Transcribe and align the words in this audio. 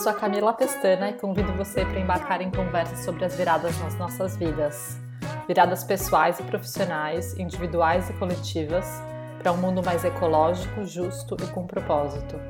sou 0.00 0.10
a 0.10 0.14
Camila 0.14 0.54
Pestana 0.54 1.10
e 1.10 1.12
convido 1.12 1.52
você 1.52 1.84
para 1.84 2.00
embarcar 2.00 2.40
em 2.40 2.50
conversas 2.50 3.04
sobre 3.04 3.22
as 3.22 3.36
viradas 3.36 3.78
nas 3.80 3.94
nossas 3.98 4.34
vidas. 4.34 4.98
Viradas 5.46 5.84
pessoais 5.84 6.40
e 6.40 6.42
profissionais, 6.42 7.38
individuais 7.38 8.08
e 8.08 8.14
coletivas, 8.14 8.86
para 9.42 9.52
um 9.52 9.58
mundo 9.58 9.82
mais 9.84 10.02
ecológico, 10.02 10.86
justo 10.86 11.36
e 11.44 11.46
com 11.48 11.66
propósito. 11.66 12.40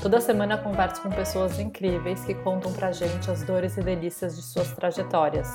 Toda 0.00 0.18
semana 0.18 0.56
converso 0.56 1.02
com 1.02 1.10
pessoas 1.10 1.60
incríveis 1.60 2.24
que 2.24 2.34
contam 2.36 2.72
pra 2.72 2.90
gente 2.90 3.30
as 3.30 3.42
dores 3.42 3.76
e 3.76 3.82
delícias 3.82 4.34
de 4.34 4.40
suas 4.40 4.72
trajetórias. 4.72 5.50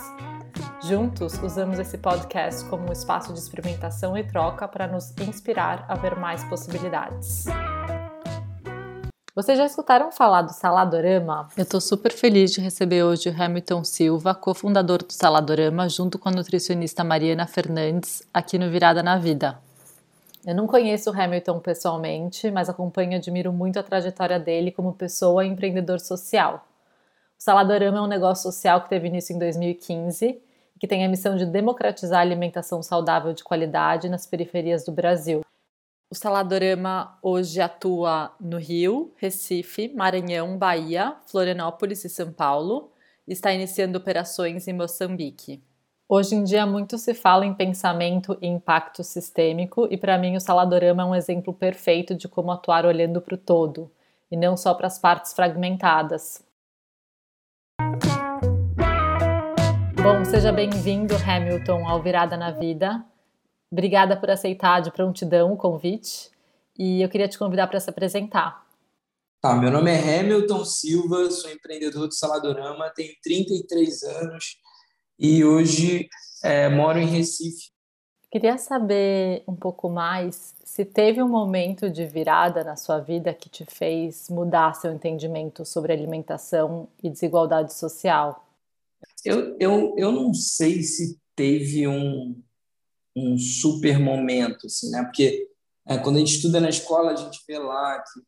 Juntos, 0.83 1.41
usamos 1.41 1.79
esse 1.79 1.97
podcast 1.97 2.63
como 2.65 2.87
um 2.89 2.91
espaço 2.91 3.33
de 3.33 3.39
experimentação 3.39 4.15
e 4.15 4.23
troca 4.23 4.67
para 4.67 4.85
nos 4.85 5.15
inspirar 5.17 5.83
a 5.87 5.95
ver 5.95 6.15
mais 6.15 6.43
possibilidades. 6.43 7.45
Vocês 9.39 9.57
já 9.57 9.65
escutaram 9.65 10.11
falar 10.11 10.41
do 10.41 10.51
Saladorama? 10.51 11.47
Eu 11.55 11.63
estou 11.63 11.79
super 11.79 12.11
feliz 12.11 12.51
de 12.51 12.59
receber 12.59 13.03
hoje 13.03 13.29
o 13.29 13.41
Hamilton 13.41 13.85
Silva, 13.85 14.35
cofundador 14.35 15.01
do 15.01 15.13
Saladorama, 15.13 15.87
junto 15.87 16.19
com 16.19 16.27
a 16.27 16.31
nutricionista 16.33 17.05
Mariana 17.05 17.47
Fernandes, 17.47 18.21
aqui 18.33 18.59
no 18.59 18.69
Virada 18.69 19.01
na 19.01 19.17
Vida. 19.17 19.57
Eu 20.45 20.53
não 20.53 20.67
conheço 20.67 21.09
o 21.09 21.13
Hamilton 21.17 21.57
pessoalmente, 21.59 22.51
mas 22.51 22.67
acompanho 22.67 23.13
e 23.13 23.15
admiro 23.15 23.53
muito 23.53 23.79
a 23.79 23.83
trajetória 23.83 24.37
dele 24.37 24.73
como 24.73 24.91
pessoa 24.91 25.45
e 25.45 25.47
empreendedor 25.47 26.01
social. 26.01 26.67
O 27.39 27.41
Saladorama 27.41 27.99
é 27.99 28.01
um 28.01 28.07
negócio 28.07 28.43
social 28.43 28.81
que 28.81 28.89
teve 28.89 29.07
início 29.07 29.33
em 29.33 29.39
2015 29.39 30.25
e 30.25 30.41
que 30.77 30.85
tem 30.85 31.05
a 31.05 31.07
missão 31.07 31.37
de 31.37 31.45
democratizar 31.45 32.19
a 32.19 32.23
alimentação 32.23 32.83
saudável 32.83 33.31
de 33.31 33.45
qualidade 33.45 34.09
nas 34.09 34.27
periferias 34.27 34.83
do 34.83 34.91
Brasil. 34.91 35.39
O 36.11 36.15
Saladorama 36.15 37.19
hoje 37.21 37.61
atua 37.61 38.33
no 38.39 38.57
Rio, 38.57 39.13
Recife, 39.17 39.93
Maranhão, 39.95 40.57
Bahia, 40.57 41.15
Florianópolis 41.27 42.03
e 42.03 42.09
São 42.09 42.33
Paulo 42.33 42.91
e 43.27 43.33
está 43.33 43.53
iniciando 43.53 43.99
operações 43.99 44.67
em 44.67 44.73
Moçambique. 44.73 45.61
Hoje 46.07 46.33
em 46.33 46.43
dia 46.43 46.65
muito 46.65 46.97
se 46.97 47.13
fala 47.13 47.45
em 47.45 47.53
pensamento 47.53 48.35
e 48.41 48.47
impacto 48.47 49.03
sistêmico 49.03 49.87
e 49.91 49.97
para 49.97 50.17
mim 50.17 50.35
o 50.35 50.41
Saladorama 50.41 51.03
é 51.03 51.05
um 51.05 51.13
exemplo 51.13 51.53
perfeito 51.53 52.15
de 52.15 52.27
como 52.27 52.51
atuar 52.51 52.87
olhando 52.87 53.21
para 53.21 53.35
o 53.35 53.37
todo 53.37 53.91
e 54.31 54.35
não 54.35 54.57
só 54.57 54.73
para 54.73 54.87
as 54.87 54.97
partes 54.97 55.31
fragmentadas. 55.33 56.43
Bom, 60.01 60.25
seja 60.25 60.51
bem-vindo, 60.51 61.13
Hamilton, 61.17 61.87
ao 61.87 62.01
Virada 62.01 62.35
na 62.35 62.49
Vida. 62.49 63.05
Obrigada 63.71 64.19
por 64.19 64.29
aceitar 64.29 64.81
de 64.81 64.91
prontidão 64.91 65.53
o 65.53 65.57
convite 65.57 66.31
e 66.77 67.01
eu 67.01 67.09
queria 67.09 67.27
te 67.27 67.37
convidar 67.37 67.67
para 67.67 67.79
se 67.79 67.89
apresentar. 67.89 68.67
Tá, 69.41 69.55
meu 69.55 69.71
nome 69.71 69.91
é 69.91 70.19
Hamilton 70.19 70.65
Silva, 70.65 71.29
sou 71.31 71.51
empreendedor 71.51 72.07
do 72.07 72.13
Saladorama, 72.13 72.91
tenho 72.95 73.13
33 73.23 74.03
anos 74.03 74.57
e 75.17 75.45
hoje 75.45 76.09
é, 76.43 76.67
moro 76.67 76.99
em 76.99 77.05
Recife. 77.05 77.69
Queria 78.31 78.57
saber 78.57 79.43
um 79.47 79.55
pouco 79.55 79.89
mais 79.89 80.53
se 80.63 80.85
teve 80.85 81.21
um 81.21 81.27
momento 81.27 81.89
de 81.89 82.05
virada 82.05 82.63
na 82.63 82.75
sua 82.75 82.99
vida 82.99 83.33
que 83.33 83.49
te 83.49 83.65
fez 83.65 84.29
mudar 84.29 84.75
seu 84.75 84.91
entendimento 84.91 85.65
sobre 85.65 85.91
alimentação 85.93 86.87
e 87.01 87.09
desigualdade 87.09 87.73
social. 87.73 88.45
Eu, 89.25 89.57
eu, 89.59 89.95
eu 89.97 90.11
não 90.11 90.33
sei 90.33 90.83
se 90.83 91.19
teve 91.35 91.87
um, 91.87 92.39
um 93.15 93.37
super 93.37 93.99
momento, 93.99 94.67
assim, 94.67 94.89
né? 94.91 95.03
Porque 95.03 95.47
é, 95.87 95.97
quando 95.97 96.17
a 96.17 96.19
gente 96.19 96.35
estuda 96.35 96.59
na 96.59 96.69
escola, 96.69 97.11
a 97.11 97.15
gente 97.15 97.39
vê 97.47 97.57
lá 97.57 97.99
que 97.99 98.21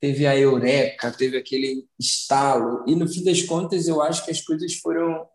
teve 0.00 0.26
a 0.26 0.36
eureka, 0.36 1.12
teve 1.12 1.36
aquele 1.36 1.86
estalo, 1.98 2.84
e 2.86 2.94
no 2.94 3.06
fim 3.06 3.22
das 3.22 3.42
contas 3.42 3.86
eu 3.86 4.00
acho 4.00 4.24
que 4.24 4.30
as 4.30 4.40
coisas 4.40 4.74
foram 4.76 5.26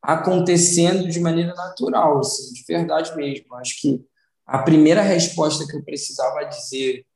acontecendo 0.00 1.08
de 1.08 1.18
maneira 1.18 1.54
natural, 1.54 2.18
assim, 2.18 2.52
de 2.52 2.62
verdade 2.68 3.16
mesmo. 3.16 3.54
Acho 3.54 3.80
que 3.80 4.04
a 4.46 4.58
primeira 4.58 5.02
resposta 5.02 5.66
que 5.66 5.76
eu 5.76 5.82
precisava 5.82 6.44
dizer 6.44 7.06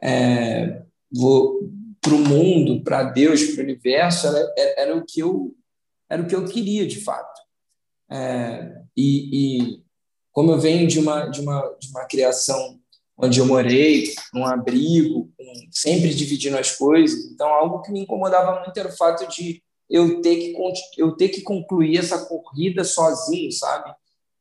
é, 0.00 0.82
para 2.00 2.14
o 2.14 2.18
mundo, 2.18 2.82
para 2.84 3.02
Deus, 3.02 3.42
para 3.46 3.62
o 3.62 3.64
universo, 3.64 4.28
era, 4.28 4.54
era, 4.76 4.96
o 4.96 5.04
que 5.04 5.20
eu 5.20 5.54
era 6.08 6.22
o 6.22 6.26
que 6.26 6.36
eu 6.36 6.44
queria 6.44 6.86
de 6.86 7.00
fato. 7.00 7.40
É, 8.08 8.82
e, 8.96 9.74
e 9.74 9.85
como 10.36 10.52
eu 10.52 10.58
venho 10.58 10.86
de 10.86 11.00
uma, 11.00 11.30
de 11.30 11.40
uma, 11.40 11.62
de 11.80 11.88
uma 11.88 12.04
criação 12.04 12.78
onde 13.16 13.40
eu 13.40 13.46
morei, 13.46 14.12
num 14.34 14.44
abrigo, 14.44 15.32
sempre 15.70 16.12
dividindo 16.12 16.58
as 16.58 16.76
coisas, 16.76 17.32
então 17.32 17.48
algo 17.48 17.80
que 17.80 17.90
me 17.90 18.00
incomodava 18.00 18.60
muito 18.62 18.78
era 18.78 18.90
o 18.90 18.94
fato 18.94 19.26
de 19.28 19.62
eu 19.88 20.20
ter 20.20 20.36
que, 20.36 20.54
eu 20.98 21.16
ter 21.16 21.30
que 21.30 21.40
concluir 21.40 21.96
essa 21.96 22.26
corrida 22.26 22.84
sozinho, 22.84 23.50
sabe? 23.50 23.90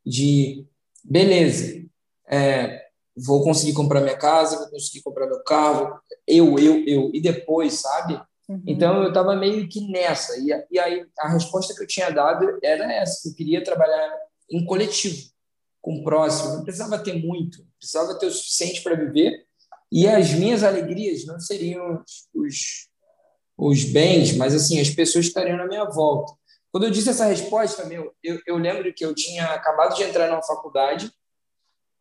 De, 0.06 0.68
beleza, 1.02 1.82
é, 2.28 2.88
vou 3.16 3.42
conseguir 3.42 3.72
comprar 3.72 4.02
minha 4.02 4.18
casa, 4.18 4.58
vou 4.58 4.72
conseguir 4.72 5.02
comprar 5.02 5.28
meu 5.28 5.42
carro, 5.46 5.98
eu, 6.28 6.60
eu, 6.60 6.84
eu, 6.86 7.12
e 7.14 7.22
depois, 7.22 7.76
sabe? 7.76 8.22
Uhum. 8.50 8.62
Então 8.68 9.02
eu 9.02 9.08
estava 9.08 9.34
meio 9.34 9.66
que 9.70 9.88
nessa, 9.90 10.38
e, 10.40 10.50
e 10.72 10.78
aí 10.78 11.06
a 11.20 11.30
resposta 11.30 11.74
que 11.74 11.82
eu 11.82 11.88
tinha 11.88 12.10
dado 12.10 12.60
era 12.62 12.92
essa, 12.92 13.22
que 13.24 13.30
eu 13.30 13.34
queria 13.34 13.64
trabalhar 13.64 14.14
em 14.52 14.66
coletivo 14.66 15.34
com 15.86 15.98
o 15.98 16.04
próximo, 16.04 16.56
não 16.56 16.64
precisava 16.64 16.98
ter 16.98 17.14
muito, 17.14 17.64
precisava 17.78 18.18
ter 18.18 18.26
o 18.26 18.32
suficiente 18.32 18.82
para 18.82 18.96
viver, 18.96 19.46
e 19.92 20.08
as 20.08 20.34
minhas 20.34 20.64
alegrias 20.64 21.28
não 21.28 21.40
seriam 21.40 22.04
os, 22.34 22.90
os 23.56 23.84
bens, 23.84 24.36
mas 24.36 24.56
assim, 24.56 24.82
as 24.82 24.90
pessoas 24.90 25.28
estariam 25.28 25.58
na 25.58 25.68
minha 25.68 25.86
volta. 25.86 26.34
Quando 26.72 26.86
eu 26.86 26.90
disse 26.90 27.12
essa 27.12 27.26
resposta, 27.26 27.86
meu, 27.86 28.12
eu, 28.24 28.42
eu 28.48 28.58
lembro 28.58 28.92
que 28.96 29.06
eu 29.06 29.14
tinha 29.14 29.46
acabado 29.54 29.96
de 29.96 30.02
entrar 30.02 30.28
numa 30.28 30.42
faculdade, 30.42 31.12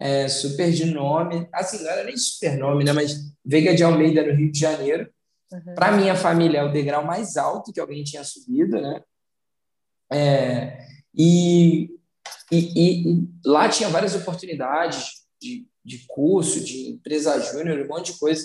é, 0.00 0.28
super 0.28 0.72
de 0.72 0.86
nome, 0.86 1.46
assim, 1.52 1.84
não 1.84 1.90
era 1.90 2.04
nem 2.04 2.16
super 2.16 2.56
nome, 2.56 2.84
né, 2.84 2.92
mas 2.94 3.34
Veiga 3.44 3.74
de 3.74 3.84
Almeida, 3.84 4.26
no 4.26 4.32
Rio 4.32 4.50
de 4.50 4.58
Janeiro. 4.58 5.12
Uhum. 5.52 5.74
Para 5.74 5.92
minha 5.92 6.16
família, 6.16 6.60
é 6.60 6.64
o 6.64 6.72
degrau 6.72 7.04
mais 7.04 7.36
alto 7.36 7.70
que 7.70 7.80
alguém 7.80 8.02
tinha 8.02 8.24
subido, 8.24 8.80
né? 8.80 9.02
É, 10.10 10.78
e 11.14 11.90
e, 12.50 12.58
e, 12.58 13.12
e 13.12 13.28
lá 13.44 13.68
tinha 13.68 13.88
várias 13.88 14.14
oportunidades 14.14 15.24
de, 15.40 15.66
de 15.84 16.04
curso, 16.06 16.60
de 16.60 16.90
empresa 16.90 17.38
júnior, 17.40 17.84
um 17.84 17.88
monte 17.88 18.12
de 18.12 18.18
coisa. 18.18 18.44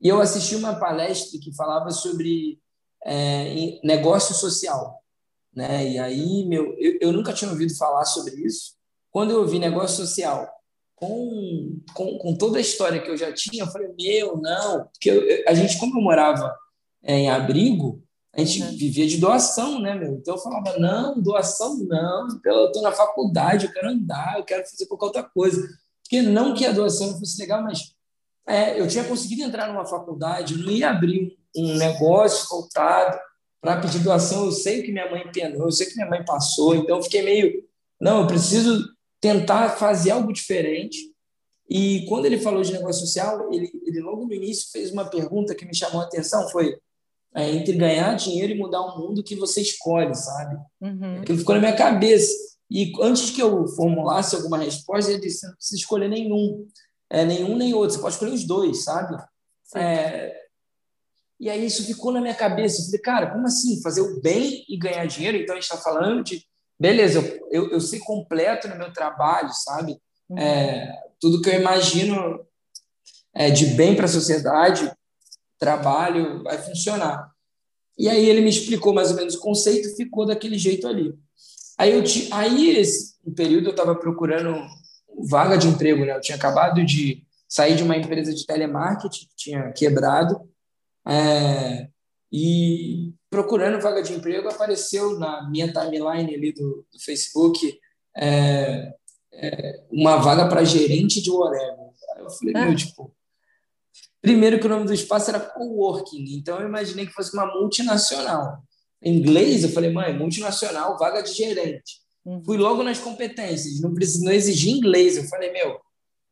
E 0.00 0.08
eu 0.08 0.20
assisti 0.20 0.54
uma 0.54 0.78
palestra 0.78 1.38
que 1.40 1.54
falava 1.54 1.90
sobre 1.90 2.60
é, 3.04 3.78
negócio 3.82 4.34
social. 4.34 5.02
Né? 5.54 5.92
E 5.92 5.98
aí, 5.98 6.44
meu, 6.46 6.74
eu, 6.78 6.98
eu 7.00 7.12
nunca 7.12 7.32
tinha 7.32 7.50
ouvido 7.50 7.74
falar 7.76 8.04
sobre 8.04 8.34
isso. 8.44 8.74
Quando 9.10 9.30
eu 9.30 9.40
ouvi 9.40 9.58
negócio 9.58 9.96
social, 9.96 10.46
com, 10.94 11.80
com, 11.94 12.18
com 12.18 12.34
toda 12.36 12.58
a 12.58 12.60
história 12.60 13.00
que 13.00 13.10
eu 13.10 13.16
já 13.16 13.32
tinha, 13.32 13.62
eu 13.62 13.68
falei, 13.68 13.88
meu, 13.98 14.36
não. 14.36 14.84
Porque 14.88 15.10
eu, 15.10 15.44
a 15.48 15.54
gente, 15.54 15.78
como 15.78 15.98
eu 15.98 16.02
morava 16.02 16.54
é, 17.02 17.14
em 17.14 17.30
abrigo, 17.30 18.02
a 18.36 18.44
gente 18.44 18.62
uhum. 18.62 18.76
vivia 18.76 19.06
de 19.06 19.16
doação, 19.16 19.80
né, 19.80 19.94
meu? 19.94 20.14
Então 20.14 20.34
eu 20.34 20.40
falava, 20.40 20.78
não, 20.78 21.20
doação 21.22 21.78
não, 21.78 22.28
eu 22.44 22.66
estou 22.66 22.82
na 22.82 22.92
faculdade, 22.92 23.64
eu 23.64 23.72
quero 23.72 23.88
andar, 23.88 24.34
eu 24.36 24.44
quero 24.44 24.68
fazer 24.68 24.86
qualquer 24.86 25.06
outra 25.06 25.22
coisa. 25.22 25.66
Porque 26.02 26.20
não 26.20 26.54
que 26.54 26.66
a 26.66 26.72
doação 26.72 27.18
fosse 27.18 27.40
legal, 27.40 27.62
mas 27.62 27.94
é, 28.46 28.78
eu 28.78 28.86
tinha 28.86 29.04
conseguido 29.04 29.42
entrar 29.42 29.68
numa 29.68 29.86
faculdade, 29.86 30.54
eu 30.54 30.60
não 30.60 30.70
ia 30.70 30.90
abrir 30.90 31.36
um 31.56 31.76
negócio 31.76 32.46
voltado 32.48 33.18
para 33.58 33.80
pedir 33.80 34.00
doação. 34.00 34.44
Eu 34.44 34.52
sei 34.52 34.82
que 34.82 34.92
minha 34.92 35.10
mãe 35.10 35.30
penou, 35.32 35.64
eu 35.66 35.72
sei 35.72 35.86
que 35.86 35.96
minha 35.96 36.08
mãe 36.08 36.22
passou, 36.22 36.76
então 36.76 36.98
eu 36.98 37.02
fiquei 37.02 37.22
meio, 37.22 37.64
não, 37.98 38.20
eu 38.20 38.26
preciso 38.26 38.84
tentar 39.18 39.70
fazer 39.70 40.10
algo 40.10 40.30
diferente. 40.30 40.98
E 41.68 42.04
quando 42.06 42.26
ele 42.26 42.38
falou 42.38 42.62
de 42.62 42.72
negócio 42.72 43.06
social, 43.06 43.52
ele, 43.52 43.70
ele 43.84 44.00
logo 44.00 44.26
no 44.26 44.32
início 44.34 44.70
fez 44.70 44.92
uma 44.92 45.06
pergunta 45.06 45.54
que 45.54 45.64
me 45.64 45.74
chamou 45.74 46.02
a 46.02 46.04
atenção, 46.04 46.48
foi 46.50 46.78
é, 47.36 47.50
entre 47.50 47.76
ganhar 47.76 48.14
dinheiro 48.14 48.52
e 48.52 48.58
mudar 48.58 48.80
o 48.80 48.98
mundo 48.98 49.22
que 49.22 49.36
você 49.36 49.60
escolhe, 49.60 50.14
sabe? 50.14 50.56
Uhum. 50.80 51.20
Aquilo 51.20 51.38
ficou 51.38 51.54
na 51.54 51.60
minha 51.60 51.76
cabeça. 51.76 52.32
E 52.70 52.92
antes 53.02 53.30
que 53.30 53.42
eu 53.42 53.68
formulasse 53.68 54.34
alguma 54.34 54.58
resposta, 54.58 55.12
ele 55.12 55.20
disse: 55.20 55.46
não 55.46 55.54
precisa 55.54 55.76
escolher 55.76 56.08
nenhum. 56.08 56.66
É, 57.10 57.24
nenhum 57.24 57.56
nem 57.56 57.74
outro, 57.74 57.94
você 57.94 58.00
pode 58.00 58.14
escolher 58.14 58.32
os 58.32 58.44
dois, 58.44 58.82
sabe? 58.84 59.16
É, 59.76 60.34
e 61.38 61.50
aí 61.50 61.64
isso 61.66 61.84
ficou 61.84 62.10
na 62.10 62.20
minha 62.20 62.34
cabeça. 62.34 62.80
Eu 62.80 62.86
falei, 62.86 63.00
cara, 63.00 63.30
como 63.30 63.46
assim? 63.46 63.82
Fazer 63.82 64.00
o 64.00 64.20
bem 64.20 64.64
e 64.68 64.78
ganhar 64.78 65.06
dinheiro? 65.06 65.36
Então 65.36 65.54
a 65.54 65.60
gente 65.60 65.70
está 65.70 65.76
falando 65.76 66.24
de, 66.24 66.42
beleza, 66.80 67.18
eu, 67.18 67.48
eu, 67.50 67.70
eu 67.72 67.80
ser 67.80 68.00
completo 68.00 68.66
no 68.66 68.76
meu 68.76 68.92
trabalho, 68.92 69.50
sabe? 69.52 70.00
Uhum. 70.28 70.38
É, 70.38 70.90
tudo 71.20 71.42
que 71.42 71.50
eu 71.50 71.60
imagino 71.60 72.40
é, 73.34 73.50
de 73.50 73.66
bem 73.66 73.94
para 73.94 74.06
a 74.06 74.08
sociedade, 74.08 74.90
trabalho 75.58 76.42
vai 76.42 76.58
funcionar. 76.58 77.30
E 77.98 78.08
aí 78.08 78.28
ele 78.28 78.42
me 78.42 78.50
explicou 78.50 78.92
mais 78.92 79.10
ou 79.10 79.16
menos 79.16 79.34
o 79.34 79.40
conceito 79.40 79.88
e 79.88 79.96
ficou 79.96 80.26
daquele 80.26 80.58
jeito 80.58 80.86
ali. 80.86 81.14
Aí, 81.78 81.92
eu 81.92 82.02
ti, 82.02 82.28
aí 82.32 82.70
esse 82.76 83.14
período 83.34 83.66
eu 83.66 83.70
estava 83.70 83.94
procurando 83.94 84.54
vaga 85.28 85.56
de 85.56 85.68
emprego, 85.68 86.04
né? 86.04 86.16
Eu 86.16 86.20
tinha 86.20 86.36
acabado 86.36 86.84
de 86.84 87.22
sair 87.48 87.76
de 87.76 87.82
uma 87.82 87.96
empresa 87.96 88.34
de 88.34 88.44
telemarketing 88.46 89.26
que 89.26 89.36
tinha 89.36 89.72
quebrado 89.72 90.40
é, 91.06 91.88
e, 92.32 93.12
procurando 93.30 93.80
vaga 93.80 94.02
de 94.02 94.12
emprego, 94.12 94.48
apareceu 94.48 95.18
na 95.18 95.48
minha 95.48 95.72
timeline 95.72 96.34
ali 96.34 96.52
do, 96.52 96.86
do 96.92 96.98
Facebook 97.04 97.78
é, 98.16 98.92
é, 99.32 99.84
uma 99.90 100.16
vaga 100.16 100.48
para 100.48 100.64
gerente 100.64 101.22
de 101.22 101.30
whatever. 101.30 101.86
Aí 102.14 102.22
eu 102.22 102.30
falei, 102.30 102.54
ah. 102.56 102.64
meu, 102.64 102.74
tipo, 102.74 103.14
primeiro 104.26 104.58
que 104.58 104.66
o 104.66 104.68
nome 104.68 104.86
do 104.86 104.92
espaço 104.92 105.30
era 105.30 105.38
coworking, 105.38 106.24
então 106.36 106.58
eu 106.58 106.66
imaginei 106.66 107.06
que 107.06 107.12
fosse 107.12 107.32
uma 107.32 107.46
multinacional. 107.46 108.60
Em 109.00 109.18
inglês, 109.18 109.62
eu 109.62 109.68
falei, 109.68 109.88
mãe, 109.88 110.12
multinacional, 110.18 110.98
vaga 110.98 111.22
de 111.22 111.32
gerente. 111.32 112.00
Uhum. 112.24 112.42
Fui 112.44 112.56
logo 112.56 112.82
nas 112.82 112.98
competências, 112.98 113.80
não 113.80 113.94
precisa 113.94 114.24
não 114.24 114.32
exigir 114.32 114.76
inglês. 114.76 115.16
Eu 115.16 115.28
falei, 115.28 115.52
meu, 115.52 115.78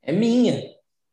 é 0.02 0.10
minha, 0.10 0.60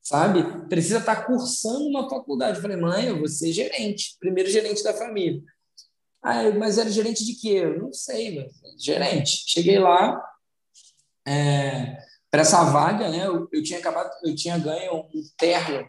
sabe? 0.02 0.44
Precisa 0.70 0.98
estar 0.98 1.18
tá 1.18 1.24
cursando 1.24 1.86
uma 1.86 2.10
faculdade. 2.10 2.58
Eu 2.58 2.64
falei, 2.64 2.78
mãe, 2.78 3.06
eu 3.06 3.20
vou 3.20 3.28
ser 3.28 3.54
gerente, 3.54 4.16
primeiro 4.20 4.50
gerente 4.50 4.84
da 4.84 4.92
família. 4.92 5.40
Ah, 6.20 6.50
mas 6.50 6.80
era 6.80 6.90
gerente 6.90 7.24
de 7.24 7.36
quê? 7.36 7.60
Eu 7.62 7.78
não 7.78 7.94
sei, 7.94 8.36
mas 8.36 8.84
gerente. 8.84 9.44
Cheguei 9.46 9.78
lá, 9.78 10.20
é, 11.28 11.96
para 12.32 12.42
essa 12.42 12.64
vaga, 12.64 13.08
né? 13.08 13.28
Eu, 13.28 13.48
eu, 13.54 13.62
tinha 13.62 13.78
acabado, 13.78 14.10
eu 14.24 14.36
tinha 14.36 14.58
ganho 14.58 14.96
um 14.96 15.22
terno 15.38 15.88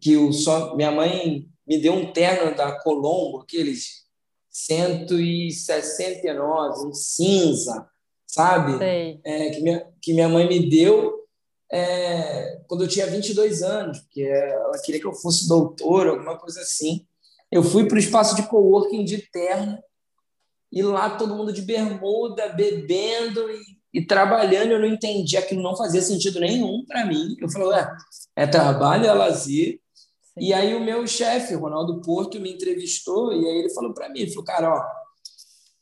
que 0.00 0.16
o 0.16 0.32
só 0.32 0.74
minha 0.74 0.90
mãe 0.90 1.46
me 1.66 1.78
deu 1.78 1.94
um 1.94 2.12
terno 2.12 2.56
da 2.56 2.72
Colombo, 2.80 3.42
aqueles 3.42 4.02
169, 4.50 6.86
um 6.86 6.92
cinza, 6.92 7.88
sabe? 8.26 8.78
É, 9.24 9.50
que, 9.50 9.60
minha, 9.60 9.86
que 10.00 10.12
minha 10.12 10.28
mãe 10.28 10.46
me 10.46 10.68
deu 10.68 11.22
é, 11.72 12.60
quando 12.68 12.84
eu 12.84 12.88
tinha 12.88 13.06
22 13.06 13.62
anos, 13.62 14.00
porque 14.00 14.22
ela 14.22 14.78
queria 14.82 15.00
que 15.00 15.06
eu 15.06 15.14
fosse 15.14 15.48
doutor, 15.48 16.06
alguma 16.06 16.38
coisa 16.38 16.60
assim. 16.60 17.06
Eu 17.50 17.62
fui 17.62 17.86
para 17.86 17.96
o 17.96 17.98
espaço 17.98 18.36
de 18.36 18.42
coworking 18.42 19.04
de 19.04 19.18
terno 19.30 19.78
e 20.70 20.82
lá 20.82 21.16
todo 21.16 21.34
mundo 21.34 21.52
de 21.52 21.62
bermuda, 21.62 22.50
bebendo 22.50 23.50
e, 23.50 23.60
e 23.94 24.06
trabalhando. 24.06 24.72
Eu 24.72 24.80
não 24.80 24.86
entendi, 24.86 25.36
aquilo 25.36 25.62
não 25.62 25.76
fazia 25.76 26.02
sentido 26.02 26.40
nenhum 26.40 26.84
para 26.86 27.06
mim. 27.06 27.36
Eu 27.40 27.48
falei, 27.48 27.68
ué, 27.68 27.90
é 28.36 28.46
trabalho, 28.46 29.06
é 29.06 29.12
lazer. 29.12 29.80
Sim. 30.38 30.46
E 30.46 30.52
aí 30.52 30.74
o 30.74 30.80
meu 30.80 31.06
chefe, 31.06 31.54
Ronaldo 31.54 32.00
Porto, 32.00 32.40
me 32.40 32.52
entrevistou 32.52 33.32
e 33.32 33.46
aí 33.46 33.58
ele 33.58 33.70
falou 33.70 33.92
para 33.92 34.08
mim, 34.08 34.20
ele 34.20 34.30
falou, 34.30 34.44
cara, 34.44 34.74
ó, 34.74 34.84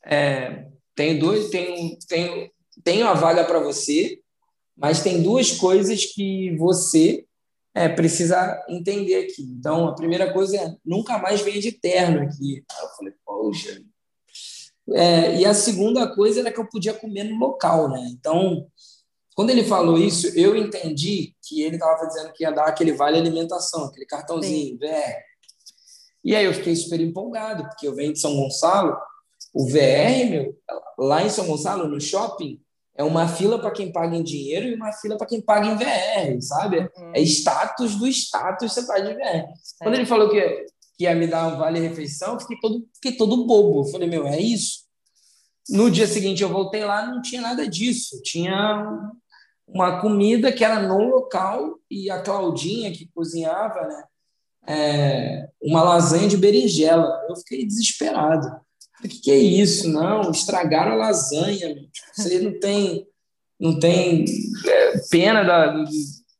é, 0.05 0.67
tem 0.95 1.17
dois, 1.17 1.49
tem, 1.49 1.97
tem, 2.07 2.51
tem 2.83 3.03
uma 3.03 3.13
vaga 3.13 3.43
para 3.45 3.59
você, 3.59 4.19
mas 4.75 5.01
tem 5.01 5.21
duas 5.21 5.51
coisas 5.51 6.05
que 6.05 6.55
você 6.57 7.25
é, 7.73 7.87
precisa 7.87 8.63
entender 8.67 9.15
aqui. 9.15 9.43
Então, 9.43 9.87
a 9.87 9.95
primeira 9.95 10.33
coisa 10.33 10.57
é 10.57 10.75
nunca 10.85 11.17
mais 11.17 11.41
venha 11.41 11.61
de 11.61 11.71
terno 11.71 12.21
aqui. 12.21 12.63
Aí 12.69 12.83
eu 12.83 12.89
falei, 12.89 13.13
poxa. 13.25 13.81
É, 14.93 15.39
e 15.39 15.45
a 15.45 15.53
segunda 15.53 16.13
coisa 16.13 16.41
era 16.41 16.51
que 16.51 16.59
eu 16.59 16.67
podia 16.67 16.93
comer 16.93 17.23
no 17.23 17.37
local, 17.37 17.89
né? 17.89 18.09
Então, 18.11 18.67
quando 19.35 19.49
ele 19.49 19.63
falou 19.63 19.97
isso, 19.97 20.27
eu 20.37 20.55
entendi 20.55 21.33
que 21.41 21.61
ele 21.61 21.75
estava 21.75 22.05
dizendo 22.05 22.33
que 22.33 22.43
ia 22.43 22.51
dar 22.51 22.65
aquele 22.65 22.93
vale 22.93 23.17
alimentação, 23.17 23.85
aquele 23.85 24.05
cartãozinho, 24.05 24.77
VR. 24.77 25.19
E 26.23 26.35
aí 26.35 26.45
eu 26.45 26.53
fiquei 26.53 26.75
super 26.75 26.99
empolgado, 26.99 27.63
porque 27.63 27.87
eu 27.87 27.95
venho 27.95 28.13
de 28.13 28.19
São 28.19 28.35
Gonçalo, 28.35 28.95
o 29.53 29.65
VR, 29.67 30.29
meu, 30.29 30.57
lá 30.97 31.23
em 31.23 31.29
São 31.29 31.47
Gonçalo, 31.47 31.87
no 31.87 31.99
shopping, 31.99 32.61
é 32.95 33.03
uma 33.03 33.27
fila 33.27 33.59
para 33.59 33.71
quem 33.71 33.91
paga 33.91 34.15
em 34.15 34.23
dinheiro 34.23 34.67
e 34.67 34.75
uma 34.75 34.91
fila 34.91 35.17
para 35.17 35.27
quem 35.27 35.41
paga 35.41 35.67
em 35.67 35.75
VR, 35.75 36.41
sabe? 36.41 36.79
Uhum. 36.79 37.11
É 37.15 37.21
status 37.21 37.95
do 37.95 38.07
status 38.07 38.73
você 38.73 38.85
paga 38.85 39.11
em 39.11 39.15
VR. 39.15 39.21
É. 39.21 39.53
Quando 39.81 39.95
ele 39.95 40.05
falou 40.05 40.29
que, 40.29 40.65
que 40.97 41.05
ia 41.05 41.15
me 41.15 41.25
dar 41.25 41.47
um 41.47 41.57
vale-refeição, 41.57 42.39
fiquei 42.39 42.57
todo, 42.59 42.87
fiquei 42.95 43.13
todo 43.13 43.45
bobo. 43.45 43.81
Eu 43.81 43.91
falei, 43.91 44.09
meu, 44.09 44.27
é 44.27 44.39
isso? 44.39 44.81
No 45.69 45.89
dia 45.89 46.05
seguinte 46.05 46.43
eu 46.43 46.49
voltei 46.49 46.83
lá, 46.83 47.07
não 47.07 47.21
tinha 47.21 47.41
nada 47.41 47.67
disso. 47.67 48.21
Tinha 48.23 49.11
uma 49.73 50.01
comida 50.01 50.51
que 50.51 50.63
era 50.63 50.81
no 50.81 50.99
local 51.07 51.79
e 51.89 52.09
a 52.09 52.21
Claudinha, 52.21 52.91
que 52.91 53.09
cozinhava, 53.13 53.81
né? 53.87 54.03
É, 54.67 55.49
uma 55.61 55.81
lasanha 55.81 56.27
de 56.27 56.37
berinjela. 56.37 57.09
Eu 57.27 57.35
fiquei 57.37 57.65
desesperado. 57.65 58.47
O 59.03 59.07
que, 59.07 59.19
que 59.19 59.31
é 59.31 59.37
isso? 59.37 59.89
Não, 59.89 60.29
estragaram 60.29 60.91
a 60.91 60.95
lasanha. 60.95 61.75
Você 62.13 62.39
não 62.39 62.59
tem, 62.59 63.07
não 63.59 63.79
tem 63.79 64.25
é, 64.67 64.97
pena 65.09 65.43
da, 65.43 65.83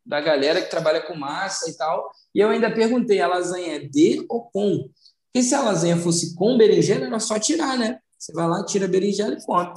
da 0.06 0.22
galera 0.22 0.62
que 0.62 0.69
trabalha 0.69 1.01
com 1.01 1.16
massa 1.16 1.69
e 1.69 1.74
tal. 1.75 2.12
E 2.36 2.39
eu 2.39 2.50
ainda 2.50 2.69
perguntei: 2.69 3.19
a 3.22 3.28
lasanha 3.28 3.78
é 3.78 3.80
de 3.80 4.24
ou 4.30 4.44
com? 4.51 4.89
Porque 5.33 5.48
se 5.48 5.56
a 5.56 5.62
lasanha 5.62 5.98
fosse 5.98 6.36
com 6.36 6.57
berinjela, 6.57 7.06
era 7.06 7.19
só 7.19 7.39
tirar, 7.39 7.78
né? 7.78 7.98
Você 8.19 8.33
vai 8.33 8.48
lá, 8.48 8.63
tira 8.66 8.86
a 8.86 8.89
berinjela 8.89 9.33
e 9.33 9.44
come. 9.44 9.74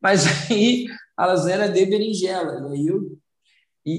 Mas 0.00 0.24
aí 0.50 0.86
a 1.16 1.26
lasanha 1.26 1.68
de 1.68 1.86
berinjela. 1.86 2.68
E 2.68 2.72
aí 2.72 2.86
eu 2.86 3.16
e, 3.86 3.92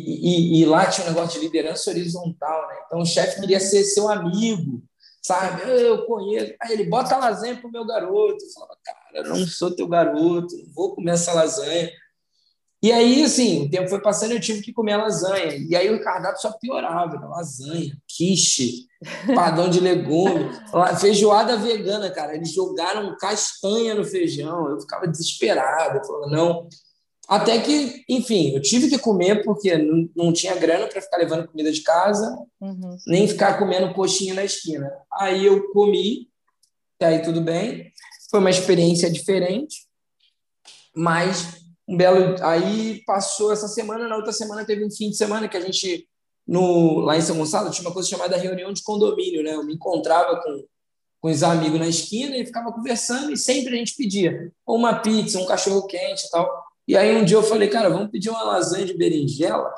e, 0.60 0.62
e, 0.62 0.66
lá 0.66 0.86
tinha 0.88 1.08
um 1.08 1.10
negócio 1.12 1.40
de 1.40 1.46
liderança 1.46 1.90
horizontal, 1.90 2.68
né? 2.68 2.76
Então 2.86 3.00
o 3.00 3.06
chefe 3.06 3.40
queria 3.40 3.58
ser 3.58 3.86
seu 3.86 4.10
amigo, 4.10 4.84
sabe? 5.22 5.62
Eu 5.62 6.06
conheço. 6.06 6.54
Aí 6.62 6.74
ele 6.74 6.90
bota 6.90 7.16
a 7.16 7.20
lasanha 7.20 7.56
pro 7.56 7.72
meu 7.72 7.88
garoto. 7.88 8.44
Eu 8.44 8.50
falava, 8.54 8.78
cara, 8.84 9.30
não 9.30 9.48
sou 9.48 9.74
teu 9.74 9.88
garoto, 9.88 10.58
não 10.58 10.74
vou 10.74 10.94
comer 10.94 11.12
essa 11.12 11.32
lasanha. 11.32 11.90
E 12.84 12.92
aí, 12.92 13.24
assim, 13.24 13.66
o 13.66 13.72
tempo 13.72 13.90
foi 13.90 14.02
passando 14.02 14.34
e 14.34 14.36
eu 14.36 14.42
tive 14.42 14.62
que 14.62 14.74
comer 14.74 14.94
a 14.94 15.04
lasanha. 15.04 15.56
E 15.56 15.74
aí 15.74 15.90
o 15.90 16.04
cardápio 16.04 16.42
só 16.42 16.52
piorava, 16.60 17.18
né? 17.18 17.26
lasanha, 17.26 17.98
quiche, 18.06 18.88
padrão 19.34 19.70
de 19.70 19.80
legume, 19.80 20.52
feijoada 21.00 21.56
vegana, 21.56 22.12
cara. 22.12 22.36
Eles 22.36 22.54
jogaram 22.54 23.16
castanha 23.18 23.96
no 23.96 24.04
feijão. 24.04 24.70
Eu 24.70 24.82
ficava 24.82 25.08
desesperado. 25.08 25.98
Eu 25.98 26.04
falava, 26.04 26.28
não, 26.28 26.68
até 27.28 27.60
que, 27.60 28.06
enfim, 28.08 28.56
eu 28.56 28.62
tive 28.62 28.90
que 28.90 28.98
comer 28.98 29.44
porque 29.44 29.78
não, 29.78 30.10
não 30.16 30.34
tinha 30.34 30.56
grana 30.56 30.88
para 30.88 31.02
ficar 31.02 31.18
levando 31.18 31.48
comida 31.48 31.70
de 31.70 31.82
casa, 31.82 32.26
uhum. 32.62 32.96
nem 33.06 33.28
ficar 33.28 33.60
comendo 33.60 33.94
coxinha 33.94 34.34
na 34.34 34.46
esquina. 34.46 34.90
Aí 35.12 35.46
eu 35.46 35.70
comi, 35.74 36.30
e 37.02 37.06
aí 37.06 37.22
tudo 37.22 37.42
bem. 37.42 37.92
Foi 38.32 38.40
uma 38.40 38.50
experiência 38.50 39.12
diferente, 39.12 39.88
mas 40.96 41.66
um 41.86 41.98
belo. 41.98 42.42
Aí 42.42 43.04
passou 43.06 43.52
essa 43.52 43.68
semana, 43.68 44.08
na 44.08 44.16
outra 44.16 44.32
semana 44.32 44.66
teve 44.66 44.86
um 44.86 44.92
fim 44.92 45.10
de 45.10 45.18
semana 45.18 45.50
que 45.50 45.58
a 45.58 45.62
gente, 45.62 46.08
no, 46.48 47.00
lá 47.02 47.18
em 47.18 47.22
São 47.22 47.38
Gonçalo, 47.38 47.72
tinha 47.72 47.86
uma 47.86 47.94
coisa 47.94 48.08
chamada 48.08 48.38
reunião 48.38 48.72
de 48.72 48.84
condomínio, 48.84 49.44
né? 49.44 49.54
Eu 49.54 49.66
me 49.66 49.74
encontrava 49.74 50.42
com, 50.42 50.64
com 51.20 51.30
os 51.30 51.44
amigos 51.44 51.78
na 51.78 51.90
esquina 51.90 52.38
e 52.38 52.46
ficava 52.46 52.72
conversando, 52.72 53.34
e 53.34 53.38
sempre 53.38 53.76
a 53.76 53.78
gente 53.78 53.96
pedia 53.98 54.50
uma 54.66 55.00
pizza, 55.00 55.40
um 55.40 55.46
cachorro 55.46 55.86
quente 55.88 56.26
e 56.26 56.30
tal. 56.30 56.67
E 56.88 56.96
aí 56.96 57.16
um 57.16 57.26
dia 57.26 57.38
eu 57.38 57.44
falei, 57.44 57.68
cara, 57.68 57.90
vamos 57.90 58.10
pedir 58.10 58.30
uma 58.30 58.44
lasanha 58.44 58.86
de 58.86 58.98
berinjela. 58.98 59.70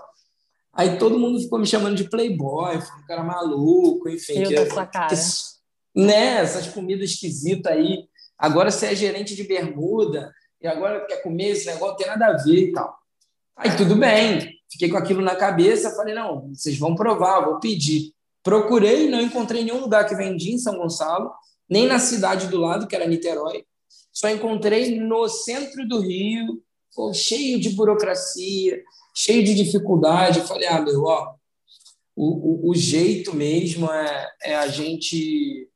Aí 0.71 0.97
todo 0.97 1.19
mundo 1.19 1.39
ficou 1.39 1.57
me 1.57 1.65
chamando 1.65 1.95
de 1.95 2.09
playboy, 2.09 2.77
um 2.77 3.07
cara 3.07 3.23
maluco, 3.23 4.07
enfim. 4.07 4.43
Eu 4.43 4.49
que, 4.49 4.69
sua 4.69 4.85
cara. 4.85 5.07
Que, 5.07 5.15
né, 5.95 6.37
essas 6.37 6.67
comidas 6.67 7.09
esquisitas 7.09 7.71
aí. 7.71 8.07
Agora 8.37 8.71
você 8.71 8.87
é 8.87 8.95
gerente 8.95 9.35
de 9.35 9.43
bermuda 9.43 10.31
e 10.61 10.67
agora 10.67 11.05
quer 11.05 11.21
comer 11.23 11.49
esse 11.49 11.65
negócio, 11.65 11.89
não 11.89 11.95
tem 11.97 12.07
nada 12.07 12.27
a 12.27 12.37
ver 12.37 12.69
e 12.69 12.71
tal. 12.71 12.97
Aí 13.57 13.75
tudo 13.75 13.95
bem, 13.95 14.57
fiquei 14.71 14.89
com 14.89 14.97
aquilo 14.97 15.21
na 15.21 15.35
cabeça, 15.35 15.95
falei, 15.95 16.13
não, 16.13 16.49
vocês 16.53 16.77
vão 16.77 16.95
provar, 16.95 17.41
vou 17.41 17.59
pedir. 17.59 18.13
Procurei, 18.41 19.09
não 19.09 19.19
encontrei 19.19 19.63
nenhum 19.63 19.81
lugar 19.81 20.07
que 20.07 20.15
vendia 20.15 20.53
em 20.53 20.57
São 20.57 20.77
Gonçalo, 20.77 21.31
nem 21.69 21.85
na 21.85 21.99
cidade 21.99 22.47
do 22.47 22.57
lado, 22.57 22.87
que 22.87 22.95
era 22.95 23.05
Niterói. 23.05 23.65
Só 24.13 24.29
encontrei 24.29 24.97
no 24.99 25.27
centro 25.27 25.85
do 25.87 25.99
Rio, 25.99 26.61
pô, 26.95 27.13
cheio 27.13 27.59
de 27.59 27.69
burocracia, 27.69 28.81
cheio 29.15 29.43
de 29.43 29.55
dificuldade. 29.55 30.39
Eu 30.39 30.45
falei, 30.45 30.67
ah, 30.67 30.81
meu, 30.81 31.03
ó, 31.03 31.33
o, 32.15 32.67
o, 32.67 32.71
o 32.71 32.75
jeito 32.75 33.35
mesmo 33.35 33.91
é, 33.91 34.29
é, 34.43 34.55
a 34.55 34.67
gente 34.67 35.69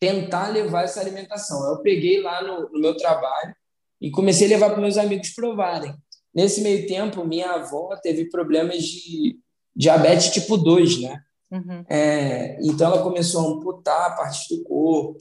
tentar 0.00 0.48
levar 0.48 0.84
essa 0.84 1.00
alimentação. 1.00 1.70
Eu 1.70 1.80
peguei 1.80 2.20
lá 2.20 2.42
no, 2.42 2.68
no 2.70 2.80
meu 2.80 2.96
trabalho 2.96 3.54
e 4.00 4.10
comecei 4.10 4.46
a 4.46 4.50
levar 4.50 4.70
para 4.70 4.80
meus 4.80 4.96
amigos 4.96 5.30
provarem. 5.30 5.94
Nesse 6.34 6.60
meio 6.60 6.86
tempo, 6.86 7.24
minha 7.24 7.52
avó 7.52 7.96
teve 8.02 8.28
problemas 8.30 8.82
de 8.84 9.38
diabetes 9.74 10.30
tipo 10.30 10.56
2, 10.56 11.02
né? 11.02 11.22
Uhum. 11.50 11.84
É, 11.88 12.58
então 12.60 12.92
ela 12.92 13.02
começou 13.02 13.40
a 13.40 13.52
amputar 13.52 14.16
partes 14.16 14.46
do 14.48 14.62
corpo, 14.64 15.18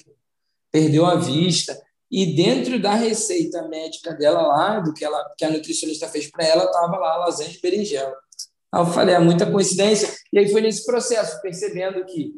perdeu 0.72 1.06
a 1.06 1.16
vista. 1.16 1.80
E 2.10 2.36
dentro 2.36 2.80
da 2.82 2.94
receita 2.94 3.68
médica 3.68 4.14
dela 4.14 4.42
lá, 4.42 4.80
do 4.80 4.94
que, 4.94 5.04
ela, 5.04 5.34
que 5.38 5.44
a 5.44 5.50
nutricionista 5.50 6.08
fez 6.08 6.32
para 6.32 6.46
ela, 6.46 6.64
estava 6.64 6.98
lá 6.98 7.18
lasanha 7.18 7.50
de 7.50 7.60
berinjela. 7.60 8.16
Aí 8.72 8.82
eu 8.82 8.86
falei, 8.86 9.16
é 9.16 9.20
muita 9.20 9.50
coincidência. 9.50 10.14
E 10.32 10.40
aí 10.40 10.50
foi 10.50 10.62
nesse 10.62 10.86
processo, 10.86 11.42
percebendo 11.42 12.06
que 12.06 12.32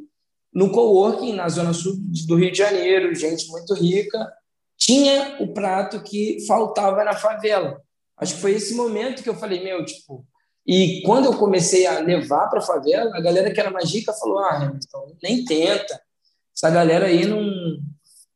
no 0.53 0.71
coworking, 0.71 1.33
na 1.33 1.47
zona 1.49 1.73
sul 1.73 1.93
do 2.27 2.35
Rio 2.35 2.51
de 2.51 2.57
Janeiro, 2.57 3.13
gente 3.13 3.47
muito 3.47 3.73
rica, 3.75 4.31
tinha 4.75 5.37
o 5.39 5.53
prato 5.53 6.01
que 6.01 6.43
faltava 6.47 7.03
na 7.03 7.13
favela. 7.13 7.79
Acho 8.17 8.35
que 8.35 8.41
foi 8.41 8.53
esse 8.53 8.73
momento 8.73 9.21
que 9.21 9.29
eu 9.29 9.35
falei, 9.35 9.63
meu, 9.63 9.85
tipo... 9.85 10.25
E 10.65 11.01
quando 11.03 11.25
eu 11.25 11.37
comecei 11.37 11.87
a 11.87 11.99
levar 11.99 12.47
para 12.47 12.59
a 12.59 12.63
favela, 12.63 13.15
a 13.15 13.21
galera 13.21 13.51
que 13.51 13.59
era 13.59 13.71
mais 13.71 13.91
rica 13.91 14.13
falou, 14.13 14.39
ah, 14.39 14.71
então 14.75 15.15
nem 15.23 15.43
tenta. 15.43 15.99
Essa 16.55 16.69
galera 16.69 17.07
aí 17.07 17.25
não 17.25 17.41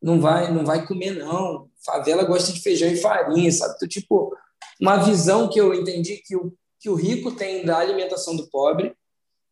não 0.03 0.19
vai, 0.19 0.53
não 0.53 0.65
vai 0.65 0.85
comer 0.85 1.11
não. 1.11 1.69
Favela 1.83 2.25
gosta 2.25 2.51
de 2.51 2.61
feijão 2.61 2.89
e 2.89 2.97
farinha, 2.97 3.49
sabe? 3.51 3.75
Então, 3.77 3.87
tipo, 3.87 4.35
uma 4.79 4.97
visão 4.97 5.49
que 5.49 5.59
eu 5.59 5.73
entendi 5.73 6.17
que 6.17 6.35
o, 6.35 6.53
que 6.79 6.89
o 6.89 6.95
rico 6.95 7.31
tem 7.31 7.65
da 7.65 7.77
alimentação 7.77 8.35
do 8.35 8.49
pobre, 8.49 8.93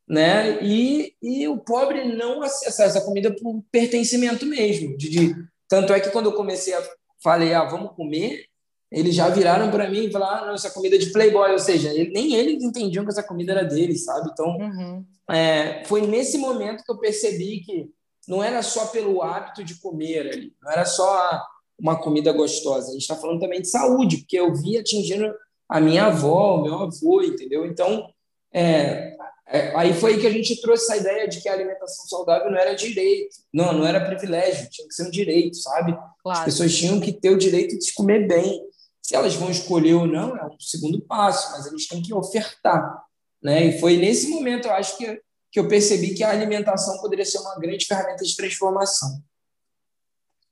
né? 0.06 0.62
E, 0.62 1.16
e 1.22 1.48
o 1.48 1.58
pobre 1.58 2.04
não 2.16 2.44
acessa 2.44 2.84
essa 2.84 3.00
comida 3.02 3.34
por 3.34 3.64
pertencimento 3.72 4.46
mesmo. 4.46 4.98
De, 4.98 5.10
de, 5.10 5.36
tanto 5.70 5.94
é 5.94 6.02
que 6.02 6.12
quando 6.12 6.26
eu 6.26 6.34
comecei 6.34 6.74
a 6.74 6.84
falei, 7.24 7.54
ah, 7.54 7.64
vamos 7.64 7.96
comer, 7.96 8.46
eles 8.92 9.16
já 9.16 9.30
viraram 9.30 9.72
para 9.72 9.90
mim 9.90 10.06
e 10.06 10.12
falaram, 10.12 10.44
ah, 10.44 10.48
não, 10.48 10.54
essa 10.56 10.72
comida 10.72 10.96
é 10.96 11.00
de 11.00 11.12
playboy, 11.12 11.52
ou 11.52 11.60
seja, 11.60 11.94
ele, 11.94 12.12
nem 12.12 12.34
eles 12.34 12.62
entendiam 12.64 13.06
que 13.06 13.12
essa 13.12 13.24
comida 13.24 13.54
era 13.54 13.64
deles, 13.64 14.04
sabe? 14.04 14.30
Então, 14.34 14.58
uhum. 14.58 15.06
é, 15.30 15.84
foi 15.86 16.02
nesse 16.02 16.38
momento 16.38 16.84
que 16.84 16.92
eu 16.92 16.98
percebi 16.98 17.62
que 17.62 17.90
não 18.28 18.44
era 18.44 18.62
só 18.62 18.88
pelo 18.88 19.22
hábito 19.22 19.64
de 19.64 19.76
comer 19.76 20.32
ali, 20.32 20.54
não 20.62 20.72
era 20.72 20.86
só 20.86 21.42
uma 21.80 22.00
comida 22.00 22.32
gostosa, 22.32 22.90
a 22.90 22.94
gente 22.94 23.02
está 23.02 23.16
falando 23.16 23.40
também 23.40 23.62
de 23.62 23.68
saúde, 23.68 24.18
porque 24.18 24.40
eu 24.40 24.54
vi 24.54 24.78
atingindo 24.78 25.34
a 25.68 25.80
minha 25.80 26.06
avó, 26.06 26.58
o 26.58 26.64
meu 26.64 26.76
avô, 26.76 27.22
entendeu? 27.24 27.66
Então, 27.66 28.08
é, 28.54 29.16
é, 29.48 29.76
aí 29.76 29.94
foi 29.94 30.18
que 30.18 30.26
a 30.26 30.32
gente 30.32 30.62
trouxe 30.62 30.84
essa 30.86 30.98
ideia 30.98 31.28
de 31.28 31.42
que 31.42 31.50
a 31.50 31.54
alimentação 31.54 32.06
saudável 32.08 32.50
não 32.50 32.58
era 32.58 32.74
direito, 32.74 33.36
não, 33.54 33.74
não 33.74 33.86
era 33.86 34.06
privilégio, 34.06 34.70
tinha 34.70 34.88
que 34.88 34.94
ser 34.94 35.08
um 35.08 35.12
direito, 35.12 35.58
sabe? 35.58 35.92
Claro. 36.24 36.40
As 36.40 36.46
pessoas 36.46 36.74
tinham 36.74 37.00
que 37.02 37.12
ter 37.12 37.32
o 37.32 37.38
direito 37.38 37.78
de 37.78 37.94
comer 37.94 38.28
bem. 38.28 38.62
Se 39.02 39.14
elas 39.14 39.36
vão 39.36 39.52
escolher 39.52 39.96
ou 39.96 40.08
não, 40.08 40.38
é 40.38 40.46
um 40.46 40.60
segundo 40.60 41.02
passo, 41.02 41.52
mas 41.52 41.66
eles 41.66 41.86
têm 41.86 42.02
que 42.02 42.14
ofertar. 42.14 43.04
Né? 43.44 43.66
E 43.66 43.80
foi 43.80 43.98
nesse 43.98 44.30
momento, 44.30 44.68
eu 44.68 44.74
acho, 44.74 44.98
que, 44.98 45.22
que 45.52 45.60
eu 45.60 45.68
percebi 45.68 46.14
que 46.14 46.24
a 46.24 46.30
alimentação 46.30 47.00
poderia 47.00 47.26
ser 47.26 47.40
uma 47.40 47.60
grande 47.60 47.86
ferramenta 47.86 48.24
de 48.24 48.36
transformação. 48.36 49.22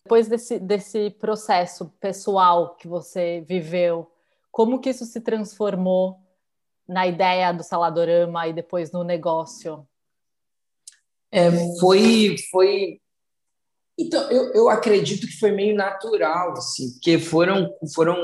Depois 0.03 0.27
desse, 0.27 0.59
desse 0.59 1.09
processo 1.11 1.85
pessoal 1.99 2.75
que 2.75 2.87
você 2.87 3.41
viveu, 3.47 4.11
como 4.51 4.79
que 4.79 4.89
isso 4.89 5.05
se 5.05 5.21
transformou 5.21 6.19
na 6.87 7.07
ideia 7.07 7.51
do 7.51 7.63
Saladorama 7.63 8.47
e 8.47 8.53
depois 8.53 8.91
no 8.91 9.03
negócio? 9.03 9.87
É, 11.31 11.51
foi, 11.79 12.35
foi 12.49 12.99
então, 13.99 14.31
eu, 14.31 14.53
eu 14.53 14.69
acredito 14.69 15.27
que 15.27 15.37
foi 15.37 15.51
meio 15.51 15.75
natural, 15.75 16.53
assim, 16.53 16.93
porque 16.93 17.19
foram, 17.19 17.69
foram, 17.93 18.15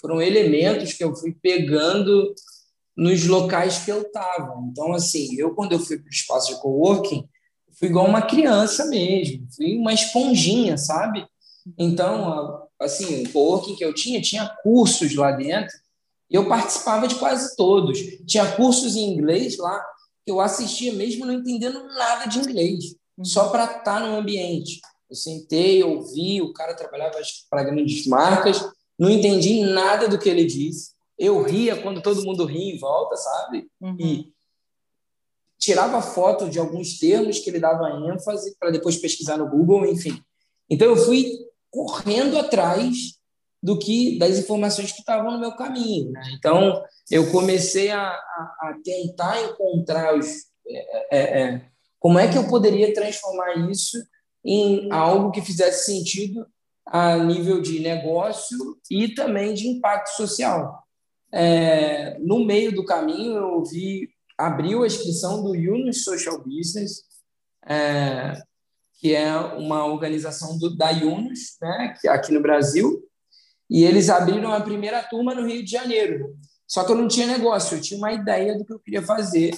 foram 0.00 0.20
elementos 0.20 0.92
que 0.92 1.04
eu 1.04 1.14
fui 1.14 1.32
pegando 1.40 2.34
nos 2.96 3.26
locais 3.26 3.78
que 3.78 3.90
eu 3.90 4.02
estava. 4.02 4.54
Então, 4.70 4.92
assim, 4.92 5.34
eu, 5.36 5.54
quando 5.54 5.72
eu 5.72 5.80
fui 5.80 5.98
para 5.98 6.06
o 6.06 6.12
espaço 6.12 6.54
de 6.54 6.60
coworking, 6.60 7.28
fui 7.78 7.88
igual 7.88 8.06
uma 8.06 8.22
criança 8.22 8.86
mesmo, 8.86 9.46
fui 9.54 9.76
uma 9.76 9.92
esponjinha, 9.92 10.78
sabe? 10.78 11.26
Então, 11.78 12.62
assim, 12.80 13.24
o 13.24 13.32
coworking 13.32 13.76
que 13.76 13.84
eu 13.84 13.94
tinha, 13.94 14.20
tinha 14.20 14.48
cursos 14.62 15.14
lá 15.14 15.32
dentro, 15.32 15.74
e 16.30 16.34
eu 16.36 16.48
participava 16.48 17.06
de 17.06 17.16
quase 17.16 17.54
todos. 17.56 17.98
Tinha 18.26 18.52
cursos 18.52 18.96
em 18.96 19.12
inglês 19.12 19.58
lá, 19.58 19.78
que 20.24 20.30
eu 20.30 20.40
assistia 20.40 20.92
mesmo 20.92 21.26
não 21.26 21.34
entendendo 21.34 21.84
nada 21.88 22.26
de 22.26 22.38
inglês, 22.38 22.96
só 23.22 23.48
para 23.50 23.64
estar 23.64 23.82
tá 23.82 24.00
no 24.00 24.16
ambiente. 24.16 24.80
Eu 25.08 25.16
sentei, 25.16 25.82
ouvi, 25.84 26.40
o 26.40 26.52
cara 26.52 26.74
trabalhava 26.74 27.18
para 27.50 27.64
grandes 27.64 28.06
marcas, 28.06 28.64
não 28.98 29.10
entendi 29.10 29.60
nada 29.60 30.08
do 30.08 30.18
que 30.18 30.28
ele 30.28 30.44
disse. 30.44 30.93
Eu 31.18 31.42
ria 31.42 31.80
quando 31.80 32.02
todo 32.02 32.24
mundo 32.24 32.44
ria 32.44 32.74
em 32.74 32.78
volta, 32.78 33.16
sabe? 33.16 33.68
Uhum. 33.80 33.96
E 33.98 34.32
tirava 35.58 36.02
foto 36.02 36.48
de 36.50 36.58
alguns 36.58 36.98
termos 36.98 37.38
que 37.38 37.48
ele 37.48 37.60
dava 37.60 37.90
ênfase 38.12 38.56
para 38.58 38.70
depois 38.70 38.96
pesquisar 38.96 39.36
no 39.36 39.48
Google, 39.48 39.86
enfim. 39.86 40.20
Então 40.68 40.88
eu 40.88 40.96
fui 40.96 41.30
correndo 41.70 42.38
atrás 42.38 43.18
do 43.62 43.78
que 43.78 44.18
das 44.18 44.38
informações 44.38 44.92
que 44.92 44.98
estavam 44.98 45.32
no 45.32 45.40
meu 45.40 45.56
caminho. 45.56 46.12
Né? 46.12 46.22
Então 46.36 46.84
eu 47.10 47.30
comecei 47.30 47.90
a, 47.90 48.08
a, 48.08 48.56
a 48.60 48.78
tentar 48.84 49.42
encontrar 49.42 50.18
os, 50.18 50.26
é, 50.66 51.16
é, 51.16 51.42
é 51.42 51.66
como 51.98 52.18
é 52.18 52.30
que 52.30 52.36
eu 52.36 52.46
poderia 52.46 52.92
transformar 52.92 53.70
isso 53.70 53.96
em 54.44 54.92
algo 54.92 55.30
que 55.30 55.40
fizesse 55.40 55.86
sentido 55.86 56.46
a 56.86 57.16
nível 57.16 57.62
de 57.62 57.80
negócio 57.80 58.58
e 58.90 59.08
também 59.08 59.54
de 59.54 59.66
impacto 59.66 60.10
social. 60.10 60.83
É, 61.36 62.16
no 62.20 62.44
meio 62.44 62.72
do 62.72 62.84
caminho, 62.84 63.34
eu 63.34 63.64
vi, 63.64 64.08
abriu 64.38 64.84
a 64.84 64.86
inscrição 64.86 65.42
do 65.42 65.52
Yunus 65.52 66.04
Social 66.04 66.40
Business, 66.40 67.02
é, 67.66 68.40
que 69.00 69.12
é 69.12 69.34
uma 69.36 69.84
organização 69.84 70.56
do, 70.56 70.76
da 70.76 70.90
Yunus, 70.90 71.56
né, 71.60 71.96
é 72.04 72.08
aqui 72.08 72.32
no 72.32 72.40
Brasil, 72.40 73.02
e 73.68 73.82
eles 73.82 74.08
abriram 74.08 74.52
a 74.52 74.60
primeira 74.60 75.02
turma 75.02 75.34
no 75.34 75.44
Rio 75.44 75.64
de 75.64 75.72
Janeiro. 75.72 76.36
Só 76.68 76.84
que 76.84 76.92
eu 76.92 76.96
não 76.96 77.08
tinha 77.08 77.26
negócio, 77.26 77.76
eu 77.76 77.80
tinha 77.80 77.98
uma 77.98 78.12
ideia 78.12 78.56
do 78.56 78.64
que 78.64 78.72
eu 78.72 78.78
queria 78.78 79.02
fazer. 79.02 79.56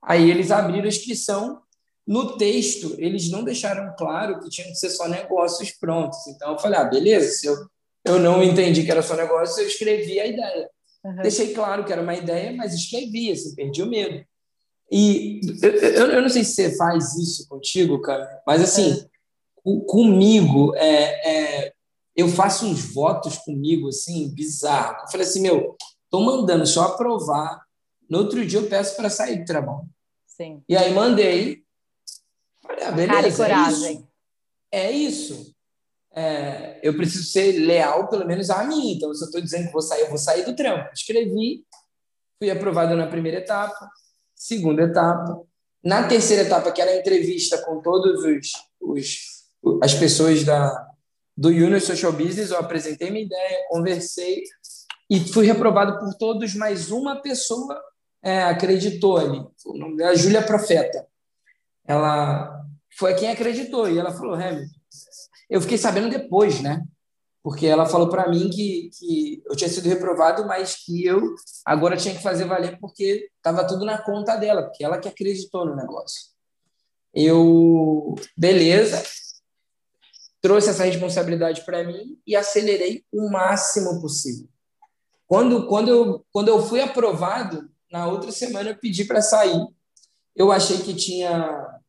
Aí 0.00 0.30
eles 0.30 0.52
abriram 0.52 0.84
a 0.84 0.88
inscrição 0.88 1.60
no 2.06 2.36
texto, 2.36 2.94
eles 2.98 3.32
não 3.32 3.42
deixaram 3.42 3.92
claro 3.98 4.38
que 4.38 4.48
tinham 4.48 4.68
que 4.68 4.76
ser 4.76 4.90
só 4.90 5.08
negócios 5.08 5.72
prontos. 5.72 6.24
Então, 6.28 6.52
eu 6.52 6.58
falei, 6.60 6.78
ah, 6.78 6.84
beleza, 6.84 7.32
se 7.32 7.46
eu, 7.46 7.56
eu 8.04 8.20
não 8.20 8.44
entendi 8.44 8.84
que 8.84 8.90
era 8.92 9.02
só 9.02 9.16
negócio, 9.16 9.60
eu 9.60 9.66
escrevi 9.66 10.20
a 10.20 10.26
ideia. 10.26 10.70
Uhum. 11.06 11.22
Deixei 11.22 11.54
claro 11.54 11.84
que 11.84 11.92
era 11.92 12.02
uma 12.02 12.16
ideia, 12.16 12.52
mas 12.52 12.74
escrevi, 12.74 13.30
assim, 13.30 13.54
perdi 13.54 13.80
o 13.80 13.86
medo. 13.86 14.24
E 14.90 15.40
eu, 15.62 16.06
eu, 16.10 16.22
não 16.22 16.28
sei 16.28 16.42
se 16.42 16.54
você 16.54 16.76
faz 16.76 17.16
isso 17.16 17.48
contigo, 17.48 18.00
cara, 18.00 18.42
mas 18.46 18.62
assim, 18.62 18.92
é. 18.92 19.80
comigo, 19.86 20.74
é, 20.76 21.64
é, 21.64 21.72
eu 22.14 22.28
faço 22.28 22.66
uns 22.66 22.92
votos 22.92 23.38
comigo, 23.38 23.88
assim, 23.88 24.28
bizarro. 24.34 25.02
Eu 25.02 25.10
falei 25.10 25.26
assim, 25.26 25.42
meu, 25.42 25.76
tô 26.10 26.20
mandando 26.20 26.66
só 26.66 26.86
aprovar, 26.86 27.60
no 28.08 28.18
outro 28.18 28.44
dia 28.44 28.58
eu 28.58 28.68
peço 28.68 28.96
para 28.96 29.10
sair 29.10 29.38
do 29.38 29.44
trabalho. 29.44 29.88
Sim. 30.26 30.62
E 30.68 30.76
aí 30.76 30.92
mandei, 30.92 31.64
Olha, 32.68 32.90
beleza, 32.90 33.12
Cara 33.12 33.28
e 33.28 33.30
é 33.30 33.36
coragem. 33.36 34.08
É 34.70 34.90
isso. 34.92 35.28
É 35.30 35.36
isso. 35.36 35.55
É, 36.16 36.80
eu 36.82 36.96
preciso 36.96 37.24
ser 37.24 37.52
leal, 37.60 38.08
pelo 38.08 38.26
menos 38.26 38.48
a 38.48 38.64
mim. 38.64 38.92
Então, 38.92 39.12
se 39.14 39.22
eu 39.22 39.26
estou 39.26 39.40
dizendo 39.40 39.66
que 39.66 39.72
vou 39.72 39.82
sair, 39.82 40.00
eu 40.00 40.08
vou 40.08 40.18
sair 40.18 40.44
do 40.44 40.56
trampo. 40.56 40.90
Escrevi, 40.94 41.64
fui 42.38 42.50
aprovado 42.50 42.96
na 42.96 43.06
primeira 43.06 43.38
etapa, 43.38 43.90
segunda 44.34 44.82
etapa. 44.82 45.42
Na 45.84 46.08
terceira 46.08 46.42
etapa, 46.42 46.72
que 46.72 46.80
era 46.80 46.90
a 46.90 46.96
entrevista 46.96 47.58
com 47.62 47.80
todos 47.80 48.24
os, 48.24 48.52
os 48.80 49.36
as 49.82 49.94
pessoas 49.94 50.42
da, 50.42 50.88
do 51.36 51.48
Union 51.48 51.80
Social 51.80 52.12
Business, 52.12 52.50
eu 52.50 52.58
apresentei 52.58 53.10
minha 53.10 53.24
ideia, 53.24 53.66
conversei 53.68 54.42
e 55.10 55.20
fui 55.20 55.46
reprovado 55.46 55.98
por 55.98 56.14
todos, 56.14 56.54
mas 56.54 56.90
uma 56.90 57.20
pessoa 57.20 57.80
é, 58.22 58.44
acreditou 58.44 59.18
ali. 59.18 59.44
O 59.66 59.76
nome 59.76 59.96
dela 59.96 60.12
é 60.12 60.16
Júlia 60.16 60.42
Profeta 60.42 61.06
ela 61.86 62.64
foi 62.98 63.14
quem 63.14 63.30
acreditou. 63.30 63.88
E 63.88 63.98
ela 63.98 64.12
falou, 64.12 64.34
Hamilton, 64.34 64.75
eu 65.48 65.60
fiquei 65.60 65.78
sabendo 65.78 66.10
depois, 66.10 66.60
né? 66.60 66.84
Porque 67.42 67.66
ela 67.66 67.86
falou 67.86 68.08
para 68.08 68.28
mim 68.28 68.50
que, 68.50 68.90
que 68.98 69.42
eu 69.46 69.54
tinha 69.54 69.70
sido 69.70 69.88
reprovado, 69.88 70.46
mas 70.46 70.74
que 70.84 71.04
eu 71.04 71.34
agora 71.64 71.96
tinha 71.96 72.14
que 72.14 72.22
fazer 72.22 72.44
valer 72.44 72.78
porque 72.80 73.30
estava 73.36 73.64
tudo 73.66 73.84
na 73.84 73.98
conta 73.98 74.36
dela, 74.36 74.64
porque 74.64 74.84
ela 74.84 74.98
que 74.98 75.08
acreditou 75.08 75.64
no 75.64 75.76
negócio. 75.76 76.34
Eu, 77.14 78.16
beleza, 78.36 79.02
trouxe 80.40 80.70
essa 80.70 80.84
responsabilidade 80.84 81.64
para 81.64 81.84
mim 81.84 82.20
e 82.26 82.34
acelerei 82.34 83.04
o 83.12 83.30
máximo 83.30 84.00
possível. 84.00 84.48
Quando, 85.26 85.66
quando, 85.66 85.88
eu, 85.88 86.26
quando 86.32 86.48
eu 86.48 86.60
fui 86.62 86.80
aprovado, 86.80 87.70
na 87.90 88.06
outra 88.06 88.30
semana 88.32 88.70
eu 88.70 88.76
pedi 88.76 89.04
para 89.04 89.22
sair. 89.22 89.66
Eu 90.34 90.52
achei 90.52 90.78
que 90.78 90.94
tinha 90.94 91.80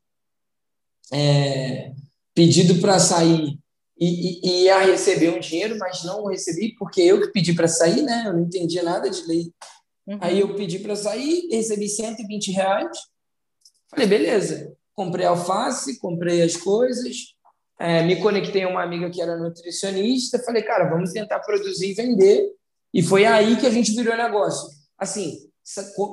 é, 1.12 1.94
pedido 2.38 2.80
para 2.80 3.00
sair 3.00 3.58
e, 4.00 4.48
e, 4.48 4.64
ia 4.66 4.78
receber 4.82 5.30
um 5.30 5.40
dinheiro, 5.40 5.76
mas 5.80 6.04
não 6.04 6.28
recebi 6.28 6.76
porque 6.78 7.02
eu 7.02 7.20
que 7.20 7.32
pedi 7.32 7.52
para 7.52 7.68
sair, 7.68 8.04
né? 8.04 8.26
Eu 8.28 8.34
não 8.34 8.44
entendia 8.44 8.84
nada 8.84 9.10
de 9.10 9.26
lei. 9.26 9.52
Uhum. 10.06 10.20
Aí 10.22 10.40
eu 10.40 10.56
pedi 10.56 10.78
para 10.78 10.96
sair, 10.96 11.48
recebi 11.52 11.90
120 11.90 12.52
reais. 12.52 12.96
Falei, 13.90 14.06
beleza. 14.06 14.72
Comprei 14.94 15.26
alface, 15.26 15.98
comprei 15.98 16.44
as 16.44 16.56
coisas, 16.56 17.34
é, 17.80 18.04
me 18.04 18.22
conectei 18.22 18.62
a 18.62 18.70
uma 18.70 18.84
amiga 18.84 19.10
que 19.10 19.20
era 19.20 19.36
nutricionista. 19.36 20.38
Falei, 20.44 20.62
cara, 20.62 20.92
vamos 20.92 21.12
tentar 21.14 21.40
produzir 21.40 21.90
e 21.90 21.96
vender. 21.96 22.52
E 22.94 23.02
foi 23.02 23.26
aí 23.26 23.56
que 23.56 23.66
a 23.66 23.72
gente 23.72 23.96
virou 23.96 24.16
negócio. 24.16 24.70
Assim, 24.96 25.40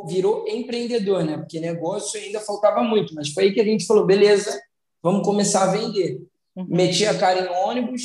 virou 0.09 0.49
empreendedor, 0.49 1.23
né? 1.23 1.37
Porque 1.37 1.61
negócio 1.61 2.19
ainda 2.19 2.41
faltava 2.41 2.83
muito, 2.83 3.15
mas 3.15 3.29
foi 3.29 3.45
aí 3.45 3.53
que 3.53 3.61
a 3.61 3.65
gente 3.65 3.85
falou, 3.85 4.07
beleza, 4.07 4.59
vamos 5.05 5.23
começar 5.23 5.65
a 5.65 5.73
vender. 5.73 6.23
Uhum. 6.57 6.67
Meti 6.67 7.05
a 7.05 7.19
cara 7.19 7.41
em 7.41 7.69
ônibus, 7.69 8.03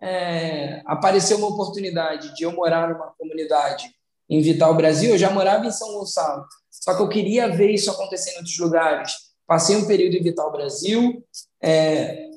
é, 0.00 0.80
apareceu 0.86 1.38
uma 1.38 1.48
oportunidade 1.48 2.32
de 2.36 2.44
eu 2.44 2.52
morar 2.52 2.88
numa 2.88 3.12
comunidade 3.18 3.90
em 4.30 4.40
Vital 4.40 4.74
Brasil, 4.74 5.10
eu 5.10 5.18
já 5.18 5.30
morava 5.30 5.66
em 5.66 5.72
São 5.72 5.92
Gonçalo, 5.92 6.44
só 6.70 6.94
que 6.94 7.02
eu 7.02 7.08
queria 7.08 7.48
ver 7.48 7.72
isso 7.72 7.90
acontecer 7.90 8.32
em 8.32 8.36
outros 8.36 8.58
lugares. 8.58 9.12
Passei 9.46 9.76
um 9.76 9.86
período 9.86 10.16
em 10.16 10.22
Vital 10.22 10.52
Brasil, 10.52 11.24
é, 11.62 12.28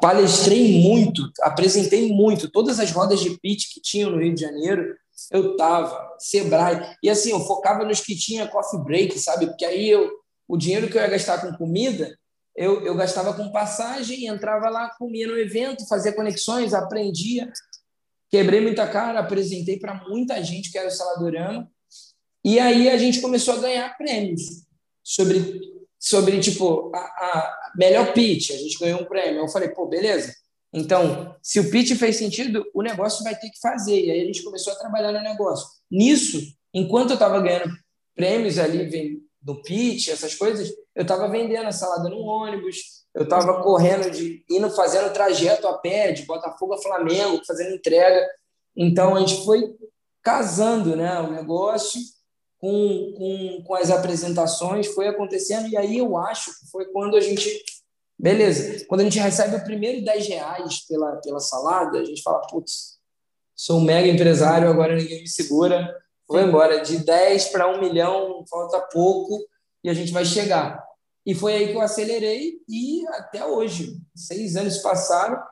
palestrei 0.00 0.82
muito, 0.82 1.30
apresentei 1.42 2.12
muito, 2.12 2.50
todas 2.50 2.78
as 2.80 2.90
rodas 2.90 3.20
de 3.20 3.38
pitch 3.38 3.72
que 3.72 3.80
tinham 3.80 4.10
no 4.10 4.20
Rio 4.20 4.34
de 4.34 4.40
Janeiro, 4.40 4.94
eu 5.30 5.56
tava, 5.56 6.14
Sebrae, 6.18 6.96
e 7.02 7.08
assim, 7.08 7.30
eu 7.30 7.40
focava 7.40 7.84
nos 7.84 8.00
que 8.00 8.16
tinha 8.16 8.48
coffee 8.48 8.80
break, 8.80 9.18
sabe? 9.18 9.46
Porque 9.46 9.64
aí 9.64 9.88
eu, 9.88 10.10
o 10.48 10.56
dinheiro 10.56 10.88
que 10.88 10.96
eu 10.96 11.02
ia 11.02 11.08
gastar 11.08 11.40
com 11.40 11.56
comida, 11.56 12.16
eu, 12.56 12.84
eu 12.84 12.94
gastava 12.94 13.34
com 13.34 13.52
passagem, 13.52 14.26
entrava 14.26 14.68
lá, 14.68 14.90
comia 14.98 15.26
no 15.26 15.38
evento, 15.38 15.86
fazia 15.86 16.12
conexões, 16.12 16.72
aprendia, 16.72 17.52
quebrei 18.30 18.60
muita 18.60 18.86
cara, 18.88 19.20
apresentei 19.20 19.78
para 19.78 20.06
muita 20.08 20.42
gente 20.42 20.70
que 20.70 20.78
era 20.78 20.88
o 20.88 20.90
Saladorama, 20.90 21.70
e 22.44 22.58
aí 22.58 22.88
a 22.88 22.96
gente 22.96 23.20
começou 23.20 23.54
a 23.54 23.58
ganhar 23.58 23.96
prêmios 23.96 24.64
sobre, 25.02 25.60
sobre 25.98 26.40
tipo, 26.40 26.90
a, 26.94 26.98
a 26.98 27.72
melhor 27.76 28.12
pitch, 28.12 28.50
a 28.50 28.56
gente 28.56 28.78
ganhou 28.78 29.02
um 29.02 29.04
prêmio. 29.04 29.40
Eu 29.40 29.48
falei, 29.48 29.68
pô, 29.70 29.86
beleza, 29.86 30.32
então, 30.72 31.34
se 31.42 31.58
o 31.58 31.70
pitch 31.70 31.96
fez 31.96 32.16
sentido, 32.16 32.64
o 32.74 32.82
negócio 32.82 33.24
vai 33.24 33.34
ter 33.34 33.48
que 33.48 33.58
fazer. 33.58 33.98
E 33.98 34.10
aí 34.10 34.20
a 34.20 34.24
gente 34.26 34.42
começou 34.42 34.72
a 34.72 34.76
trabalhar 34.76 35.10
no 35.10 35.22
negócio. 35.22 35.66
Nisso, 35.90 36.40
enquanto 36.72 37.10
eu 37.10 37.14
estava 37.14 37.40
ganhando 37.40 37.74
prêmios 38.14 38.58
ali 38.58 39.22
do 39.40 39.62
pitch, 39.62 40.08
essas 40.08 40.34
coisas, 40.34 40.70
eu 40.96 41.02
estava 41.02 41.28
vendendo 41.28 41.66
a 41.66 41.72
salada 41.72 42.08
no 42.08 42.20
ônibus, 42.20 43.04
eu 43.14 43.24
estava 43.24 43.62
correndo, 43.62 44.10
de, 44.10 44.44
indo 44.50 44.70
fazendo 44.70 45.12
trajeto 45.12 45.68
a 45.68 45.78
pé, 45.78 46.10
de 46.10 46.24
Botafogo 46.24 46.74
a 46.74 46.82
Flamengo, 46.82 47.42
fazendo 47.46 47.74
entrega. 47.74 48.26
Então, 48.74 49.14
a 49.14 49.20
gente 49.20 49.44
foi 49.44 49.76
casando 50.22 50.96
né, 50.96 51.20
o 51.20 51.30
negócio 51.30 52.00
com, 52.58 53.14
com, 53.16 53.62
com 53.64 53.74
as 53.74 53.90
apresentações, 53.90 54.86
foi 54.88 55.06
acontecendo. 55.06 55.68
E 55.68 55.76
aí 55.76 55.98
eu 55.98 56.16
acho 56.16 56.50
que 56.58 56.70
foi 56.70 56.86
quando 56.86 57.16
a 57.16 57.20
gente 57.20 57.64
Beleza. 58.18 58.84
Quando 58.86 59.02
a 59.02 59.04
gente 59.04 59.18
recebe 59.18 59.56
o 59.56 59.64
primeiro 59.64 60.02
10 60.04 60.28
reais 60.28 60.86
pela, 60.86 61.16
pela 61.16 61.40
salada, 61.40 61.98
a 61.98 62.04
gente 62.04 62.22
fala, 62.22 62.40
putz, 62.46 62.96
sou 63.54 63.78
um 63.78 63.84
mega 63.84 64.08
empresário, 64.08 64.68
agora 64.68 64.96
ninguém 64.96 65.20
me 65.20 65.28
segura, 65.28 65.94
vou 66.26 66.40
embora. 66.40 66.80
De 66.80 66.98
10 67.04 67.48
para 67.48 67.68
1 67.68 67.80
milhão, 67.80 68.42
falta 68.48 68.80
pouco 68.90 69.38
e 69.84 69.90
a 69.90 69.94
gente 69.94 70.12
vai 70.12 70.24
chegar. 70.24 70.85
E 71.26 71.34
foi 71.34 71.54
aí 71.54 71.68
que 71.68 71.74
eu 71.74 71.80
acelerei 71.80 72.60
e 72.68 73.04
até 73.08 73.44
hoje, 73.44 73.96
seis 74.14 74.54
anos 74.54 74.78
passaram, 74.78 75.42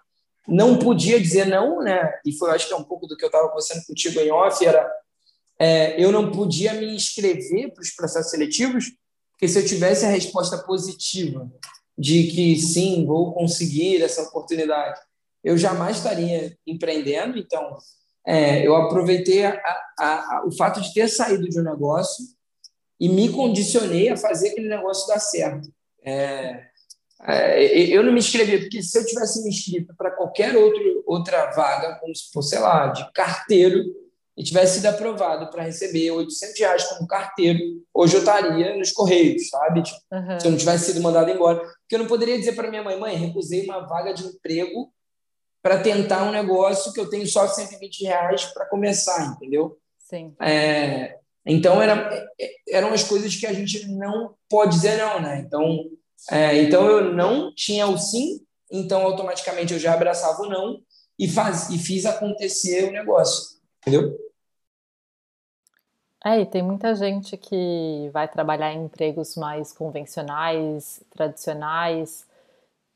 não 0.46 0.78
podia 0.78 1.20
dizer 1.20 1.46
não, 1.46 1.82
né? 1.82 2.12
E 2.24 2.32
foi, 2.32 2.52
acho 2.52 2.68
que 2.68 2.72
é 2.72 2.76
um 2.76 2.84
pouco 2.84 3.08
do 3.08 3.16
que 3.16 3.24
eu 3.24 3.28
estava 3.28 3.48
conversando 3.48 3.84
contigo 3.84 4.20
em 4.20 4.30
off, 4.30 4.64
era 4.64 4.88
é, 5.58 6.02
eu 6.02 6.12
não 6.12 6.30
podia 6.30 6.74
me 6.74 6.94
inscrever 6.94 7.72
para 7.72 7.82
os 7.82 7.90
processos 7.90 8.30
seletivos, 8.30 8.92
porque 9.32 9.48
se 9.48 9.58
eu 9.58 9.66
tivesse 9.66 10.04
a 10.04 10.10
resposta 10.10 10.58
positiva 10.58 11.50
de 11.96 12.24
que 12.28 12.56
sim, 12.56 13.04
vou 13.04 13.32
conseguir 13.32 14.02
essa 14.02 14.22
oportunidade, 14.22 15.00
eu 15.42 15.56
jamais 15.56 15.98
estaria 15.98 16.56
empreendendo. 16.66 17.38
Então, 17.38 17.76
é, 18.26 18.66
eu 18.66 18.74
aproveitei 18.74 19.44
a, 19.44 19.60
a, 19.98 20.06
a, 20.36 20.44
o 20.46 20.52
fato 20.52 20.80
de 20.80 20.92
ter 20.92 21.08
saído 21.08 21.48
de 21.48 21.58
um 21.58 21.64
negócio 21.64 22.24
e 23.04 23.08
me 23.10 23.28
condicionei 23.28 24.08
a 24.08 24.16
fazer 24.16 24.48
aquele 24.48 24.66
negócio 24.66 25.06
dar 25.06 25.20
certo. 25.20 25.68
É, 26.02 26.68
é, 27.26 27.76
eu 27.94 28.02
não 28.02 28.14
me 28.14 28.18
inscrevi, 28.18 28.60
porque 28.60 28.82
se 28.82 28.98
eu 28.98 29.04
tivesse 29.04 29.42
me 29.42 29.50
inscrito 29.50 29.94
para 29.94 30.10
qualquer 30.10 30.56
outro, 30.56 31.04
outra 31.06 31.50
vaga, 31.50 31.98
como 32.00 32.16
se 32.16 32.32
fosse, 32.32 32.50
sei 32.50 32.60
lá, 32.60 32.86
de 32.86 33.06
carteiro, 33.12 33.84
e 34.34 34.42
tivesse 34.42 34.76
sido 34.76 34.86
aprovado 34.86 35.50
para 35.50 35.64
receber 35.64 36.12
800 36.12 36.58
reais 36.58 36.84
como 36.84 37.06
carteiro, 37.06 37.60
hoje 37.92 38.14
eu 38.14 38.20
estaria 38.20 38.74
nos 38.74 38.90
Correios, 38.90 39.50
sabe? 39.50 39.82
Tipo, 39.82 39.98
uhum. 40.10 40.40
Se 40.40 40.46
eu 40.46 40.50
não 40.50 40.58
tivesse 40.58 40.86
sido 40.86 41.02
mandado 41.02 41.30
embora. 41.30 41.58
Porque 41.58 41.94
eu 41.94 41.98
não 41.98 42.06
poderia 42.06 42.38
dizer 42.38 42.52
para 42.52 42.70
minha 42.70 42.82
mãe, 42.82 42.98
mãe, 42.98 43.16
recusei 43.16 43.66
uma 43.66 43.86
vaga 43.86 44.14
de 44.14 44.24
emprego 44.24 44.90
para 45.62 45.78
tentar 45.78 46.24
um 46.24 46.32
negócio 46.32 46.90
que 46.90 46.98
eu 46.98 47.10
tenho 47.10 47.26
só 47.26 47.46
120 47.46 48.04
reais 48.04 48.46
para 48.46 48.66
começar, 48.66 49.36
entendeu? 49.36 49.78
Sim. 49.98 50.34
É, 50.40 51.18
então, 51.46 51.82
era, 51.82 52.26
eram 52.68 52.92
as 52.92 53.04
coisas 53.04 53.34
que 53.36 53.46
a 53.46 53.52
gente 53.52 53.86
não 53.88 54.34
pode 54.48 54.76
dizer 54.76 54.98
não, 54.98 55.20
né? 55.20 55.40
Então, 55.40 55.84
é, 56.30 56.62
então 56.62 56.86
eu 56.86 57.12
não 57.12 57.54
tinha 57.54 57.86
o 57.86 57.98
sim, 57.98 58.40
então 58.70 59.02
automaticamente 59.02 59.72
eu 59.72 59.78
já 59.78 59.92
abraçava 59.92 60.42
o 60.42 60.48
não 60.48 60.80
e, 61.18 61.28
faz, 61.28 61.68
e 61.70 61.78
fiz 61.78 62.06
acontecer 62.06 62.88
o 62.88 62.92
negócio, 62.92 63.58
entendeu? 63.78 64.18
É, 66.24 66.40
e 66.40 66.46
tem 66.46 66.62
muita 66.62 66.94
gente 66.94 67.36
que 67.36 68.08
vai 68.10 68.26
trabalhar 68.26 68.72
em 68.72 68.86
empregos 68.86 69.36
mais 69.36 69.72
convencionais, 69.72 71.02
tradicionais, 71.10 72.26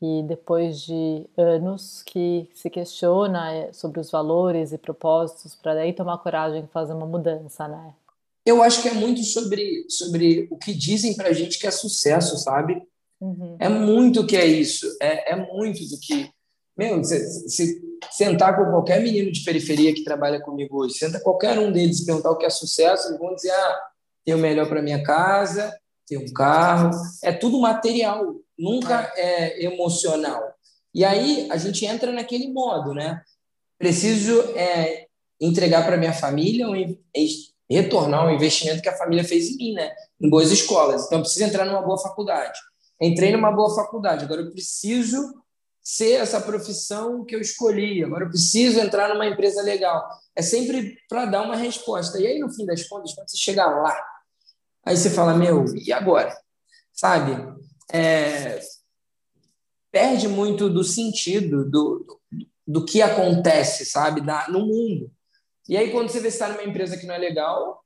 e 0.00 0.22
depois 0.22 0.80
de 0.80 1.28
anos 1.36 2.02
que 2.04 2.48
se 2.54 2.70
questiona 2.70 3.72
sobre 3.72 4.00
os 4.00 4.10
valores 4.10 4.72
e 4.72 4.78
propósitos 4.78 5.54
para 5.54 5.74
daí 5.74 5.92
tomar 5.92 6.18
coragem 6.18 6.62
de 6.62 6.68
fazer 6.68 6.94
uma 6.94 7.04
mudança, 7.04 7.66
né? 7.68 7.94
Eu 8.48 8.62
acho 8.62 8.80
que 8.80 8.88
é 8.88 8.94
muito 8.94 9.22
sobre, 9.24 9.84
sobre 9.90 10.48
o 10.50 10.56
que 10.56 10.72
dizem 10.72 11.14
para 11.14 11.28
a 11.28 11.32
gente 11.34 11.58
que 11.58 11.66
é 11.66 11.70
sucesso, 11.70 12.38
sabe? 12.38 12.82
Uhum. 13.20 13.58
É 13.60 13.68
muito 13.68 14.22
o 14.22 14.26
que 14.26 14.38
é 14.38 14.46
isso. 14.46 14.86
É, 15.02 15.32
é 15.32 15.36
muito 15.36 15.86
do 15.86 16.00
que. 16.00 16.30
Meu, 16.74 17.04
se, 17.04 17.78
sentar 18.10 18.56
com 18.56 18.70
qualquer 18.70 19.02
menino 19.02 19.30
de 19.30 19.44
periferia 19.44 19.92
que 19.92 20.02
trabalha 20.02 20.40
comigo 20.40 20.82
hoje, 20.82 20.94
senta 20.94 21.20
qualquer 21.20 21.58
um 21.58 21.70
deles 21.70 22.00
e 22.00 22.06
perguntar 22.06 22.30
o 22.30 22.38
que 22.38 22.46
é 22.46 22.50
sucesso, 22.50 23.08
eles 23.08 23.18
vão 23.18 23.34
dizer: 23.34 23.50
ah, 23.50 23.80
ter 24.24 24.34
o 24.34 24.38
melhor 24.38 24.66
para 24.66 24.80
minha 24.80 25.02
casa, 25.02 25.70
ter 26.06 26.16
um 26.16 26.32
carro. 26.32 26.90
É 27.22 27.32
tudo 27.32 27.60
material, 27.60 28.34
nunca 28.58 29.12
é 29.14 29.62
emocional. 29.62 30.42
E 30.94 31.04
aí 31.04 31.46
a 31.50 31.58
gente 31.58 31.84
entra 31.84 32.12
naquele 32.12 32.50
modo, 32.50 32.94
né? 32.94 33.20
Preciso 33.78 34.40
é, 34.56 35.06
entregar 35.38 35.84
para 35.84 35.98
minha 35.98 36.14
família, 36.14 36.66
um, 36.66 36.74
retornar 37.68 38.26
o 38.26 38.30
investimento 38.30 38.82
que 38.82 38.88
a 38.88 38.96
família 38.96 39.24
fez 39.24 39.50
em 39.50 39.56
mim, 39.56 39.72
né? 39.74 39.92
Em 40.20 40.28
boas 40.28 40.50
escolas. 40.50 41.06
Então, 41.06 41.18
eu 41.18 41.22
preciso 41.22 41.44
entrar 41.44 41.64
numa 41.64 41.82
boa 41.82 41.98
faculdade. 41.98 42.58
Entrei 43.00 43.30
numa 43.32 43.52
boa 43.52 43.74
faculdade, 43.74 44.24
agora 44.24 44.40
eu 44.40 44.50
preciso 44.50 45.42
ser 45.82 46.14
essa 46.14 46.40
profissão 46.40 47.24
que 47.24 47.34
eu 47.34 47.40
escolhi, 47.40 48.04
agora 48.04 48.24
eu 48.24 48.28
preciso 48.28 48.78
entrar 48.80 49.08
numa 49.08 49.26
empresa 49.26 49.62
legal. 49.62 50.06
É 50.34 50.42
sempre 50.42 50.98
para 51.08 51.24
dar 51.24 51.42
uma 51.42 51.56
resposta. 51.56 52.20
E 52.20 52.26
aí, 52.26 52.38
no 52.38 52.52
fim 52.52 52.66
das 52.66 52.86
contas, 52.86 53.14
quando 53.14 53.30
você 53.30 53.36
chegar 53.36 53.68
lá, 53.68 53.98
aí 54.84 54.96
você 54.96 55.10
fala, 55.10 55.34
meu, 55.34 55.64
e 55.76 55.92
agora? 55.92 56.36
Sabe? 56.92 57.32
É... 57.90 58.60
Perde 59.90 60.28
muito 60.28 60.68
do 60.68 60.84
sentido 60.84 61.64
do, 61.64 62.00
do, 62.00 62.20
do 62.66 62.84
que 62.84 63.00
acontece, 63.00 63.86
sabe? 63.86 64.20
Da, 64.20 64.46
no 64.48 64.66
mundo. 64.66 65.10
E 65.68 65.76
aí, 65.76 65.90
quando 65.90 66.08
você 66.08 66.20
vê 66.20 66.28
está 66.28 66.48
numa 66.48 66.64
empresa 66.64 66.96
que 66.96 67.06
não 67.06 67.14
é 67.14 67.18
legal, 67.18 67.84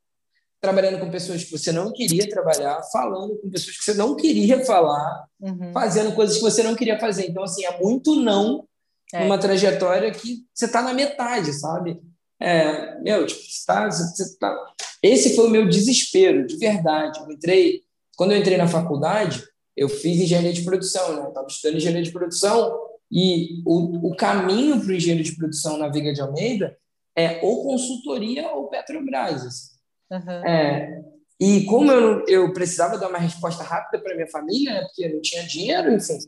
trabalhando 0.60 1.00
com 1.00 1.10
pessoas 1.10 1.42
que 1.42 1.50
você 1.50 1.72
não 1.72 1.92
queria 1.92 2.28
trabalhar, 2.28 2.80
falando 2.92 3.36
com 3.38 3.50
pessoas 3.50 3.76
que 3.76 3.84
você 3.84 3.94
não 3.94 4.14
queria 4.14 4.64
falar, 4.64 5.26
uhum. 5.40 5.72
fazendo 5.72 6.14
coisas 6.14 6.36
que 6.36 6.42
você 6.42 6.62
não 6.62 6.76
queria 6.76 7.00
fazer. 7.00 7.28
Então, 7.28 7.42
assim, 7.42 7.64
é 7.64 7.80
muito 7.80 8.14
não 8.14 8.64
é. 9.12 9.24
numa 9.24 9.38
trajetória 9.38 10.12
que 10.12 10.46
você 10.54 10.66
está 10.66 10.80
na 10.80 10.94
metade, 10.94 11.52
sabe? 11.52 12.00
É, 12.40 13.00
meu, 13.00 13.26
tipo, 13.26 13.40
você 13.40 13.66
tá, 13.66 13.90
você 13.90 14.38
tá... 14.38 14.56
Esse 15.02 15.34
foi 15.34 15.48
o 15.48 15.50
meu 15.50 15.68
desespero, 15.68 16.46
de 16.46 16.56
verdade. 16.56 17.18
Eu 17.18 17.32
entrei, 17.32 17.82
quando 18.16 18.30
eu 18.30 18.38
entrei 18.38 18.56
na 18.56 18.68
faculdade, 18.68 19.42
eu 19.76 19.88
fiz 19.88 20.20
engenharia 20.20 20.52
de 20.52 20.62
produção, 20.62 21.16
né? 21.16 21.28
Estava 21.28 21.46
estudando 21.48 21.76
engenharia 21.76 22.04
de 22.04 22.12
produção 22.12 22.78
e 23.10 23.60
o, 23.66 24.10
o 24.10 24.16
caminho 24.16 24.80
para 24.80 24.90
o 24.90 24.94
engenheiro 24.94 25.24
de 25.24 25.36
produção 25.36 25.76
na 25.76 25.88
Veiga 25.88 26.12
de 26.12 26.20
Almeida 26.20 26.76
é 27.16 27.40
ou 27.42 27.64
consultoria 27.64 28.50
ou 28.52 28.68
Petrobras. 28.68 29.46
Assim. 29.46 29.72
Uhum. 30.10 30.46
É, 30.46 31.02
e 31.40 31.64
como 31.64 31.90
eu, 31.90 32.24
eu 32.26 32.52
precisava 32.52 32.98
dar 32.98 33.08
uma 33.08 33.18
resposta 33.18 33.62
rápida 33.62 34.02
para 34.02 34.14
minha 34.14 34.28
família, 34.28 34.74
né, 34.74 34.80
porque 34.82 35.04
eu 35.04 35.14
não 35.14 35.20
tinha 35.20 35.42
dinheiro, 35.44 35.92
enfim, 35.92 36.18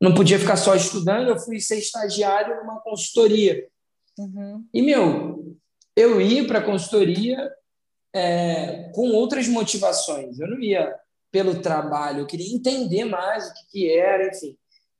não 0.00 0.14
podia 0.14 0.38
ficar 0.38 0.56
só 0.56 0.74
estudando, 0.74 1.28
eu 1.28 1.38
fui 1.38 1.60
ser 1.60 1.78
estagiário 1.78 2.56
numa 2.56 2.80
consultoria. 2.80 3.66
Uhum. 4.18 4.64
E, 4.72 4.82
meu, 4.82 5.56
eu 5.96 6.20
ia 6.20 6.46
para 6.46 6.58
a 6.58 6.64
consultoria 6.64 7.50
é, 8.14 8.90
com 8.94 9.08
outras 9.10 9.48
motivações. 9.48 10.38
Eu 10.38 10.48
não 10.48 10.60
ia 10.60 10.94
pelo 11.30 11.60
trabalho, 11.60 12.20
eu 12.20 12.26
queria 12.26 12.54
entender 12.54 13.04
mais 13.04 13.48
o 13.48 13.54
que, 13.54 13.60
que 13.70 13.90
era, 13.90 14.28
enfim. 14.28 14.56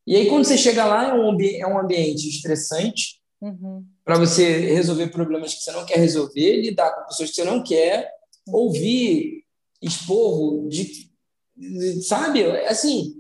E 0.07 0.17
aí, 0.17 0.29
quando 0.29 0.45
você 0.45 0.57
chega 0.57 0.85
lá, 0.85 1.09
é 1.09 1.15
um, 1.15 1.37
é 1.41 1.67
um 1.67 1.79
ambiente 1.79 2.29
estressante 2.29 3.21
uhum. 3.41 3.85
para 4.05 4.19
você 4.19 4.73
resolver 4.75 5.09
problemas 5.09 5.55
que 5.55 5.63
você 5.63 5.73
não 5.73 5.85
quer 5.85 5.99
resolver, 5.99 6.61
lidar 6.61 6.93
com 6.93 7.07
pessoas 7.07 7.31
que 7.31 7.37
você 7.37 7.45
não 7.45 7.63
quer, 7.63 8.11
ouvir 8.47 9.45
esporro 9.83 10.69
de, 10.69 11.11
de, 11.57 12.03
sabe 12.03 12.45
assim 12.67 13.15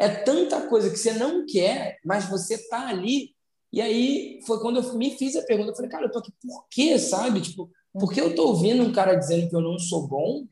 é 0.00 0.08
tanta 0.08 0.66
coisa 0.66 0.90
que 0.90 0.96
você 0.96 1.12
não 1.12 1.46
quer 1.46 1.98
mas 2.04 2.24
você 2.24 2.58
tá 2.68 2.88
ali 2.88 3.30
e 3.72 3.80
aí 3.80 4.40
foi 4.46 4.58
quando 4.60 4.80
eu 4.80 4.94
me 4.94 5.16
fiz 5.16 5.36
a 5.36 5.42
pergunta 5.42 5.70
eu 5.70 5.76
falei 5.76 5.90
cara 5.90 6.06
eu 6.06 6.10
tô 6.10 6.18
aqui 6.18 6.32
por 6.42 6.66
quê 6.68 6.98
sabe 6.98 7.40
tipo 7.40 7.70
por 7.92 8.12
que 8.12 8.20
eu 8.20 8.34
tô 8.34 8.48
ouvindo 8.48 8.82
um 8.82 8.92
cara 8.92 9.14
dizendo 9.14 9.48
que 9.48 9.54
eu 9.54 9.60
não 9.60 9.78
sou 9.78 10.08
bom 10.08 10.44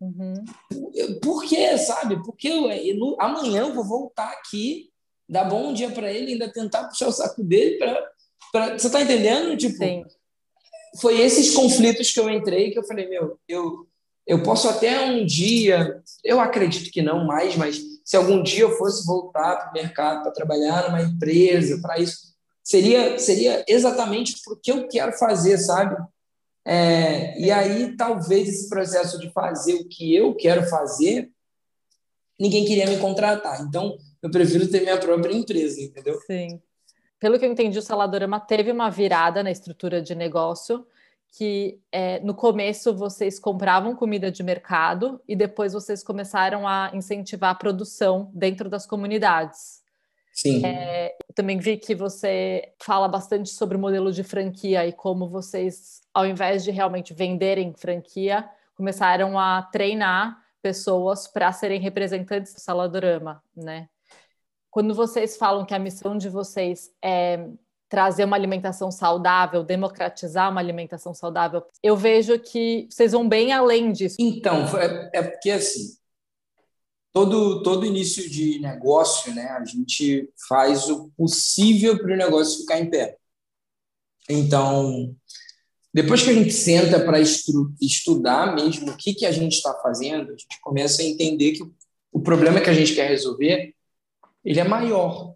uhum. 0.00 0.34
por, 1.20 1.42
quê 1.42 1.76
sabe 1.78 2.22
porque 2.22 2.46
eu, 2.46 2.70
eu, 2.70 3.16
amanhã 3.18 3.62
eu 3.62 3.74
vou 3.74 3.84
voltar 3.84 4.30
aqui 4.30 4.92
dar 5.32 5.44
bom 5.44 5.72
dia 5.72 5.90
para 5.90 6.12
ele, 6.12 6.32
ainda 6.32 6.52
tentar 6.52 6.84
puxar 6.84 7.08
o 7.08 7.12
saco 7.12 7.42
dele 7.42 7.78
para. 7.78 8.12
Você 8.52 8.86
está 8.86 9.00
entendendo? 9.00 9.56
Tipo, 9.56 9.76
Sim. 9.76 10.04
foi 11.00 11.20
esses 11.20 11.54
conflitos 11.54 12.10
que 12.10 12.20
eu 12.20 12.28
entrei 12.28 12.70
que 12.70 12.78
eu 12.78 12.84
falei, 12.84 13.08
meu, 13.08 13.38
eu, 13.48 13.86
eu 14.26 14.42
posso 14.42 14.68
até 14.68 15.00
um 15.06 15.24
dia, 15.24 16.02
eu 16.24 16.40
acredito 16.40 16.90
que 16.90 17.02
não 17.02 17.24
mais, 17.24 17.56
mas 17.56 17.80
se 18.04 18.16
algum 18.16 18.42
dia 18.42 18.62
eu 18.62 18.76
fosse 18.76 19.06
voltar 19.06 19.56
para 19.56 19.70
o 19.70 19.72
mercado, 19.72 20.22
para 20.22 20.32
trabalhar 20.32 20.88
numa 20.88 21.02
empresa, 21.02 21.80
para 21.80 21.98
isso, 21.98 22.34
seria, 22.62 23.18
seria 23.18 23.64
exatamente 23.66 24.40
porque 24.44 24.70
eu 24.70 24.86
quero 24.88 25.12
fazer, 25.12 25.58
sabe? 25.58 25.96
É, 26.64 27.38
e 27.40 27.50
aí, 27.50 27.96
talvez 27.96 28.48
esse 28.48 28.68
processo 28.68 29.18
de 29.18 29.30
fazer 29.30 29.74
o 29.74 29.88
que 29.88 30.14
eu 30.14 30.34
quero 30.34 30.68
fazer, 30.68 31.30
ninguém 32.38 32.64
queria 32.64 32.86
me 32.86 32.98
contratar. 32.98 33.60
Então, 33.62 33.96
eu 34.22 34.30
prefiro 34.30 34.68
ter 34.68 34.80
minha 34.82 34.98
própria 34.98 35.34
empresa, 35.34 35.80
entendeu? 35.80 36.20
Sim. 36.26 36.60
Pelo 37.22 37.38
que 37.38 37.46
eu 37.46 37.52
entendi, 37.52 37.78
o 37.78 37.82
Saladorama 37.82 38.40
teve 38.40 38.72
uma 38.72 38.90
virada 38.90 39.44
na 39.44 39.50
estrutura 39.52 40.02
de 40.02 40.12
negócio, 40.12 40.84
que 41.38 41.80
é, 41.92 42.18
no 42.18 42.34
começo 42.34 42.92
vocês 42.92 43.38
compravam 43.38 43.94
comida 43.94 44.28
de 44.28 44.42
mercado 44.42 45.22
e 45.28 45.36
depois 45.36 45.72
vocês 45.72 46.02
começaram 46.02 46.66
a 46.66 46.90
incentivar 46.92 47.50
a 47.50 47.54
produção 47.54 48.28
dentro 48.34 48.68
das 48.68 48.86
comunidades. 48.86 49.84
Sim. 50.32 50.66
É, 50.66 51.14
também 51.32 51.58
vi 51.58 51.76
que 51.76 51.94
você 51.94 52.72
fala 52.80 53.06
bastante 53.06 53.50
sobre 53.50 53.76
o 53.76 53.80
modelo 53.80 54.10
de 54.10 54.24
franquia 54.24 54.84
e 54.84 54.92
como 54.92 55.28
vocês, 55.28 56.00
ao 56.12 56.26
invés 56.26 56.64
de 56.64 56.72
realmente 56.72 57.14
venderem 57.14 57.72
franquia, 57.72 58.50
começaram 58.74 59.38
a 59.38 59.62
treinar 59.62 60.42
pessoas 60.60 61.28
para 61.28 61.52
serem 61.52 61.80
representantes 61.80 62.52
do 62.52 62.58
Saladorama, 62.58 63.40
né? 63.56 63.88
Quando 64.72 64.94
vocês 64.94 65.36
falam 65.36 65.66
que 65.66 65.74
a 65.74 65.78
missão 65.78 66.16
de 66.16 66.30
vocês 66.30 66.90
é 67.04 67.46
trazer 67.90 68.24
uma 68.24 68.36
alimentação 68.36 68.90
saudável, 68.90 69.62
democratizar 69.62 70.50
uma 70.50 70.62
alimentação 70.62 71.12
saudável, 71.12 71.62
eu 71.82 71.94
vejo 71.94 72.38
que 72.38 72.88
vocês 72.90 73.12
vão 73.12 73.28
bem 73.28 73.52
além 73.52 73.92
disso. 73.92 74.16
Então, 74.18 74.64
é, 74.78 75.10
é 75.12 75.22
porque 75.22 75.50
assim, 75.50 75.94
todo, 77.12 77.62
todo 77.62 77.84
início 77.84 78.30
de 78.30 78.60
negócio, 78.60 79.34
né, 79.34 79.48
a 79.48 79.62
gente 79.62 80.32
faz 80.48 80.88
o 80.88 81.10
possível 81.18 81.98
para 81.98 82.14
o 82.14 82.16
negócio 82.16 82.62
ficar 82.62 82.80
em 82.80 82.88
pé. 82.88 83.18
Então, 84.26 85.14
depois 85.92 86.22
que 86.22 86.30
a 86.30 86.34
gente 86.34 86.52
senta 86.52 86.98
para 86.98 87.20
estu 87.20 87.74
estudar 87.78 88.54
mesmo 88.54 88.90
o 88.90 88.96
que, 88.96 89.12
que 89.12 89.26
a 89.26 89.32
gente 89.32 89.56
está 89.56 89.74
fazendo, 89.82 90.28
a 90.28 90.36
gente 90.36 90.58
começa 90.62 91.02
a 91.02 91.04
entender 91.04 91.52
que 91.52 91.62
o 92.10 92.20
problema 92.20 92.58
que 92.58 92.70
a 92.70 92.74
gente 92.74 92.94
quer 92.94 93.10
resolver 93.10 93.74
ele 94.44 94.60
é 94.60 94.64
maior. 94.64 95.34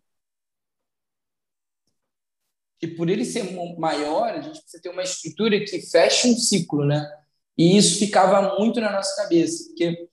E 2.81 2.87
por 2.87 3.09
ele 3.09 3.25
ser 3.25 3.45
maior, 3.79 4.31
a 4.31 4.41
gente 4.41 4.61
precisa 4.61 4.83
ter 4.83 4.91
uma 4.91 5.03
estrutura 5.03 5.59
que 5.65 5.81
feche 5.83 6.29
um 6.29 6.37
ciclo, 6.37 6.85
né? 6.85 7.11
E 7.57 7.77
isso 7.77 7.99
ficava 7.99 8.57
muito 8.59 8.81
na 8.81 8.93
nossa 8.93 9.17
cabeça, 9.23 9.65
porque 9.69 10.09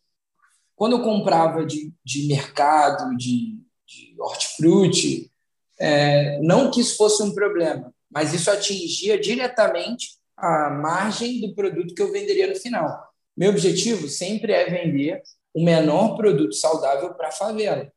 quando 0.76 0.94
eu 0.94 1.04
comprava 1.04 1.66
de, 1.66 1.94
de 2.04 2.28
mercado, 2.28 3.16
de, 3.18 3.60
de 3.86 4.16
hortifruti, 4.18 5.32
é, 5.80 6.40
não 6.42 6.72
que 6.72 6.82
isso 6.82 6.96
fosse 6.96 7.22
um 7.22 7.34
problema, 7.34 7.94
mas 8.10 8.34
isso 8.34 8.50
atingia 8.50 9.20
diretamente 9.20 10.18
a 10.38 10.70
margem 10.70 11.42
do 11.42 11.54
produto 11.54 11.94
que 11.94 12.02
eu 12.02 12.12
venderia 12.12 12.48
no 12.48 12.56
final. 12.56 13.08
Meu 13.36 13.52
objetivo 13.52 14.08
sempre 14.08 14.54
é 14.54 14.70
vender 14.70 15.22
o 15.54 15.64
menor 15.64 16.16
produto 16.16 16.54
saudável 16.54 17.14
para 17.14 17.28
a 17.28 17.32
favela. 17.32 17.92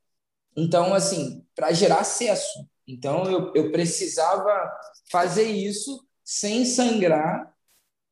Então, 0.56 0.94
assim, 0.94 1.44
para 1.54 1.72
gerar 1.72 2.00
acesso. 2.00 2.66
Então, 2.86 3.24
eu, 3.24 3.52
eu 3.54 3.72
precisava 3.72 4.70
fazer 5.10 5.48
isso 5.48 6.04
sem 6.24 6.64
sangrar 6.64 7.52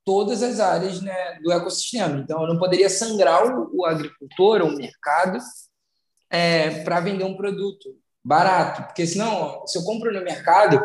todas 0.04 0.42
as 0.42 0.60
áreas 0.60 1.00
né, 1.00 1.40
do 1.42 1.50
ecossistema. 1.50 2.18
Então, 2.18 2.42
eu 2.42 2.48
não 2.48 2.58
poderia 2.58 2.90
sangrar 2.90 3.46
o, 3.46 3.80
o 3.80 3.84
agricultor 3.86 4.60
ou 4.60 4.68
o 4.68 4.76
mercado 4.76 5.38
é, 6.30 6.82
para 6.82 7.00
vender 7.00 7.24
um 7.24 7.36
produto 7.36 7.96
barato, 8.22 8.84
porque 8.84 9.06
senão, 9.06 9.66
se 9.66 9.78
eu 9.78 9.84
compro 9.84 10.12
no 10.12 10.22
mercado, 10.22 10.80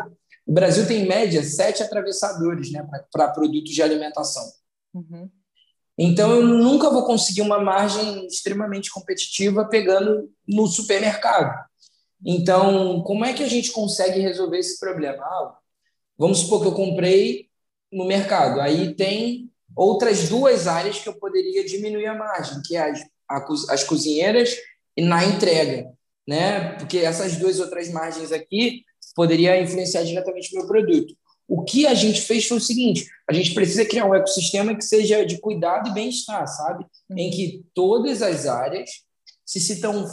o 0.46 0.52
Brasil 0.52 0.86
tem 0.86 1.02
em 1.02 1.08
média 1.08 1.42
sete 1.42 1.82
atravessadores 1.82 2.70
né, 2.72 2.86
para 3.12 3.28
produtos 3.28 3.72
de 3.72 3.82
alimentação. 3.82 4.44
Uhum. 4.94 5.30
Então, 6.02 6.34
eu 6.34 6.42
nunca 6.46 6.88
vou 6.88 7.04
conseguir 7.04 7.42
uma 7.42 7.60
margem 7.60 8.26
extremamente 8.26 8.90
competitiva 8.90 9.68
pegando 9.68 10.32
no 10.48 10.66
supermercado. 10.66 11.62
Então, 12.24 13.02
como 13.02 13.22
é 13.22 13.34
que 13.34 13.42
a 13.42 13.48
gente 13.48 13.70
consegue 13.70 14.18
resolver 14.18 14.58
esse 14.58 14.80
problema? 14.80 15.22
Ah, 15.22 15.58
vamos 16.16 16.38
supor 16.38 16.62
que 16.62 16.68
eu 16.68 16.72
comprei 16.72 17.50
no 17.92 18.06
mercado, 18.06 18.62
aí 18.62 18.94
tem 18.94 19.50
outras 19.76 20.30
duas 20.30 20.66
áreas 20.66 20.98
que 20.98 21.08
eu 21.08 21.18
poderia 21.18 21.66
diminuir 21.66 22.06
a 22.06 22.14
margem, 22.14 22.62
que 22.64 22.76
é 22.76 22.90
as, 23.28 23.68
as 23.68 23.84
cozinheiras 23.84 24.56
e 24.96 25.02
na 25.02 25.22
entrega, 25.22 25.92
né? 26.26 26.78
Porque 26.78 26.96
essas 27.00 27.36
duas 27.36 27.60
outras 27.60 27.90
margens 27.90 28.32
aqui 28.32 28.84
poderia 29.14 29.60
influenciar 29.60 30.04
diretamente 30.04 30.54
o 30.54 30.60
meu 30.60 30.66
produto. 30.66 31.14
O 31.50 31.64
que 31.64 31.84
a 31.84 31.94
gente 31.94 32.20
fez 32.20 32.46
foi 32.46 32.58
o 32.58 32.60
seguinte: 32.60 33.08
a 33.28 33.32
gente 33.32 33.52
precisa 33.52 33.84
criar 33.84 34.06
um 34.06 34.14
ecossistema 34.14 34.72
que 34.72 34.84
seja 34.84 35.26
de 35.26 35.40
cuidado 35.40 35.90
e 35.90 35.92
bem-estar, 35.92 36.46
sabe? 36.46 36.86
Em 37.10 37.24
uhum. 37.24 37.30
que 37.32 37.64
todas 37.74 38.22
as 38.22 38.46
áreas 38.46 38.88
se 39.44 39.58
sintam 39.58 40.06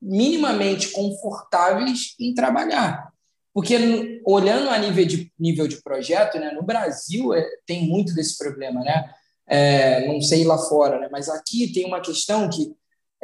minimamente 0.00 0.92
confortáveis 0.92 2.14
em 2.20 2.32
trabalhar. 2.32 3.12
Porque, 3.52 4.22
olhando 4.24 4.70
a 4.70 4.78
nível 4.78 5.04
de, 5.04 5.32
nível 5.36 5.66
de 5.66 5.82
projeto, 5.82 6.38
né, 6.38 6.52
no 6.52 6.62
Brasil 6.62 7.34
é, 7.34 7.44
tem 7.66 7.88
muito 7.88 8.14
desse 8.14 8.38
problema, 8.38 8.80
né? 8.80 9.12
É, 9.48 10.06
não 10.06 10.20
sei 10.20 10.44
lá 10.44 10.58
fora, 10.58 11.00
né? 11.00 11.08
mas 11.10 11.28
aqui 11.28 11.72
tem 11.72 11.86
uma 11.86 12.02
questão 12.02 12.48
que 12.50 12.70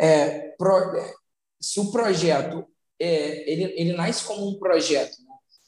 é, 0.01 0.55
pro, 0.59 1.15
se 1.61 1.79
o 1.79 1.93
projeto 1.93 2.67
é, 2.99 3.49
ele, 3.49 3.75
ele 3.77 3.93
nasce 3.93 4.25
como 4.25 4.49
um 4.49 4.59
projeto 4.59 5.19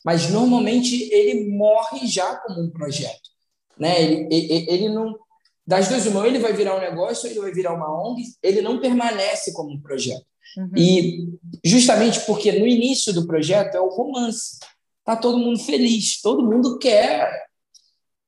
mas 0.06 0.30
normalmente 0.30 1.12
ele 1.12 1.50
morre 1.50 2.06
já 2.06 2.36
como 2.36 2.62
um 2.62 2.70
projeto. 2.70 3.28
Né? 3.76 4.00
Ele, 4.00 4.28
ele, 4.30 4.66
ele 4.70 4.88
não. 4.88 5.18
Das 5.66 5.88
duas, 5.88 6.06
uma, 6.06 6.24
ele 6.24 6.38
vai 6.38 6.52
virar 6.52 6.76
um 6.76 6.80
negócio, 6.80 7.28
ele 7.28 7.40
vai 7.40 7.50
virar 7.50 7.74
uma 7.74 7.90
ONG, 8.08 8.22
ele 8.40 8.62
não 8.62 8.80
permanece 8.80 9.52
como 9.52 9.72
um 9.72 9.80
projeto. 9.80 10.24
Uhum. 10.56 10.70
E 10.76 11.28
justamente 11.64 12.20
porque 12.20 12.52
no 12.52 12.68
início 12.68 13.12
do 13.12 13.26
projeto 13.26 13.74
é 13.74 13.80
o 13.80 13.88
romance. 13.88 14.60
Tá 15.04 15.16
todo 15.16 15.38
mundo 15.38 15.58
feliz, 15.58 16.22
todo 16.22 16.46
mundo 16.46 16.78
quer 16.78 17.28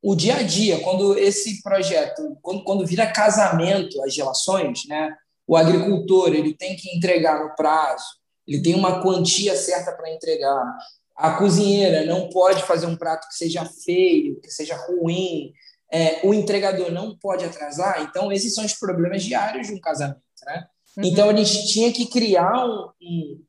o 0.03 0.17
dia 0.17 0.35
a 0.35 0.43
dia, 0.43 0.81
quando 0.81 1.17
esse 1.17 1.62
projeto, 1.62 2.37
quando, 2.43 2.64
quando 2.64 2.87
vira 2.87 3.07
casamento 3.07 4.03
as 4.03 4.17
relações, 4.17 4.85
né? 4.88 5.14
O 5.47 5.57
agricultor 5.57 6.35
ele 6.35 6.55
tem 6.55 6.75
que 6.75 6.97
entregar 6.97 7.41
no 7.41 7.55
prazo, 7.55 8.05
ele 8.45 8.61
tem 8.62 8.75
uma 8.75 9.01
quantia 9.01 9.55
certa 9.55 9.93
para 9.93 10.12
entregar. 10.12 10.77
A 11.18 11.33
cozinheira 11.33 12.07
não 12.07 12.28
pode 12.28 12.62
fazer 12.62 12.87
um 12.87 12.96
prato 12.96 13.26
que 13.26 13.35
seja 13.35 13.64
feio, 13.64 14.40
que 14.40 14.50
seja 14.50 14.76
ruim. 14.76 15.52
É, 15.90 16.24
o 16.24 16.33
entregador 16.33 16.92
não 16.92 17.18
pode 17.18 17.44
atrasar. 17.44 18.02
Então, 18.02 18.31
esses 18.31 18.54
são 18.54 18.64
os 18.64 18.74
problemas 18.74 19.24
diários 19.24 19.66
de 19.66 19.74
um 19.74 19.81
casamento. 19.81 20.22
Né? 20.46 20.66
Uhum. 20.96 21.04
Então, 21.04 21.28
a 21.28 21.35
gente 21.35 21.66
tinha 21.66 21.92
que 21.92 22.07
criar 22.07 22.64
um, 22.64 22.88
um, 23.02 23.44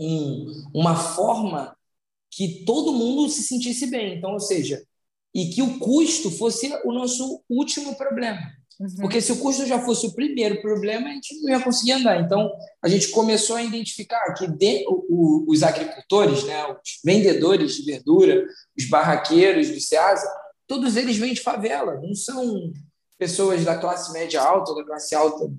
um, 0.00 0.64
uma 0.74 0.96
forma 0.96 1.76
que 2.28 2.64
todo 2.64 2.92
mundo 2.92 3.28
se 3.28 3.44
sentisse 3.44 3.86
bem. 3.86 4.18
Então, 4.18 4.32
ou 4.32 4.40
seja, 4.40 4.82
e 5.32 5.50
que 5.50 5.62
o 5.62 5.78
custo 5.78 6.28
fosse 6.28 6.72
o 6.84 6.92
nosso 6.92 7.40
último 7.48 7.96
problema. 7.96 8.40
Uhum. 8.80 8.96
Porque 9.00 9.20
se 9.20 9.32
o 9.32 9.38
custo 9.38 9.66
já 9.66 9.80
fosse 9.80 10.06
o 10.06 10.14
primeiro 10.14 10.60
problema, 10.60 11.08
a 11.08 11.12
gente 11.12 11.40
não 11.40 11.50
ia 11.50 11.62
conseguir 11.62 11.92
andar. 11.92 12.20
Então, 12.20 12.50
a 12.82 12.88
gente 12.88 13.08
começou 13.08 13.56
a 13.56 13.62
identificar 13.62 14.34
que 14.34 14.46
de, 14.46 14.84
o, 14.88 15.44
os 15.48 15.62
agricultores, 15.62 16.44
né, 16.44 16.64
os 16.66 17.00
vendedores 17.04 17.74
de 17.76 17.84
verdura, 17.84 18.44
os 18.76 18.88
barraqueiros 18.88 19.70
do 19.70 19.80
Ceasa, 19.80 20.26
todos 20.66 20.96
eles 20.96 21.16
vêm 21.16 21.34
de 21.34 21.40
favela, 21.40 22.00
não 22.00 22.14
são 22.14 22.72
pessoas 23.18 23.64
da 23.64 23.78
classe 23.78 24.12
média 24.12 24.40
alta 24.42 24.72
ou 24.72 24.78
da 24.78 24.84
classe 24.84 25.14
alta 25.14 25.50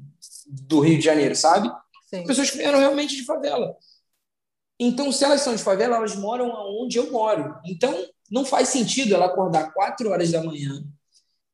do 0.48 0.80
Rio 0.82 0.98
de 0.98 1.06
Janeiro, 1.06 1.36
sabe? 1.36 1.72
Sim. 2.10 2.26
Pessoas 2.26 2.50
que 2.52 2.58
vieram 2.58 2.80
realmente 2.80 3.16
de 3.16 3.24
favela. 3.24 3.76
Então, 4.80 5.12
se 5.12 5.24
elas 5.24 5.42
são 5.42 5.56
de 5.56 5.64
favela, 5.64 5.96
elas 5.96 6.16
moram 6.16 6.52
onde 6.82 6.98
eu 6.98 7.10
moro. 7.12 7.56
Então, 7.66 8.06
não 8.30 8.44
faz 8.44 8.70
sentido 8.70 9.16
ela 9.16 9.28
acordar 9.28 9.72
quatro 9.74 10.10
horas 10.10 10.32
da 10.32 10.44
manhã, 10.44 10.84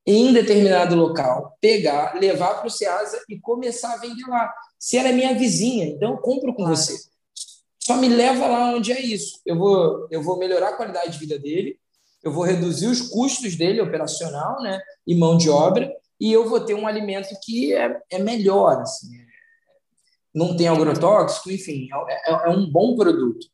em 0.05 0.33
determinado 0.33 0.95
local, 0.95 1.57
pegar, 1.61 2.15
levar 2.15 2.55
para 2.55 2.67
o 2.67 2.71
Ceasa 2.71 3.23
e 3.29 3.39
começar 3.39 3.93
a 3.93 3.97
vender 3.97 4.25
lá. 4.27 4.51
Se 4.79 4.97
ela 4.97 5.09
é 5.09 5.13
minha 5.13 5.33
vizinha, 5.35 5.85
então 5.85 6.11
eu 6.11 6.17
compro 6.17 6.53
com 6.53 6.63
claro. 6.63 6.75
você. 6.75 6.97
Só 7.79 7.97
me 7.97 8.07
leva 8.07 8.47
lá 8.47 8.75
onde 8.75 8.91
é 8.91 8.99
isso. 8.99 9.39
Eu 9.45 9.57
vou, 9.57 10.07
eu 10.09 10.21
vou 10.21 10.37
melhorar 10.37 10.69
a 10.69 10.75
qualidade 10.75 11.13
de 11.13 11.19
vida 11.19 11.37
dele, 11.37 11.77
eu 12.23 12.31
vou 12.31 12.43
reduzir 12.43 12.87
os 12.87 13.01
custos 13.01 13.55
dele, 13.55 13.81
operacional 13.81 14.61
né, 14.61 14.79
e 15.05 15.15
mão 15.15 15.37
de 15.37 15.49
obra, 15.49 15.91
e 16.19 16.31
eu 16.31 16.47
vou 16.47 16.59
ter 16.59 16.75
um 16.75 16.87
alimento 16.87 17.29
que 17.43 17.73
é, 17.73 17.99
é 18.11 18.19
melhor. 18.19 18.81
Assim. 18.81 19.09
não 20.33 20.55
tem 20.55 20.67
agrotóxico, 20.67 21.51
enfim, 21.51 21.87
é, 22.09 22.31
é, 22.31 22.47
é 22.47 22.49
um 22.49 22.69
bom 22.69 22.95
produto. 22.95 23.47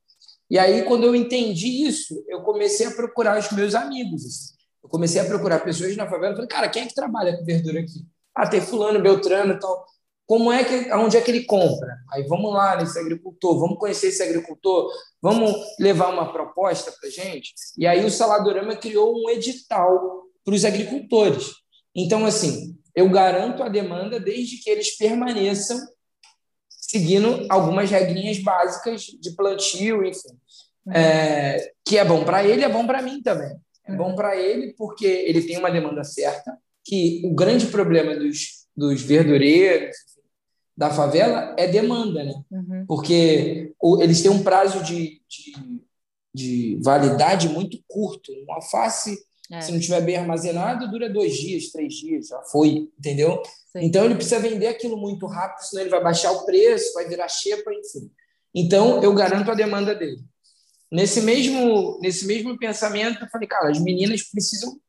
E 0.50 0.58
aí, 0.58 0.84
quando 0.84 1.04
eu 1.04 1.14
entendi 1.14 1.86
isso, 1.86 2.24
eu 2.28 2.42
comecei 2.42 2.88
a 2.88 2.92
procurar 2.92 3.38
os 3.38 3.52
meus 3.52 3.76
amigos. 3.76 4.26
Assim. 4.26 4.57
Eu 4.88 4.90
comecei 4.90 5.20
a 5.20 5.26
procurar 5.26 5.60
pessoas 5.60 5.98
na 5.98 6.10
favela. 6.10 6.34
Falei, 6.34 6.48
cara, 6.48 6.70
quem 6.70 6.84
é 6.84 6.88
que 6.88 6.96
trabalha 6.96 7.38
com 7.38 7.44
verdura 7.44 7.82
aqui? 7.82 8.06
Ah, 8.34 8.48
tem 8.48 8.62
fulano, 8.62 9.02
Beltrano 9.02 9.54
e 9.54 9.60
tal. 9.60 9.86
Como 10.26 10.52
é 10.52 10.64
que, 10.64 10.92
onde 10.94 11.18
é 11.18 11.22
que 11.22 11.30
ele 11.30 11.44
compra? 11.44 11.98
Aí 12.12 12.24
vamos 12.24 12.54
lá 12.54 12.78
nesse 12.78 12.98
agricultor, 12.98 13.60
vamos 13.60 13.78
conhecer 13.78 14.08
esse 14.08 14.24
agricultor, 14.24 14.90
vamos 15.22 15.54
levar 15.78 16.10
uma 16.10 16.32
proposta 16.32 16.92
para 16.92 17.10
gente. 17.10 17.54
E 17.78 17.86
aí 17.86 18.06
o 18.06 18.12
Saladorama 18.12 18.76
criou 18.76 19.14
um 19.14 19.30
edital 19.30 20.24
para 20.44 20.54
os 20.54 20.64
agricultores. 20.64 21.48
Então, 21.94 22.26
assim, 22.26 22.78
eu 22.96 23.10
garanto 23.10 23.64
a 23.64 23.70
demanda 23.70 24.20
desde 24.20 24.58
que 24.58 24.70
eles 24.70 24.98
permaneçam 24.98 25.78
seguindo 26.70 27.46
algumas 27.50 27.90
regrinhas 27.90 28.40
básicas 28.40 29.04
de 29.04 29.36
plantio, 29.36 30.06
enfim. 30.06 30.38
É, 30.94 31.74
que 31.86 31.98
é 31.98 32.06
bom 32.06 32.24
para 32.24 32.46
ele, 32.46 32.64
é 32.64 32.70
bom 32.70 32.88
para 32.88 33.02
mim 33.02 33.22
também. 33.22 33.58
É 33.88 33.96
bom 33.96 34.16
para 34.16 34.36
ele 34.36 34.74
porque 34.78 35.06
ele 35.06 35.42
tem 35.44 35.58
uma 35.58 35.72
demanda 35.72 36.04
certa, 36.04 36.58
que 36.84 37.22
o 37.26 37.34
grande 37.34 37.68
problema 37.68 38.16
dos, 38.16 38.68
dos 38.76 39.02
verdureiros 39.02 39.96
da 40.76 40.92
favela 40.92 41.56
é 41.58 41.68
demanda, 41.68 42.24
né? 42.24 42.34
Uhum. 42.52 42.86
Porque 42.88 43.74
eles 44.00 44.22
têm 44.22 44.30
um 44.30 44.44
prazo 44.44 44.84
de, 44.84 45.22
de, 45.28 45.82
de 46.34 46.80
validade 46.84 47.50
muito 47.50 47.80
curto. 47.88 48.32
Um 48.48 48.54
alface, 48.54 49.18
é. 49.52 49.60
se 49.60 49.72
não 49.72 49.80
estiver 49.80 50.02
bem 50.02 50.18
armazenado, 50.18 50.90
dura 50.90 51.10
dois 51.10 51.36
dias, 51.36 51.72
três 51.72 51.96
dias, 51.96 52.28
já 52.28 52.42
foi, 52.44 52.90
entendeu? 53.00 53.42
Sim. 53.72 53.86
Então 53.86 54.06
ele 54.06 54.16
precisa 54.16 54.40
vender 54.40 54.68
aquilo 54.68 54.98
muito 54.98 55.26
rápido, 55.26 55.66
senão 55.66 55.82
ele 55.82 55.92
vai 55.92 56.04
baixar 56.04 56.32
o 56.32 56.46
preço, 56.46 56.94
vai 56.94 57.08
virar 57.08 57.28
xepa, 57.28 57.72
enfim. 57.74 58.12
Então 58.54 59.02
eu 59.02 59.14
garanto 59.14 59.50
a 59.50 59.56
demanda 59.56 59.96
dele. 59.96 60.22
Nesse 60.92 61.22
mesmo, 61.22 62.00
nesse 62.02 62.26
mesmo 62.26 62.58
pensamento, 62.58 63.24
eu 63.24 63.30
falei, 63.30 63.48
cara, 63.48 63.70
as 63.70 63.80
meninas 63.80 64.24
precisam 64.24 64.80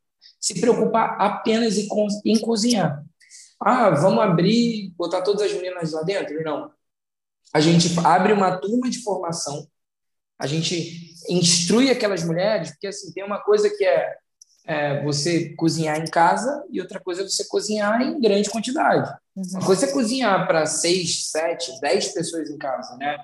se 0.41 0.61
preocupar 0.61 1.21
apenas 1.21 1.77
em, 1.77 1.89
em 2.25 2.39
cozinhar. 2.41 3.05
Ah, 3.61 3.91
vamos 3.91 4.23
abrir, 4.23 4.93
botar 4.97 5.23
todas 5.23 5.43
as 5.43 5.53
meninas 5.53 5.93
lá 5.93 6.03
dentro? 6.03 6.43
Não. 6.45 6.71
A 7.53 7.61
gente 7.61 7.89
abre 8.05 8.33
uma 8.33 8.57
turma 8.57 8.89
de 8.89 9.03
formação, 9.03 9.67
a 10.39 10.47
gente 10.47 11.15
instrui 11.29 11.91
aquelas 11.91 12.23
mulheres, 12.23 12.71
porque 12.71 12.87
assim, 12.87 13.13
tem 13.13 13.25
uma 13.25 13.41
coisa 13.41 13.69
que 13.69 13.85
é, 13.85 14.17
é 14.65 15.03
você 15.03 15.55
cozinhar 15.57 15.99
em 15.99 16.05
casa 16.05 16.65
e 16.71 16.81
outra 16.81 17.01
coisa 17.01 17.23
é 17.23 17.25
você 17.25 17.45
cozinhar 17.49 18.01
em 18.03 18.21
grande 18.21 18.49
quantidade. 18.49 19.11
Uhum. 19.35 19.45
Uma 19.55 19.67
coisa 19.67 19.87
é 19.87 19.93
cozinhar 19.93 20.47
para 20.47 20.67
seis, 20.67 21.31
sete, 21.31 21.81
dez 21.81 22.09
pessoas 22.09 22.49
em 22.51 22.59
casa, 22.59 22.97
né? 22.97 23.19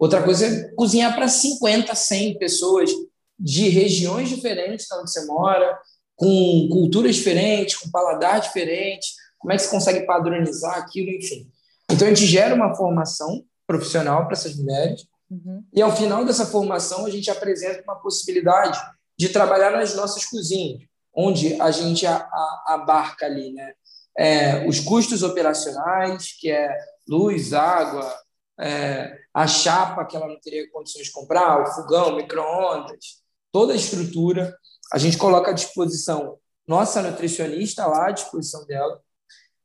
Outra 0.00 0.22
coisa 0.22 0.46
é 0.46 0.68
cozinhar 0.70 1.14
para 1.14 1.28
50, 1.28 1.94
100 1.94 2.38
pessoas 2.38 2.90
de 3.38 3.68
regiões 3.68 4.30
diferentes 4.30 4.86
de 4.86 4.94
onde 4.94 5.12
você 5.12 5.26
mora, 5.26 5.78
com 6.16 6.68
culturas 6.72 7.16
diferentes, 7.16 7.76
com 7.76 7.90
paladar 7.90 8.40
diferente, 8.40 9.08
como 9.38 9.52
é 9.52 9.56
que 9.56 9.62
você 9.62 9.68
consegue 9.68 10.06
padronizar 10.06 10.78
aquilo, 10.78 11.10
enfim. 11.10 11.46
Então, 11.90 12.06
a 12.06 12.10
gente 12.14 12.24
gera 12.24 12.54
uma 12.54 12.74
formação 12.74 13.44
profissional 13.66 14.24
para 14.24 14.32
essas 14.32 14.56
mulheres, 14.56 15.06
uhum. 15.30 15.62
e 15.70 15.82
ao 15.82 15.94
final 15.94 16.24
dessa 16.24 16.46
formação, 16.46 17.04
a 17.04 17.10
gente 17.10 17.30
apresenta 17.30 17.82
uma 17.82 17.96
possibilidade 17.96 18.80
de 19.18 19.28
trabalhar 19.28 19.70
nas 19.70 19.94
nossas 19.94 20.24
cozinhas, 20.24 20.82
onde 21.14 21.60
a 21.60 21.70
gente 21.70 22.06
a, 22.06 22.16
a, 22.16 22.64
abarca 22.68 23.26
ali 23.26 23.52
né, 23.52 23.72
é, 24.16 24.66
os 24.66 24.80
custos 24.80 25.22
operacionais, 25.22 26.34
que 26.38 26.50
é 26.50 26.74
luz, 27.06 27.52
água, 27.52 28.14
é, 28.60 29.18
a 29.32 29.46
chapa 29.46 30.04
que 30.04 30.16
ela 30.16 30.28
não 30.28 30.38
teria 30.40 30.70
condições 30.70 31.06
de 31.06 31.12
comprar, 31.12 31.62
o 31.62 31.74
fogão, 31.74 32.16
micro-ondas, 32.16 33.22
toda 33.50 33.72
a 33.72 33.76
estrutura. 33.76 34.54
A 34.92 34.98
gente 34.98 35.16
coloca 35.16 35.50
à 35.50 35.54
disposição 35.54 36.38
nossa 36.70 37.02
nutricionista 37.02 37.84
lá 37.84 38.06
à 38.06 38.10
disposição 38.12 38.64
dela. 38.64 39.00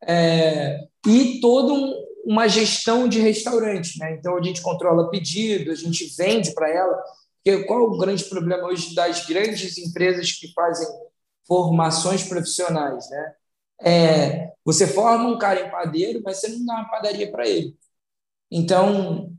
É, 0.07 0.79
e 1.05 1.39
toda 1.39 1.71
um, 1.71 1.93
uma 2.25 2.47
gestão 2.47 3.07
de 3.07 3.19
restaurante. 3.19 3.99
Né? 3.99 4.15
Então, 4.15 4.35
a 4.35 4.41
gente 4.41 4.59
controla 4.61 5.11
pedido, 5.11 5.71
a 5.71 5.75
gente 5.75 6.11
vende 6.17 6.51
para 6.55 6.67
ela. 6.67 7.03
Porque 7.43 7.63
qual 7.65 7.79
é 7.79 7.83
o 7.83 7.97
grande 7.97 8.23
problema 8.25 8.67
hoje 8.67 8.95
das 8.95 9.23
grandes 9.27 9.77
empresas 9.77 10.31
que 10.31 10.51
fazem 10.53 10.87
formações 11.47 12.23
profissionais? 12.23 13.07
Né? 13.07 13.33
É, 13.81 14.51
você 14.65 14.87
forma 14.87 15.29
um 15.29 15.37
cara 15.37 15.61
em 15.61 15.69
padeiro, 15.69 16.21
mas 16.25 16.37
você 16.37 16.47
não 16.47 16.65
dá 16.65 16.73
uma 16.73 16.89
padaria 16.89 17.31
para 17.31 17.47
ele. 17.47 17.77
Então, 18.55 19.33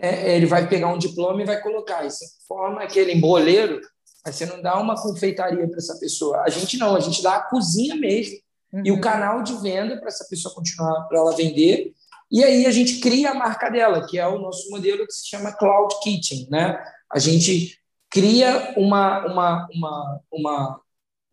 é, 0.00 0.30
é, 0.30 0.36
ele 0.36 0.46
vai 0.46 0.66
pegar 0.66 0.88
um 0.88 0.96
diploma 0.96 1.42
e 1.42 1.46
vai 1.46 1.60
colocar. 1.60 2.02
Você 2.04 2.24
forma 2.48 2.82
aquele 2.82 3.12
emboleiro, 3.12 3.82
mas 4.24 4.34
você 4.34 4.46
não 4.46 4.62
dá 4.62 4.80
uma 4.80 5.00
confeitaria 5.00 5.68
para 5.68 5.76
essa 5.76 5.98
pessoa. 5.98 6.40
A 6.40 6.48
gente 6.48 6.78
não, 6.78 6.96
a 6.96 7.00
gente 7.00 7.22
dá 7.22 7.36
a 7.36 7.42
cozinha 7.42 7.94
mesmo 7.94 8.38
uhum. 8.72 8.82
e 8.82 8.90
o 8.90 8.94
uhum. 8.94 9.00
canal 9.00 9.42
de 9.42 9.54
venda 9.60 9.98
para 9.98 10.08
essa 10.08 10.26
pessoa 10.28 10.54
continuar, 10.54 11.02
para 11.02 11.18
ela 11.18 11.36
vender. 11.36 11.92
E 12.32 12.42
aí 12.42 12.64
a 12.64 12.70
gente 12.70 12.98
cria 12.98 13.32
a 13.32 13.34
marca 13.34 13.68
dela, 13.68 14.06
que 14.06 14.18
é 14.18 14.26
o 14.26 14.38
nosso 14.38 14.70
modelo 14.70 15.06
que 15.06 15.12
se 15.12 15.28
chama 15.28 15.52
Cloud 15.52 15.94
Kitchen. 16.02 16.48
Né? 16.50 16.82
A 17.12 17.18
gente 17.18 17.78
cria 18.10 18.72
uma, 18.74 19.26
uma, 19.26 19.68
uma, 19.70 20.20
uma 20.32 20.80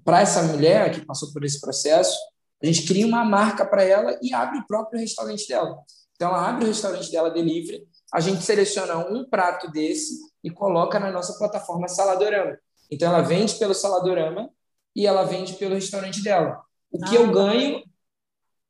para 0.04 0.20
essa 0.20 0.44
mulher 0.44 0.92
que 0.92 1.06
passou 1.06 1.32
por 1.32 1.46
esse 1.46 1.62
processo, 1.62 2.18
a 2.62 2.66
gente 2.66 2.86
cria 2.86 3.08
uma 3.08 3.24
marca 3.24 3.66
para 3.66 3.84
ela 3.84 4.20
e 4.22 4.34
abre 4.34 4.60
o 4.60 4.68
próprio 4.68 5.00
restaurante 5.00 5.48
dela. 5.48 5.78
Então, 6.16 6.30
ela 6.30 6.50
abre 6.50 6.66
o 6.66 6.68
restaurante 6.68 7.12
dela 7.12 7.30
delivery, 7.30 7.88
a 8.14 8.20
gente 8.20 8.44
seleciona 8.44 8.98
um 8.98 9.28
prato 9.28 9.70
desse 9.72 10.20
e 10.44 10.50
coloca 10.50 11.00
na 11.00 11.12
nossa 11.12 11.38
plataforma 11.38 11.88
Saladorama. 11.88 12.58
Então, 12.92 13.10
ela 13.10 13.22
vende 13.22 13.56
pelo 13.56 13.74
Saladorama 13.74 14.50
e 14.96 15.08
ela 15.08 15.24
vende 15.24 15.54
pelo 15.54 15.76
restaurante 15.76 16.22
dela. 16.22 16.62
O 16.92 17.00
que 17.00 17.18
ah, 17.18 17.22
eu 17.22 17.32
ganho, 17.32 17.84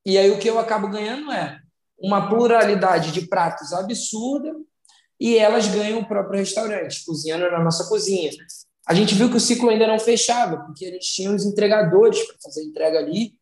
e 0.05 0.17
aí 0.17 0.31
o 0.31 0.39
que 0.39 0.49
eu 0.49 0.57
acabo 0.57 0.87
ganhando 0.87 1.31
é 1.31 1.59
uma 1.97 2.29
pluralidade 2.29 3.11
de 3.11 3.27
pratos 3.27 3.73
absurda 3.73 4.53
e 5.19 5.37
elas 5.37 5.67
ganham 5.67 5.99
o 5.99 6.07
próprio 6.07 6.39
restaurante, 6.39 7.05
cozinhando 7.05 7.49
na 7.49 7.63
nossa 7.63 7.87
cozinha. 7.87 8.31
A 8.85 8.93
gente 8.93 9.15
viu 9.15 9.29
que 9.29 9.37
o 9.37 9.39
ciclo 9.39 9.69
ainda 9.69 9.87
não 9.87 9.97
fechava, 9.97 10.57
porque 10.65 10.85
a 10.85 10.91
gente 10.91 11.13
tinha 11.13 11.31
os 11.31 11.45
entregadores 11.45 12.21
para 12.27 12.35
fazer 12.43 12.63
entrega 12.63 12.99
ali. 12.99 13.33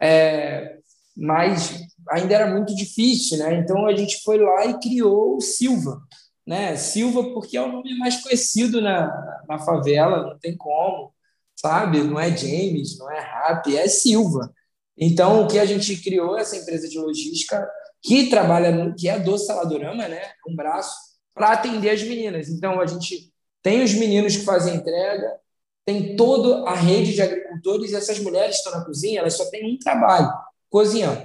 É, 0.00 0.78
mas 1.16 1.86
ainda 2.10 2.34
era 2.34 2.52
muito 2.52 2.74
difícil, 2.74 3.38
né? 3.38 3.54
Então 3.54 3.86
a 3.86 3.94
gente 3.94 4.22
foi 4.22 4.38
lá 4.38 4.66
e 4.66 4.78
criou 4.80 5.36
o 5.36 5.40
Silva, 5.40 6.00
né? 6.46 6.76
Silva 6.76 7.22
porque 7.32 7.56
é 7.56 7.62
o 7.62 7.70
nome 7.70 7.96
mais 7.98 8.22
conhecido 8.22 8.80
na, 8.80 9.10
na 9.48 9.58
favela, 9.58 10.22
não 10.22 10.38
tem 10.38 10.56
como, 10.56 11.12
sabe? 11.54 12.02
Não 12.02 12.18
é 12.18 12.36
James, 12.36 12.98
não 12.98 13.10
é 13.10 13.20
Rap, 13.20 13.76
é 13.76 13.88
Silva. 13.88 14.52
Então 14.96 15.44
o 15.44 15.48
que 15.48 15.58
a 15.58 15.64
gente 15.64 15.96
criou 16.02 16.36
essa 16.36 16.56
empresa 16.56 16.88
de 16.88 16.98
logística 16.98 17.68
que 18.02 18.28
trabalha, 18.28 18.94
que 18.98 19.08
é 19.08 19.18
do 19.18 19.38
Saladorama, 19.38 20.06
né? 20.08 20.22
Um 20.48 20.54
braço 20.54 20.94
para 21.34 21.52
atender 21.52 21.90
as 21.90 22.02
meninas. 22.02 22.48
Então 22.48 22.80
a 22.80 22.86
gente 22.86 23.32
tem 23.62 23.82
os 23.82 23.94
meninos 23.94 24.36
que 24.36 24.44
fazem 24.44 24.76
entrega, 24.76 25.38
tem 25.84 26.16
toda 26.16 26.68
a 26.68 26.74
rede 26.74 27.14
de 27.14 27.22
agricultores 27.22 27.90
e 27.90 27.96
essas 27.96 28.18
mulheres 28.18 28.56
que 28.56 28.62
estão 28.62 28.78
na 28.78 28.84
cozinha, 28.84 29.20
elas 29.20 29.34
só 29.34 29.44
têm 29.50 29.74
um 29.74 29.78
trabalho, 29.78 30.30
cozinhando. 30.74 31.24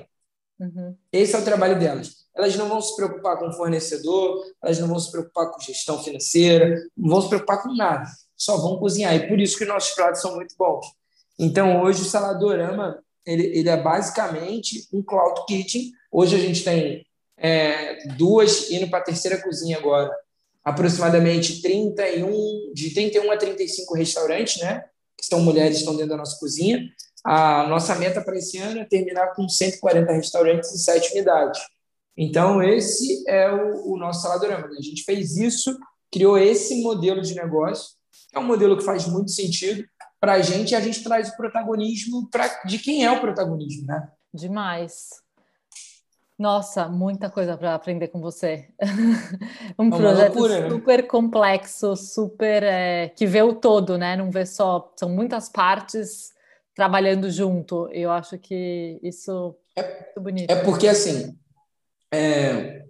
Uhum. 0.59 0.95
Esse 1.12 1.35
é 1.35 1.39
o 1.39 1.43
trabalho 1.43 1.79
delas. 1.79 2.17
Elas 2.35 2.55
não 2.55 2.69
vão 2.69 2.79
se 2.79 2.95
preocupar 2.95 3.39
com 3.39 3.47
o 3.47 3.53
fornecedor, 3.53 4.45
elas 4.62 4.77
não 4.77 4.88
vão 4.88 4.99
se 4.99 5.09
preocupar 5.09 5.49
com 5.49 5.59
gestão 5.59 6.03
financeira, 6.03 6.79
não 6.95 7.09
vão 7.09 7.21
se 7.23 7.29
preocupar 7.29 7.63
com 7.63 7.73
nada. 7.73 8.07
Só 8.38 8.57
vão 8.57 8.77
cozinhar. 8.77 9.15
E 9.15 9.27
por 9.27 9.39
isso 9.39 9.57
que 9.57 9.65
nossos 9.65 9.95
pratos 9.95 10.21
são 10.21 10.35
muito 10.35 10.53
bons. 10.55 10.85
Então, 11.39 11.81
hoje, 11.81 12.03
o 12.03 12.05
Saladorama 12.05 13.03
ele, 13.25 13.47
ele 13.57 13.69
é 13.69 13.81
basicamente 13.81 14.88
um 14.93 15.01
cloud 15.01 15.43
kitchen. 15.47 15.93
Hoje 16.12 16.35
a 16.35 16.39
gente 16.39 16.63
tem 16.63 17.03
é, 17.35 18.05
duas, 18.17 18.69
indo 18.69 18.88
para 18.88 18.99
a 18.99 19.03
terceira 19.03 19.41
cozinha 19.41 19.79
agora, 19.79 20.15
aproximadamente 20.63 21.59
31, 21.59 22.71
de 22.71 22.93
31 22.93 23.31
a 23.31 23.38
35 23.38 23.95
restaurantes, 23.95 24.62
né? 24.62 24.85
Que 25.17 25.25
são 25.25 25.41
mulheres 25.41 25.77
que 25.77 25.79
estão 25.79 25.95
dentro 25.95 26.12
da 26.12 26.17
nossa 26.17 26.38
cozinha. 26.39 26.88
A 27.25 27.67
nossa 27.67 27.95
meta 27.95 28.21
para 28.21 28.38
esse 28.38 28.58
ano 28.58 28.79
é 28.79 28.86
terminar 28.86 29.34
com 29.36 29.47
140 29.47 30.12
restaurantes 30.13 30.73
e 30.73 30.79
7 30.79 31.12
unidades. 31.12 31.62
Então, 32.17 32.62
esse 32.62 33.23
é 33.27 33.51
o, 33.51 33.93
o 33.93 33.97
nosso 33.97 34.21
saladorama. 34.21 34.67
Né? 34.67 34.75
A 34.77 34.82
gente 34.82 35.03
fez 35.03 35.38
isso, 35.38 35.77
criou 36.12 36.38
esse 36.38 36.82
modelo 36.82 37.21
de 37.21 37.36
negócio, 37.36 37.95
que 38.29 38.38
é 38.38 38.39
um 38.39 38.45
modelo 38.45 38.77
que 38.77 38.84
faz 38.84 39.08
muito 39.08 39.32
sentido 39.32 39.84
para 40.19 40.34
a 40.34 40.41
gente, 40.41 40.71
e 40.71 40.75
a 40.75 40.82
gente 40.82 41.01
traz 41.01 41.29
o 41.29 41.38
protagonismo 41.38 42.29
pra, 42.29 42.47
de 42.65 42.77
quem 42.77 43.05
é 43.05 43.12
o 43.12 43.21
protagonismo, 43.21 43.88
né? 43.88 44.10
Demais. 44.34 45.10
Nossa, 46.38 46.88
muita 46.88 47.29
coisa 47.29 47.58
para 47.58 47.75
aprender 47.75 48.08
com 48.10 48.21
você. 48.21 48.67
um 49.77 49.88
é 49.88 49.97
projeto 49.97 50.34
loucura, 50.36 50.62
né? 50.62 50.69
super 50.69 51.01
né? 51.01 51.08
complexo, 51.08 51.95
super 51.95 52.63
é, 52.63 53.10
que 53.10 53.25
vê 53.25 53.41
o 53.41 53.53
todo, 53.53 53.97
né? 53.97 54.15
Não 54.15 54.32
vê 54.32 54.45
só, 54.45 54.93
são 54.95 55.10
muitas 55.10 55.49
partes 55.49 56.34
trabalhando 56.79 57.29
junto. 57.29 57.89
Eu 57.91 58.09
acho 58.09 58.39
que 58.39 58.97
isso 59.03 59.53
é, 59.75 59.81
é 59.81 60.01
muito 60.01 60.21
bonito. 60.21 60.49
É 60.49 60.63
porque, 60.63 60.87
assim, 60.87 61.37
é, 62.09 62.85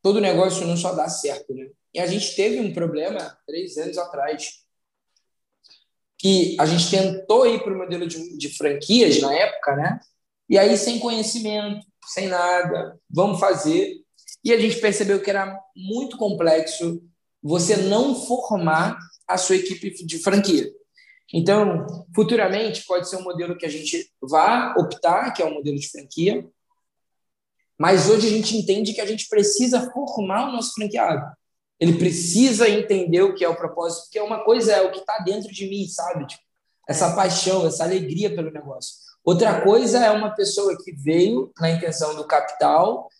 todo 0.00 0.22
negócio 0.22 0.66
não 0.66 0.74
só 0.74 0.94
dá 0.94 1.06
certo, 1.06 1.52
né? 1.52 1.68
E 1.92 2.00
a 2.00 2.06
gente 2.06 2.34
teve 2.34 2.58
um 2.60 2.72
problema 2.72 3.38
três 3.46 3.76
anos 3.76 3.98
atrás, 3.98 4.64
que 6.18 6.56
a 6.58 6.64
gente 6.64 6.90
tentou 6.90 7.46
ir 7.46 7.62
para 7.62 7.74
o 7.74 7.76
modelo 7.76 8.06
de, 8.06 8.38
de 8.38 8.48
franquias 8.56 9.20
na 9.20 9.34
época, 9.34 9.76
né? 9.76 10.00
E 10.48 10.56
aí, 10.56 10.74
sem 10.78 10.98
conhecimento, 10.98 11.86
sem 12.06 12.28
nada, 12.28 12.98
vamos 13.10 13.38
fazer. 13.38 13.96
E 14.42 14.50
a 14.50 14.58
gente 14.58 14.80
percebeu 14.80 15.20
que 15.20 15.28
era 15.28 15.60
muito 15.76 16.16
complexo 16.16 17.02
você 17.42 17.76
não 17.76 18.14
formar 18.14 18.98
a 19.28 19.36
sua 19.36 19.56
equipe 19.56 19.90
de 20.06 20.18
franquia. 20.20 20.72
Então, 21.32 21.86
futuramente, 22.14 22.84
pode 22.86 23.08
ser 23.08 23.16
um 23.16 23.24
modelo 23.24 23.56
que 23.56 23.66
a 23.66 23.70
gente 23.70 24.10
vá 24.20 24.74
optar, 24.78 25.32
que 25.32 25.42
é 25.42 25.44
o 25.44 25.48
um 25.48 25.54
modelo 25.54 25.78
de 25.78 25.88
franquia, 25.88 26.46
mas 27.78 28.08
hoje 28.08 28.26
a 28.26 28.30
gente 28.30 28.56
entende 28.56 28.94
que 28.94 29.00
a 29.00 29.06
gente 29.06 29.28
precisa 29.28 29.90
formar 29.90 30.48
o 30.48 30.52
nosso 30.52 30.72
franqueado. 30.74 31.24
Ele 31.78 31.98
precisa 31.98 32.68
entender 32.68 33.22
o 33.22 33.34
que 33.34 33.44
é 33.44 33.48
o 33.48 33.56
propósito, 33.56 34.04
porque 34.04 34.20
uma 34.20 34.44
coisa 34.44 34.72
é 34.72 34.80
o 34.80 34.90
que 34.90 35.00
está 35.00 35.18
dentro 35.18 35.52
de 35.52 35.68
mim, 35.68 35.86
sabe? 35.86 36.26
Tipo, 36.26 36.42
essa 36.88 37.14
paixão, 37.14 37.66
essa 37.66 37.84
alegria 37.84 38.34
pelo 38.34 38.50
negócio. 38.50 38.94
Outra 39.22 39.60
coisa 39.60 39.98
é 39.98 40.10
uma 40.10 40.30
pessoa 40.30 40.76
que 40.82 40.92
veio 40.92 41.52
na 41.60 41.70
intenção 41.70 42.14
do 42.14 42.24
capital, 42.24 43.10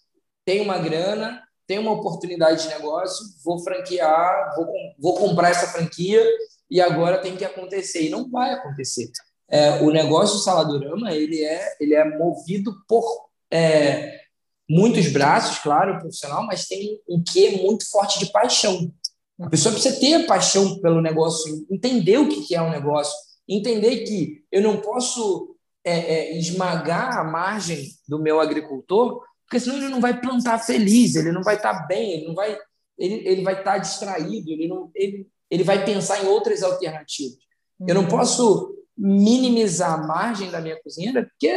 tem 0.45 0.61
uma 0.61 0.79
grana, 0.79 1.43
tem 1.67 1.79
uma 1.79 1.93
oportunidade 1.93 2.63
de 2.63 2.69
negócio, 2.69 3.27
vou 3.45 3.59
franquear, 3.59 4.55
vou, 4.55 4.67
vou 4.99 5.15
comprar 5.17 5.51
essa 5.51 5.67
franquia 5.67 6.25
e 6.71 6.81
agora 6.81 7.19
tem 7.19 7.37
que 7.37 7.45
acontecer. 7.45 8.07
E 8.07 8.11
não 8.11 8.29
vai 8.31 8.53
acontecer. 8.53 9.11
É, 9.49 9.81
o 9.83 9.91
negócio 9.91 10.41
Saladorama 10.41 11.13
ele 11.13 11.45
é, 11.45 11.77
ele 11.81 11.95
é 11.95 12.19
movido 12.19 12.75
por 12.89 13.05
é, 13.51 14.21
muitos 14.69 15.11
braços, 15.13 15.59
claro, 15.59 15.99
profissional, 15.99 16.45
mas 16.45 16.67
tem 16.67 17.01
um 17.09 17.23
quê 17.23 17.63
muito 17.63 17.89
forte 17.89 18.19
de 18.19 18.27
paixão. 18.33 18.93
A 19.41 19.49
pessoa 19.49 19.73
precisa 19.73 20.01
ter 20.01 20.27
paixão 20.27 20.81
pelo 20.81 21.01
negócio, 21.01 21.67
entender 21.71 22.19
o 22.19 22.29
que 22.29 22.55
é 22.55 22.63
um 22.63 22.71
negócio, 22.71 23.15
entender 23.49 24.05
que 24.05 24.45
eu 24.51 24.63
não 24.63 24.81
posso 24.81 25.57
é, 25.85 25.93
é, 25.93 26.39
esmagar 26.39 27.19
a 27.19 27.25
margem 27.25 27.87
do 28.09 28.19
meu 28.19 28.41
agricultor, 28.41 29.23
porque 29.45 29.61
senão 29.61 29.77
ele 29.77 29.89
não 29.89 30.01
vai 30.01 30.21
plantar 30.21 30.59
feliz, 30.59 31.15
ele 31.15 31.31
não 31.31 31.43
vai 31.43 31.57
estar 31.57 31.87
bem, 31.87 32.13
ele 32.13 32.27
não 32.27 32.35
vai, 32.35 32.59
ele, 32.99 33.29
ele 33.29 33.43
vai 33.43 33.59
estar 33.59 33.79
distraído, 33.79 34.51
ele 34.51 34.67
não, 34.67 34.91
ele, 34.95 35.29
ele 35.51 35.65
vai 35.65 35.85
pensar 35.85 36.23
em 36.23 36.27
outras 36.27 36.63
alternativas. 36.63 37.39
Eu 37.87 37.95
não 37.95 38.03
uhum. 38.03 38.09
posso 38.09 38.75
minimizar 38.97 39.93
a 39.93 40.07
margem 40.07 40.51
da 40.51 40.61
minha 40.61 40.81
cozinheira, 40.83 41.25
porque 41.25 41.55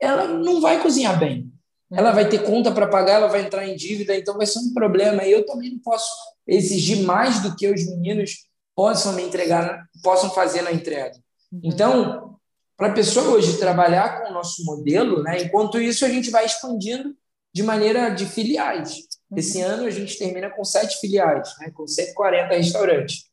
ela 0.00 0.26
não 0.26 0.60
vai 0.60 0.82
cozinhar 0.82 1.18
bem 1.18 1.52
ela 1.92 2.10
vai 2.10 2.28
ter 2.28 2.42
conta 2.42 2.72
para 2.72 2.88
pagar, 2.88 3.16
ela 3.16 3.28
vai 3.28 3.42
entrar 3.42 3.66
em 3.66 3.76
dívida, 3.76 4.16
então 4.16 4.36
vai 4.36 4.46
ser 4.46 4.58
um 4.60 4.72
problema. 4.72 5.24
E 5.24 5.32
eu 5.32 5.44
também 5.44 5.72
não 5.72 5.78
posso 5.78 6.10
exigir 6.46 7.04
mais 7.04 7.40
do 7.40 7.54
que 7.54 7.70
os 7.70 7.86
meninos 7.86 8.48
possam 8.74 9.12
me 9.12 9.22
entregar, 9.22 9.86
possam 10.02 10.30
fazer 10.30 10.62
na 10.62 10.72
entrega. 10.72 11.14
Uhum. 11.52 11.60
Então, 11.62 12.36
para 12.76 12.88
a 12.88 12.92
pessoa 12.92 13.36
hoje 13.36 13.58
trabalhar 13.58 14.22
com 14.22 14.30
o 14.30 14.32
nosso 14.32 14.64
modelo, 14.64 15.22
né, 15.22 15.42
enquanto 15.42 15.78
isso 15.78 16.04
a 16.06 16.08
gente 16.08 16.30
vai 16.30 16.46
expandindo 16.46 17.14
de 17.54 17.62
maneira 17.62 18.08
de 18.08 18.24
filiais. 18.24 19.02
Esse 19.36 19.60
ano 19.60 19.86
a 19.86 19.90
gente 19.90 20.18
termina 20.18 20.50
com 20.50 20.64
sete 20.64 20.98
filiais, 21.00 21.54
né, 21.58 21.70
com 21.74 21.86
140 21.86 22.54
restaurantes. 22.54 23.24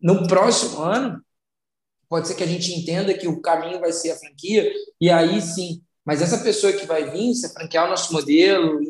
No 0.00 0.26
próximo 0.26 0.82
ano, 0.82 1.22
pode 2.08 2.28
ser 2.28 2.34
que 2.34 2.42
a 2.42 2.46
gente 2.46 2.72
entenda 2.74 3.14
que 3.14 3.26
o 3.26 3.40
caminho 3.40 3.80
vai 3.80 3.92
ser 3.92 4.10
a 4.10 4.16
franquia, 4.16 4.70
e 5.00 5.10
aí 5.10 5.40
sim 5.40 5.82
mas 6.06 6.22
essa 6.22 6.38
pessoa 6.38 6.72
que 6.72 6.86
vai 6.86 7.10
vir, 7.10 7.34
se 7.34 7.52
franquear 7.52 7.86
o 7.86 7.90
nosso 7.90 8.12
modelo, 8.12 8.80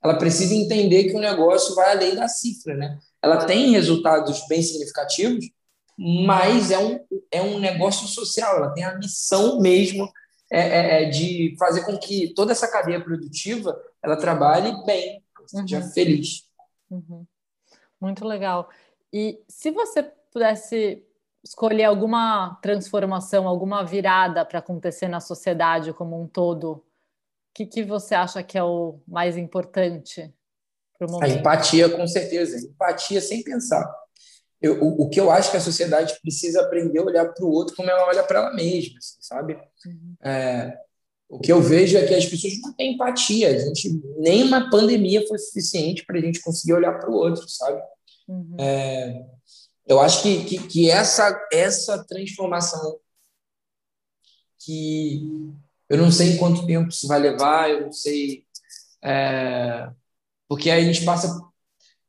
ela 0.00 0.16
precisa 0.16 0.54
entender 0.54 1.04
que 1.04 1.16
o 1.16 1.20
negócio 1.20 1.74
vai 1.74 1.90
além 1.90 2.14
da 2.14 2.28
cifra, 2.28 2.76
né? 2.76 2.96
Ela 3.20 3.44
tem 3.44 3.72
resultados 3.72 4.46
bem 4.46 4.62
significativos, 4.62 5.50
mas 5.98 6.70
é 6.70 6.78
um, 6.78 7.00
é 7.32 7.42
um 7.42 7.58
negócio 7.58 8.06
social, 8.06 8.56
ela 8.56 8.72
tem 8.72 8.84
a 8.84 8.96
missão 8.96 9.60
mesmo 9.60 10.08
é, 10.52 10.60
é, 10.60 11.02
é 11.02 11.08
de 11.08 11.56
fazer 11.58 11.84
com 11.84 11.98
que 11.98 12.32
toda 12.34 12.52
essa 12.52 12.68
cadeia 12.68 13.02
produtiva 13.02 13.76
ela 14.00 14.16
trabalhe 14.16 14.72
bem, 14.84 15.23
uhum. 15.52 15.90
feliz. 15.92 16.48
Uhum. 16.90 17.26
Muito 18.00 18.24
legal. 18.26 18.68
E 19.12 19.42
se 19.48 19.70
você 19.70 20.02
pudesse 20.32 21.04
escolher 21.42 21.84
alguma 21.84 22.58
transformação, 22.62 23.46
alguma 23.46 23.84
virada 23.84 24.44
para 24.44 24.58
acontecer 24.58 25.08
na 25.08 25.20
sociedade 25.20 25.92
como 25.92 26.20
um 26.20 26.26
todo, 26.26 26.72
o 26.72 26.82
que, 27.54 27.66
que 27.66 27.84
você 27.84 28.14
acha 28.14 28.42
que 28.42 28.58
é 28.58 28.64
o 28.64 28.98
mais 29.06 29.36
importante 29.36 30.34
para 30.98 31.06
o 31.06 31.10
momento? 31.10 31.30
A 31.30 31.34
empatia, 31.38 31.88
com 31.88 32.06
certeza. 32.06 32.66
Empatia 32.66 33.20
sem 33.20 33.44
pensar. 33.44 33.84
Eu, 34.60 34.82
o, 34.82 35.02
o, 35.02 35.10
que 35.10 35.20
eu 35.20 35.30
acho 35.30 35.50
que 35.50 35.58
a 35.58 35.60
sociedade 35.60 36.18
precisa 36.22 36.62
aprender 36.62 36.98
a 36.98 37.04
olhar 37.04 37.26
para 37.26 37.44
o 37.44 37.50
outro 37.50 37.76
como 37.76 37.90
ela 37.90 38.06
olha 38.06 38.24
para 38.24 38.40
ela 38.40 38.54
mesma, 38.54 38.98
assim, 38.98 39.18
sabe? 39.20 39.58
Uhum. 39.86 40.16
É, 40.22 40.74
o 41.28 41.38
que 41.38 41.52
eu 41.52 41.60
vejo 41.60 41.96
é 41.96 42.06
que 42.06 42.14
as 42.14 42.26
pessoas 42.26 42.60
não 42.60 42.72
têm 42.74 42.94
empatia. 42.94 43.48
A 43.48 43.58
gente, 43.58 44.00
nem 44.18 44.42
uma 44.42 44.70
pandemia 44.70 45.26
foi 45.26 45.38
suficiente 45.38 46.04
para 46.04 46.18
a 46.18 46.20
gente 46.20 46.40
conseguir 46.40 46.74
olhar 46.74 46.98
para 46.98 47.10
o 47.10 47.14
outro, 47.14 47.48
sabe? 47.48 47.82
Uhum. 48.28 48.56
É, 48.58 49.24
eu 49.86 50.00
acho 50.00 50.22
que, 50.22 50.44
que, 50.44 50.68
que, 50.68 50.90
essa, 50.90 51.38
essa 51.52 52.04
transformação 52.04 52.98
que 54.60 55.28
eu 55.88 55.98
não 55.98 56.10
sei 56.10 56.32
em 56.32 56.36
quanto 56.36 56.66
tempo 56.66 56.88
isso 56.88 57.06
vai 57.06 57.20
levar, 57.20 57.70
eu 57.70 57.82
não 57.82 57.92
sei. 57.92 58.44
É, 59.02 59.90
porque 60.48 60.70
aí 60.70 60.82
a 60.82 60.92
gente 60.92 61.04
passa 61.04 61.28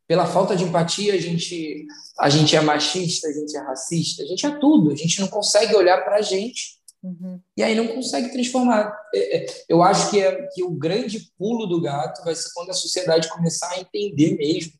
pela 0.07 0.25
falta 0.25 0.55
de 0.55 0.63
empatia, 0.63 1.13
a 1.13 1.19
gente, 1.19 1.85
a 2.19 2.29
gente 2.29 2.55
é 2.55 2.61
machista, 2.61 3.27
a 3.27 3.33
gente 3.33 3.57
é 3.57 3.59
racista, 3.59 4.23
a 4.23 4.25
gente 4.25 4.45
é 4.45 4.59
tudo, 4.59 4.91
a 4.91 4.95
gente 4.95 5.19
não 5.19 5.27
consegue 5.27 5.75
olhar 5.75 6.03
para 6.03 6.17
a 6.17 6.21
gente 6.21 6.79
uhum. 7.07 7.39
e 7.55 7.63
aí 7.63 7.75
não 7.75 7.87
consegue 7.87 8.31
transformar. 8.31 8.95
É, 9.13 9.37
é, 9.37 9.45
eu 9.69 9.83
acho 9.83 10.09
que, 10.09 10.19
é, 10.19 10.47
que 10.53 10.63
o 10.63 10.71
grande 10.71 11.31
pulo 11.37 11.67
do 11.67 11.81
gato 11.81 12.23
vai 12.23 12.35
ser 12.35 12.49
quando 12.53 12.69
a 12.69 12.73
sociedade 12.73 13.29
começar 13.29 13.69
a 13.71 13.79
entender 13.79 14.35
mesmo 14.37 14.73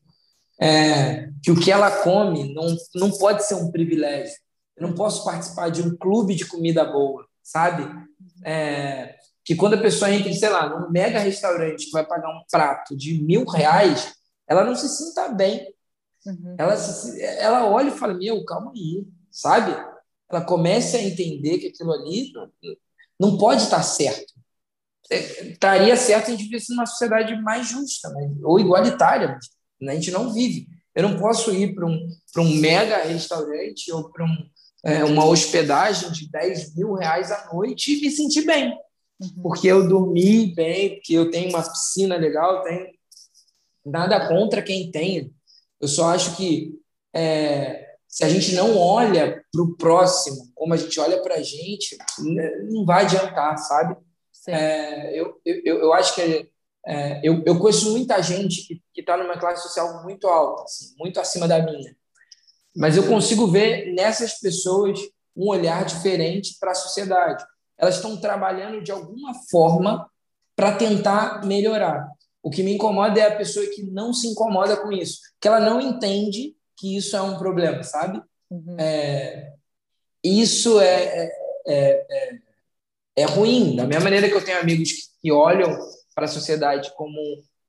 é, 0.60 1.28
que 1.42 1.50
o 1.50 1.58
que 1.58 1.70
ela 1.70 1.90
come 2.02 2.52
não, 2.54 2.76
não 2.94 3.10
pode 3.10 3.44
ser 3.44 3.54
um 3.54 3.70
privilégio. 3.70 4.34
Eu 4.76 4.88
não 4.88 4.94
posso 4.94 5.24
participar 5.24 5.70
de 5.70 5.82
um 5.82 5.96
clube 5.96 6.34
de 6.34 6.46
comida 6.46 6.84
boa, 6.84 7.26
sabe? 7.42 7.88
É, 8.44 9.16
que 9.44 9.54
quando 9.54 9.74
a 9.74 9.80
pessoa 9.80 10.10
entra, 10.10 10.32
sei 10.32 10.48
lá, 10.48 10.68
num 10.68 10.90
mega 10.90 11.18
restaurante 11.18 11.86
que 11.86 11.92
vai 11.92 12.04
pagar 12.04 12.28
um 12.28 12.42
prato 12.50 12.96
de 12.96 13.22
mil 13.22 13.44
reais, 13.44 14.12
ela 14.46 14.64
não 14.64 14.74
se 14.74 14.88
sinta 14.88 15.28
bem. 15.28 15.72
Uhum. 16.26 16.56
Ela, 16.58 16.76
se, 16.76 17.22
ela 17.22 17.66
olha 17.66 17.88
e 17.88 17.96
fala, 17.96 18.14
meu, 18.14 18.44
calma 18.44 18.72
aí, 18.72 19.06
sabe? 19.30 19.72
Ela 20.30 20.44
começa 20.44 20.96
a 20.96 21.02
entender 21.02 21.58
que 21.58 21.68
aquilo 21.68 21.92
ali 21.92 22.32
não, 23.18 23.38
pode 23.38 23.62
estar 23.62 23.82
certo. 23.82 24.34
É, 25.10 25.50
estaria 25.50 25.96
certo 25.96 26.28
a 26.28 26.30
gente 26.30 26.44
vivesse 26.44 26.70
numa 26.70 26.86
sociedade 26.86 27.40
mais 27.42 27.68
justa, 27.68 28.08
né? 28.10 28.34
ou 28.42 28.58
igualitária. 28.58 29.38
Mas 29.80 29.90
a 29.90 29.94
gente 29.94 30.10
não 30.10 30.32
vive. 30.32 30.66
Eu 30.94 31.02
não 31.02 31.18
posso 31.18 31.52
ir 31.52 31.74
para 31.74 31.86
um, 31.86 32.08
um 32.38 32.54
mega 32.56 33.04
restaurante 33.04 33.92
ou 33.92 34.10
para 34.10 34.24
um, 34.24 34.48
é, 34.84 35.04
uma 35.04 35.24
hospedagem 35.26 36.10
de 36.10 36.30
10 36.30 36.74
mil 36.74 36.94
reais 36.94 37.30
à 37.30 37.52
noite 37.52 37.92
e 37.92 38.00
me 38.00 38.10
sentir 38.10 38.44
bem. 38.44 38.76
Uhum. 39.20 39.42
Porque 39.42 39.68
eu 39.68 39.88
dormi 39.88 40.54
bem, 40.54 40.94
porque 40.94 41.14
eu 41.14 41.30
tenho 41.30 41.50
uma 41.50 41.62
piscina 41.62 42.16
legal, 42.16 42.62
tenho 42.62 42.86
nada 43.84 44.28
contra 44.28 44.62
quem 44.62 44.90
tenha. 44.90 45.30
Eu 45.80 45.88
só 45.88 46.14
acho 46.14 46.36
que 46.36 46.74
é, 47.14 47.85
se 48.08 48.24
a 48.24 48.28
gente 48.28 48.54
não 48.54 48.78
olha 48.78 49.42
para 49.52 49.62
o 49.62 49.76
próximo 49.76 50.50
como 50.54 50.74
a 50.74 50.76
gente 50.76 50.98
olha 50.98 51.22
para 51.22 51.34
a 51.34 51.42
gente, 51.42 51.96
não 52.70 52.84
vai 52.84 53.04
adiantar, 53.04 53.56
sabe? 53.58 53.96
É, 54.48 55.20
eu, 55.20 55.40
eu, 55.44 55.78
eu 55.80 55.92
acho 55.92 56.14
que 56.14 56.50
é, 56.86 57.20
eu, 57.22 57.42
eu 57.44 57.58
conheço 57.58 57.90
muita 57.90 58.22
gente 58.22 58.80
que 58.94 59.00
está 59.00 59.16
numa 59.16 59.38
classe 59.38 59.62
social 59.62 60.02
muito 60.04 60.28
alta, 60.28 60.62
assim, 60.62 60.94
muito 60.98 61.20
acima 61.20 61.48
da 61.48 61.60
minha. 61.60 61.96
Mas 62.74 62.96
eu 62.96 63.08
consigo 63.08 63.46
ver 63.46 63.92
nessas 63.92 64.38
pessoas 64.38 64.98
um 65.36 65.48
olhar 65.48 65.84
diferente 65.84 66.56
para 66.58 66.70
a 66.70 66.74
sociedade. 66.74 67.44
Elas 67.76 67.96
estão 67.96 68.16
trabalhando 68.18 68.82
de 68.82 68.90
alguma 68.90 69.34
forma 69.50 70.10
para 70.54 70.76
tentar 70.76 71.44
melhorar. 71.44 72.08
O 72.42 72.50
que 72.50 72.62
me 72.62 72.74
incomoda 72.74 73.20
é 73.20 73.26
a 73.26 73.36
pessoa 73.36 73.66
que 73.66 73.82
não 73.82 74.14
se 74.14 74.28
incomoda 74.28 74.76
com 74.76 74.90
isso, 74.90 75.18
que 75.40 75.48
ela 75.48 75.60
não 75.60 75.80
entende 75.80 76.55
que 76.76 76.96
isso 76.96 77.16
é 77.16 77.22
um 77.22 77.38
problema, 77.38 77.82
sabe? 77.82 78.20
Uhum. 78.50 78.76
É, 78.78 79.52
isso 80.22 80.80
é, 80.80 81.04
é, 81.04 81.32
é, 81.66 82.06
é, 82.10 82.38
é 83.16 83.24
ruim. 83.24 83.76
Da 83.76 83.86
mesma 83.86 84.04
maneira 84.04 84.28
que 84.28 84.34
eu 84.34 84.44
tenho 84.44 84.60
amigos 84.60 84.92
que, 84.92 85.02
que 85.22 85.32
olham 85.32 85.76
para 86.14 86.24
a 86.24 86.28
sociedade 86.28 86.92
como, 86.96 87.18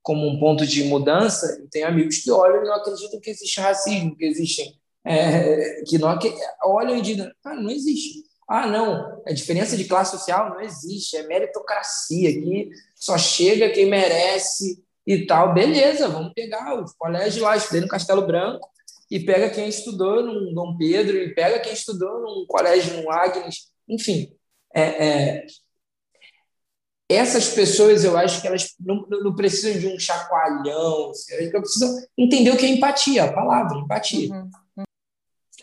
como 0.01 0.27
um 0.27 0.39
ponto 0.39 0.65
de 0.65 0.83
mudança, 0.83 1.57
eu 1.59 1.69
tenho 1.69 1.87
amigos 1.87 2.17
que 2.17 2.31
olham 2.31 2.63
e 2.63 2.67
não 2.67 2.75
acreditam 2.75 3.19
que 3.19 3.29
existe 3.29 3.59
racismo, 3.59 4.15
que 4.15 4.25
existem, 4.25 4.77
é, 5.05 5.83
que 5.85 5.97
não 5.97 6.17
olham 6.63 6.97
e 6.97 7.01
dizem, 7.01 7.31
ah, 7.43 7.55
não 7.55 7.69
existe. 7.69 8.23
Ah, 8.49 8.65
não, 8.65 9.21
a 9.27 9.33
diferença 9.33 9.75
de 9.75 9.83
classe 9.83 10.17
social 10.17 10.49
não 10.51 10.61
existe, 10.61 11.17
é 11.17 11.27
meritocracia, 11.27 12.29
aqui 12.29 12.69
só 12.95 13.17
chega 13.17 13.69
quem 13.71 13.89
merece, 13.89 14.81
e 15.07 15.25
tal, 15.25 15.53
beleza, 15.53 16.09
vamos 16.09 16.33
pegar 16.33 16.83
os 16.83 16.91
colégios 16.93 17.41
lá, 17.41 17.55
estudei 17.55 17.79
no 17.79 17.87
Castelo 17.87 18.27
Branco, 18.27 18.69
e 19.09 19.19
pega 19.19 19.49
quem 19.49 19.67
estudou 19.67 20.23
num 20.23 20.53
Dom 20.53 20.77
Pedro, 20.77 21.17
e 21.17 21.33
pega 21.33 21.59
quem 21.59 21.73
estudou 21.73 22.21
num 22.21 22.45
colégio, 22.45 23.01
num 23.01 23.11
Agnes, 23.11 23.71
enfim. 23.87 24.33
É, 24.75 25.07
é, 25.07 25.45
essas 27.09 27.49
pessoas, 27.49 28.03
eu 28.03 28.17
acho 28.17 28.41
que 28.41 28.47
elas 28.47 28.75
não, 28.79 29.07
não 29.07 29.33
precisam 29.33 29.79
de 29.79 29.87
um 29.87 29.97
chacoalhão, 29.97 31.11
assim, 31.11 31.33
elas 31.35 31.51
precisam 31.51 31.95
entender 32.17 32.51
o 32.51 32.57
que 32.57 32.65
é 32.65 32.69
empatia, 32.69 33.23
a 33.23 33.33
palavra, 33.33 33.77
empatia. 33.77 34.29
Uhum. 34.33 34.83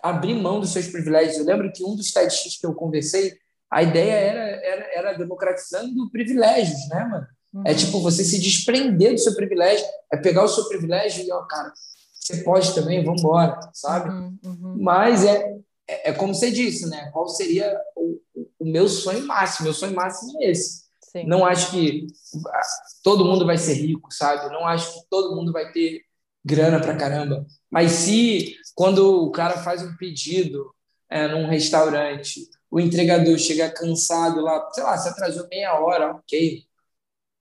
Abrir 0.02 0.34
mão 0.34 0.60
dos 0.60 0.70
seus 0.70 0.88
privilégios. 0.88 1.38
Eu 1.38 1.44
lembro 1.44 1.70
que 1.72 1.84
um 1.84 1.94
dos 1.94 2.12
TEDx 2.12 2.58
que 2.58 2.66
eu 2.66 2.74
conversei, 2.74 3.34
a 3.70 3.82
ideia 3.82 4.12
era, 4.12 4.40
era, 4.40 4.98
era 4.98 5.18
democratizando 5.18 6.10
privilégios, 6.10 6.88
né, 6.88 7.04
mano? 7.04 7.26
É 7.26 7.56
uhum. 7.56 7.62
É 7.66 7.74
tipo 7.74 8.00
você 8.00 8.24
se 8.24 8.40
desprender 8.40 9.12
do 9.12 9.18
seu 9.18 9.34
privilégio, 9.34 9.84
é 10.12 10.16
pegar 10.16 10.44
o 10.44 10.48
seu 10.48 10.66
privilégio 10.66 11.24
e, 11.24 11.32
ó, 11.32 11.42
cara, 11.42 11.72
você 12.24 12.42
pode 12.42 12.74
também, 12.74 13.04
vamos 13.04 13.20
embora, 13.20 13.60
sabe? 13.74 14.08
Uhum, 14.08 14.38
uhum. 14.42 14.76
Mas 14.80 15.26
é, 15.26 15.58
é, 15.86 16.10
é, 16.10 16.12
como 16.14 16.34
você 16.34 16.50
disse, 16.50 16.88
né? 16.88 17.10
Qual 17.12 17.28
seria 17.28 17.78
o, 17.94 18.18
o 18.58 18.64
meu 18.64 18.88
sonho 18.88 19.26
máximo? 19.26 19.64
Meu 19.64 19.74
sonho 19.74 19.94
máximo 19.94 20.42
é 20.42 20.50
esse. 20.50 20.84
Sim. 21.02 21.26
Não 21.26 21.44
acho 21.44 21.70
que 21.70 22.06
todo 23.02 23.26
mundo 23.26 23.44
vai 23.44 23.58
ser 23.58 23.74
rico, 23.74 24.08
sabe? 24.10 24.50
Não 24.50 24.66
acho 24.66 24.90
que 24.94 25.08
todo 25.10 25.36
mundo 25.36 25.52
vai 25.52 25.70
ter 25.70 26.00
grana 26.42 26.80
pra 26.80 26.96
caramba. 26.96 27.44
Mas 27.70 27.92
se 27.92 28.56
quando 28.74 29.24
o 29.24 29.30
cara 29.30 29.58
faz 29.58 29.82
um 29.82 29.94
pedido 29.96 30.74
é, 31.10 31.28
num 31.28 31.46
restaurante, 31.46 32.40
o 32.70 32.80
entregador 32.80 33.38
chega 33.38 33.70
cansado 33.70 34.40
lá, 34.40 34.66
sei 34.72 34.82
lá, 34.82 34.96
se 34.96 35.10
atrasou 35.10 35.46
meia 35.48 35.78
hora, 35.78 36.12
ok. 36.12 36.64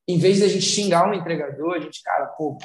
Em 0.09 0.19
vez 0.19 0.38
de 0.38 0.43
a 0.43 0.47
gente 0.49 0.65
xingar 0.65 1.09
o 1.09 1.13
entregador, 1.13 1.75
a 1.75 1.79
gente, 1.79 2.03
cara, 2.03 2.25
pô, 2.25 2.57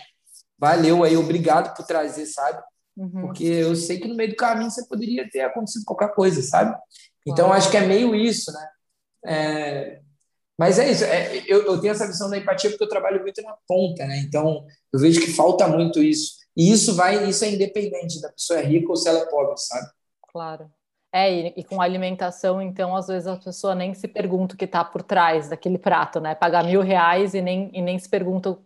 valeu 0.59 1.05
aí, 1.05 1.17
obrigado 1.17 1.75
por 1.77 1.87
trazer, 1.87 2.27
sabe? 2.27 2.63
Uhum. 2.97 3.21
Porque 3.23 3.45
eu 3.45 3.77
sei 3.77 4.01
que 4.01 4.09
no 4.09 4.17
meio 4.17 4.31
do 4.31 4.37
caminho 4.37 4.71
você 4.71 4.85
poderia 4.87 5.29
ter 5.31 5.41
acontecido 5.41 5.85
qualquer 5.85 6.13
coisa, 6.15 6.43
sabe? 6.43 6.77
Então, 7.27 7.53
acho 7.53 7.71
que 7.71 7.77
é 7.77 7.87
meio 7.87 8.15
isso, 8.15 8.51
né? 8.53 8.69
É... 9.27 10.01
Mas 10.59 10.79
é 10.81 10.91
isso, 10.91 11.05
é, 11.05 11.45
eu, 11.47 11.65
eu, 11.67 11.81
tenho 11.81 11.93
essa 11.93 12.07
visão 12.07 12.29
da 12.29 12.37
empatia 12.37 12.69
porque 12.71 12.83
eu 12.83 12.89
trabalho 12.89 13.23
muito 13.23 13.41
na 13.43 13.55
ponta, 13.69 14.05
né? 14.05 14.19
Então, 14.19 14.67
eu 14.93 14.99
vejo 14.99 15.21
que 15.21 15.33
falta 15.33 15.69
muito 15.69 16.03
isso. 16.03 16.33
E 16.57 16.73
isso 16.73 16.97
vai, 16.97 17.29
isso 17.29 17.45
é 17.45 17.51
independente 17.51 18.21
da 18.21 18.33
pessoa 18.33 18.59
é 18.59 18.65
rica 18.65 18.89
ou 18.89 18.97
se 18.97 19.09
ela 19.09 19.21
é 19.21 19.27
pobre, 19.27 19.57
sabe? 19.57 19.87
Claro. 20.33 20.69
É, 21.13 21.33
e, 21.33 21.55
e, 21.57 21.65
com 21.65 21.81
alimentação, 21.81 22.61
então, 22.61 22.97
às 22.97 23.07
vezes 23.07 23.29
a 23.29 23.37
pessoa 23.37 23.75
nem 23.75 23.95
se 23.95 24.09
pergunta 24.09 24.55
o 24.55 24.59
que 24.59 24.65
está 24.65 24.85
por 24.85 25.03
trás 25.03 25.49
daquele 25.49 25.79
prato, 25.79 26.19
né? 26.19 26.35
Pagar 26.35 26.65
mil 26.65 26.83
reais 26.83 27.35
e 27.35 27.41
nem, 27.41 27.71
e 27.73 27.81
nem 27.81 27.99
se 27.99 28.09
pergunta 28.09 28.59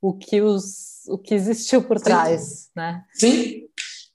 o 0.00 0.12
que, 0.12 0.40
os, 0.40 1.06
o 1.08 1.18
que 1.18 1.34
existiu 1.34 1.82
por 1.82 2.00
trás, 2.00 2.40
sim. 2.40 2.68
né? 2.76 3.04
Sim, 3.12 3.68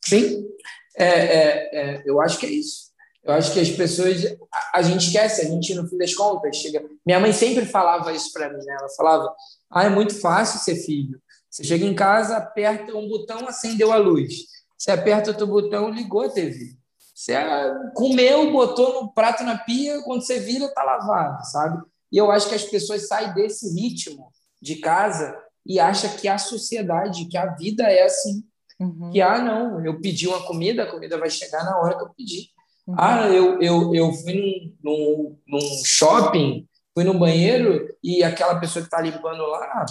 sim. 0.04 0.48
É, 0.96 1.06
é, 1.06 1.70
é, 1.74 2.04
eu 2.06 2.22
acho 2.22 2.38
que 2.38 2.46
é 2.46 2.50
isso. 2.50 2.92
Eu 3.24 3.34
acho 3.34 3.54
que 3.54 3.60
as 3.60 3.70
pessoas. 3.70 4.26
A, 4.52 4.80
a, 4.80 4.82
gente 4.82 5.08
esquece, 5.08 5.42
a 5.42 5.46
gente, 5.46 5.74
no 5.74 5.88
fim 5.88 5.98
das 5.98 6.14
contas, 6.14 6.58
chega. 6.58 6.84
Minha 7.06 7.20
mãe 7.20 7.32
sempre 7.32 7.66
falava 7.66 8.12
isso 8.12 8.32
para 8.34 8.50
mim, 8.50 8.64
né? 8.64 8.76
Ela 8.78 8.90
falava: 8.90 9.34
ah, 9.72 9.86
é 9.86 9.90
muito 9.90 10.20
fácil 10.20 10.60
ser 10.60 10.76
filho. 10.76 11.22
Você 11.50 11.64
chega 11.64 11.86
em 11.86 11.96
casa, 11.96 12.38
aperta 12.38 12.96
um 12.96 13.08
botão, 13.08 13.48
acendeu 13.48 13.94
a 13.94 13.98
luz. 13.98 14.34
Você 14.78 14.92
aperta 14.92 15.32
outro 15.32 15.48
botão, 15.48 15.90
ligou 15.90 16.22
a 16.22 16.30
TV. 16.30 16.76
Você 17.14 17.34
ah, 17.36 17.92
comeu, 17.96 18.52
botou 18.52 19.02
no 19.02 19.14
prato 19.14 19.44
na 19.44 19.58
pia, 19.58 20.02
quando 20.02 20.26
você 20.26 20.40
vira, 20.40 20.68
tá 20.74 20.84
lavado, 20.84 21.46
sabe? 21.46 21.82
E 22.12 22.18
eu 22.18 22.30
acho 22.30 22.50
que 22.50 22.56
as 22.56 22.64
pessoas 22.64 23.08
saem 23.08 23.34
desse 23.34 23.74
ritmo 23.74 24.32
de 24.62 24.78
casa 24.78 25.38
e 25.66 25.80
acha 25.80 26.10
que 26.10 26.28
a 26.28 26.38
sociedade, 26.38 27.26
que 27.26 27.38
a 27.38 27.48
vida 27.56 27.84
é 27.84 28.04
assim. 28.04 28.44
Uhum. 28.80 29.12
Que, 29.12 29.22
ah, 29.22 29.40
não, 29.40 29.84
eu 29.86 30.00
pedi 30.02 30.28
uma 30.28 30.44
comida, 30.46 30.84
a 30.84 30.92
comida 30.92 31.18
vai 31.18 31.30
chegar 31.30 31.64
na 31.64 31.80
hora 31.80 31.98
que 31.98 32.04
eu 32.04 32.10
pedi. 32.10 32.50
Uhum. 32.88 32.96
Ah, 32.98 33.30
eu, 33.30 33.62
eu, 33.62 33.96
eu 33.96 34.12
fui 34.14 34.34
num, 34.34 34.74
num, 34.84 35.38
num 35.48 35.86
shopping, 35.86 36.68
fui 36.94 37.04
no 37.04 37.18
banheiro 37.18 37.88
e 38.04 38.24
aquela 38.24 38.60
pessoa 38.60 38.82
que 38.82 38.88
está 38.88 39.02
limpando 39.02 39.46
lá, 39.48 39.86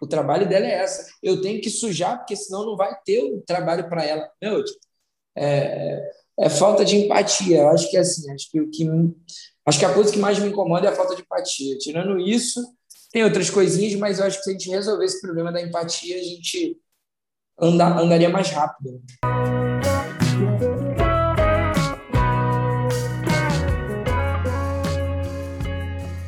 o 0.00 0.06
trabalho 0.06 0.48
dela 0.48 0.66
é 0.66 0.74
essa. 0.74 1.06
Eu 1.22 1.40
tenho 1.42 1.60
que 1.60 1.68
sujar, 1.68 2.18
porque 2.18 2.34
senão 2.34 2.64
não 2.64 2.76
vai 2.76 2.96
ter 3.04 3.22
o 3.22 3.42
trabalho 3.42 3.88
para 3.88 4.04
ela. 4.04 4.30
Meu, 4.40 4.64
é, 5.36 6.10
é 6.38 6.48
falta 6.48 6.84
de 6.84 6.96
empatia. 6.96 7.58
Eu 7.58 7.68
acho 7.68 7.90
que 7.90 7.96
é 7.96 8.00
assim, 8.00 8.30
acho 8.32 8.50
que 8.50 8.60
o 8.60 8.70
que 8.70 8.88
acho 9.66 9.78
que 9.78 9.84
a 9.84 9.92
coisa 9.92 10.12
que 10.12 10.18
mais 10.18 10.38
me 10.38 10.48
incomoda 10.48 10.86
é 10.86 10.90
a 10.90 10.96
falta 10.96 11.14
de 11.14 11.22
empatia. 11.22 11.76
Tirando 11.78 12.18
isso, 12.18 12.60
tem 13.12 13.24
outras 13.24 13.50
coisinhas, 13.50 13.98
mas 13.98 14.20
eu 14.20 14.26
acho 14.26 14.38
que 14.38 14.44
se 14.44 14.50
a 14.50 14.52
gente 14.52 14.70
resolver 14.70 15.04
esse 15.04 15.20
problema 15.20 15.50
da 15.50 15.60
empatia, 15.60 16.16
a 16.16 16.22
gente 16.22 16.80
anda, 17.58 17.86
andaria 17.98 18.28
mais 18.28 18.50
rápido. 18.50 19.02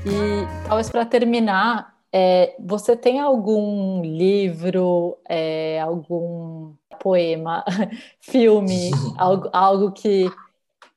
E 0.04 0.66
talvez 0.66 0.90
para 0.90 1.06
terminar, 1.06 1.96
é, 2.12 2.56
você 2.58 2.96
tem 2.96 3.20
algum 3.20 4.02
livro, 4.02 5.16
é, 5.28 5.80
algum 5.80 6.74
poema, 6.98 7.64
filme, 8.20 8.90
algo, 9.16 9.48
algo 9.52 9.92
que 9.92 10.28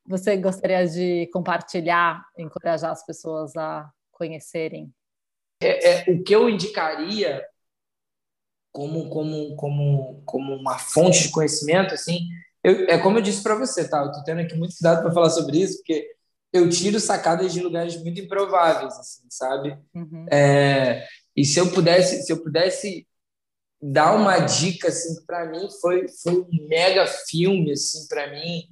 você 0.03 0.35
gostaria 0.35 0.87
de 0.87 1.29
compartilhar, 1.31 2.25
encorajar 2.39 2.91
as 2.91 3.05
pessoas 3.05 3.55
a 3.55 3.87
conhecerem? 4.11 4.91
É, 5.65 6.09
é, 6.09 6.11
o 6.11 6.23
que 6.23 6.35
eu 6.35 6.49
indicaria 6.49 7.43
como, 8.71 9.09
como, 9.09 9.55
como, 9.55 10.21
como 10.25 10.53
uma 10.53 10.77
fonte 10.77 11.23
de 11.23 11.31
conhecimento, 11.31 11.93
assim, 11.93 12.27
eu, 12.63 12.87
é 12.89 12.97
como 12.97 13.17
eu 13.17 13.21
disse 13.21 13.41
para 13.41 13.55
você, 13.55 13.87
tá? 13.87 13.99
Eu 14.03 14.11
tô 14.11 14.23
tendo 14.23 14.41
aqui 14.41 14.55
muito 14.55 14.75
cuidado 14.75 15.01
para 15.01 15.13
falar 15.13 15.29
sobre 15.29 15.59
isso, 15.59 15.77
porque 15.77 16.11
eu 16.51 16.69
tiro 16.69 16.99
sacadas 16.99 17.53
de 17.53 17.61
lugares 17.61 17.95
muito 18.01 18.19
improváveis, 18.19 18.93
assim, 18.99 19.23
sabe? 19.29 19.77
Uhum. 19.93 20.25
É, 20.29 21.07
e 21.35 21.45
se 21.45 21.59
eu 21.59 21.71
pudesse, 21.71 22.23
se 22.23 22.31
eu 22.31 22.43
pudesse 22.43 23.07
dar 23.81 24.15
uma 24.15 24.39
dica, 24.39 24.89
assim, 24.89 25.23
para 25.25 25.45
mim 25.45 25.67
foi, 25.81 26.07
foi 26.21 26.33
um 26.33 26.67
mega 26.67 27.05
filme, 27.07 27.71
assim, 27.71 28.07
para 28.07 28.31
mim. 28.31 28.63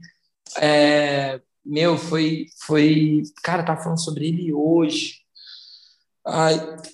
É, 0.60 1.40
meu, 1.66 1.98
foi, 1.98 2.46
foi, 2.66 3.22
cara, 3.42 3.64
tá 3.64 3.78
falando 3.78 4.04
sobre 4.04 4.28
ele 4.28 4.54
hoje 4.54 5.23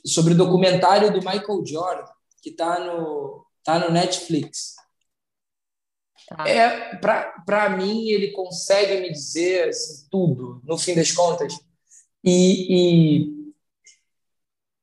sobre 0.06 0.34
o 0.34 0.38
documentário 0.38 1.12
do 1.12 1.20
Michael 1.20 1.66
Jordan, 1.66 2.06
que 2.42 2.50
está 2.50 2.80
no, 2.80 3.46
tá 3.64 3.80
no 3.80 3.92
Netflix. 3.92 4.76
Tá. 6.28 6.48
É, 6.48 6.96
Para 7.46 7.70
mim, 7.70 8.10
ele 8.10 8.32
consegue 8.32 9.02
me 9.02 9.12
dizer 9.12 9.70
assim, 9.70 10.08
tudo, 10.12 10.62
no 10.64 10.78
fim 10.78 10.94
das 10.94 11.12
contas. 11.12 11.54
E, 12.24 12.68
e, 12.70 13.54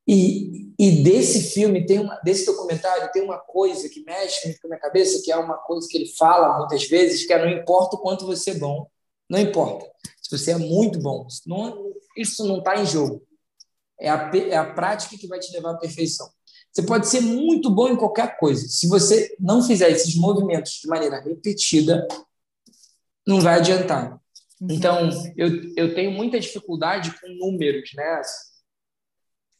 e, 0.08 0.72
e, 0.78 1.02
desse 1.02 1.52
filme, 1.52 1.84
tem 1.84 2.00
uma, 2.00 2.16
desse 2.24 2.46
documentário, 2.46 3.12
tem 3.12 3.22
uma 3.22 3.38
coisa 3.38 3.88
que 3.88 4.02
mexe 4.02 4.46
muito 4.46 4.60
com 4.60 4.68
a 4.68 4.70
minha 4.70 4.80
cabeça, 4.80 5.22
que 5.22 5.30
é 5.30 5.36
uma 5.36 5.56
coisa 5.58 5.86
que 5.88 5.96
ele 5.96 6.08
fala 6.16 6.58
muitas 6.58 6.84
vezes, 6.88 7.26
que 7.26 7.32
é 7.32 7.38
não 7.38 7.50
importa 7.50 7.96
o 7.96 8.00
quanto 8.00 8.26
você 8.26 8.52
é 8.52 8.54
bom, 8.54 8.88
não 9.28 9.38
importa. 9.38 9.86
Se 10.22 10.36
você 10.36 10.52
é 10.52 10.56
muito 10.56 10.98
bom, 10.98 11.26
não, 11.46 11.92
isso 12.16 12.46
não 12.46 12.58
está 12.58 12.80
em 12.80 12.86
jogo. 12.86 13.22
É 13.98 14.08
a, 14.08 14.30
é 14.34 14.56
a 14.56 14.72
prática 14.72 15.16
que 15.16 15.26
vai 15.26 15.38
te 15.38 15.52
levar 15.52 15.72
à 15.72 15.78
perfeição. 15.78 16.28
Você 16.72 16.82
pode 16.82 17.08
ser 17.08 17.22
muito 17.22 17.70
bom 17.70 17.88
em 17.88 17.96
qualquer 17.96 18.36
coisa. 18.36 18.68
Se 18.68 18.86
você 18.86 19.34
não 19.40 19.62
fizer 19.62 19.90
esses 19.90 20.14
movimentos 20.14 20.72
de 20.72 20.86
maneira 20.86 21.20
repetida, 21.22 22.06
não 23.26 23.40
vai 23.40 23.54
adiantar. 23.54 24.20
Uhum. 24.60 24.68
Então, 24.70 25.10
eu, 25.36 25.72
eu 25.74 25.94
tenho 25.94 26.10
muita 26.10 26.38
dificuldade 26.38 27.18
com 27.18 27.28
números, 27.28 27.90
né? 27.94 28.20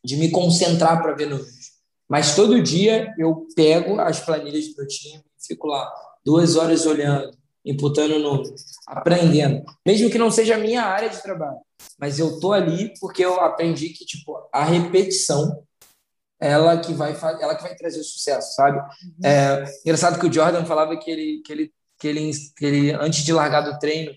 De 0.05 0.17
me 0.17 0.31
concentrar 0.31 1.03
para 1.03 1.15
ver 1.15 1.31
números. 1.31 1.77
Mas 2.07 2.37
todo 2.37 2.63
dia 2.63 3.15
eu 3.19 3.47
pego 3.57 3.99
as 3.99 4.21
planilhas 4.21 4.69
do 4.69 4.77
meu 4.77 4.87
time, 4.87 5.25
fico 5.41 5.67
lá 5.67 5.91
duas 6.23 6.55
horas 6.55 6.85
olhando, 6.85 7.37
imputando 7.65 8.19
números, 8.19 8.63
aprendendo. 8.87 9.65
Mesmo 9.85 10.11
que 10.11 10.19
não 10.19 10.31
seja 10.31 10.55
a 10.55 10.59
minha 10.59 10.83
área 10.83 11.09
de 11.09 11.21
trabalho 11.23 11.66
mas 11.99 12.19
eu 12.19 12.39
tô 12.41 12.53
ali 12.53 12.93
porque 13.01 13.25
eu 13.25 13.41
aprendi 13.41 13.91
que 13.91 14.05
tipo 14.05 14.49
a 14.53 14.65
repetição 14.65 15.63
ela 16.39 16.79
que 16.79 16.93
vai 16.93 17.17
ela 17.41 17.55
que 17.55 17.63
vai 17.63 17.75
trazer 17.75 18.01
o 18.01 18.05
sucesso, 18.05 18.55
sabe? 18.55 18.79
Uhum. 18.79 19.25
É, 19.25 19.65
engraçado 19.85 20.21
que 20.21 20.27
o 20.27 20.33
Jordan 20.33 20.65
falava 20.65 20.97
que 20.99 21.11
ele 21.11 21.43
que 21.45 21.53
ele 21.53 21.73
que 21.99 22.09
ele, 22.09 22.31
que 22.57 22.65
ele 22.67 22.93
antes 22.93 23.25
de 23.25 23.33
largar 23.33 23.63
do 23.63 23.79
treino 23.79 24.13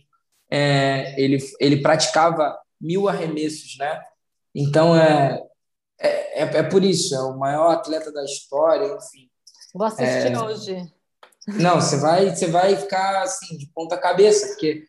é, 0.51 1.20
ele 1.22 1.38
ele 1.59 1.82
praticava 1.82 2.57
mil 2.80 3.07
arremessos, 3.07 3.78
né? 3.78 4.01
Então 4.53 4.95
é, 4.95 5.41
é, 5.99 6.43
é, 6.43 6.57
é 6.57 6.63
por 6.63 6.84
isso 6.84 7.15
é 7.15 7.22
o 7.22 7.38
maior 7.38 7.72
atleta 7.72 8.11
da 8.11 8.24
história, 8.24 8.86
enfim. 8.86 9.30
Vou 9.74 9.86
assistir 9.86 10.34
é, 10.34 10.39
hoje. 10.39 10.93
Não, 11.47 11.80
você 11.80 11.97
vai 11.97 12.36
você 12.36 12.47
vai 12.47 12.76
ficar 12.76 13.22
assim 13.22 13.57
de 13.57 13.67
ponta 13.67 13.97
cabeça 13.97 14.47
porque 14.47 14.84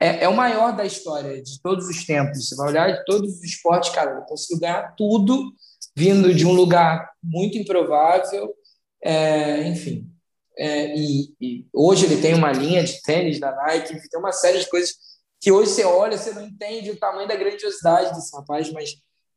é, 0.00 0.24
é, 0.24 0.28
o 0.28 0.36
maior 0.36 0.74
da 0.74 0.84
história 0.84 1.42
de 1.42 1.60
todos 1.60 1.88
os 1.88 2.04
tempos. 2.04 2.48
Você 2.48 2.56
vai 2.56 2.68
olhar 2.68 2.92
de 2.92 3.04
todos 3.04 3.36
os 3.36 3.44
esportes, 3.44 3.90
cara, 3.90 4.12
ele 4.12 4.26
conseguiu 4.26 4.60
ganhar 4.60 4.94
tudo 4.96 5.52
vindo 5.94 6.34
de 6.34 6.46
um 6.46 6.52
lugar 6.52 7.10
muito 7.22 7.58
improvável, 7.58 8.54
é, 9.02 9.66
enfim. 9.68 10.10
É, 10.58 10.96
e, 10.96 11.34
e, 11.40 11.66
hoje 11.72 12.06
ele 12.06 12.20
tem 12.20 12.34
uma 12.34 12.52
linha 12.52 12.82
de 12.82 13.00
tênis 13.02 13.38
da 13.38 13.54
Nike, 13.54 14.08
tem 14.08 14.20
uma 14.20 14.32
série 14.32 14.58
de 14.58 14.68
coisas 14.68 14.94
que 15.40 15.52
hoje 15.52 15.70
você 15.70 15.84
olha, 15.84 16.16
você 16.16 16.32
não 16.32 16.46
entende 16.46 16.90
o 16.90 16.98
tamanho 16.98 17.28
da 17.28 17.36
grandiosidade 17.36 18.14
desse 18.14 18.34
rapaz, 18.34 18.72
mas 18.72 18.94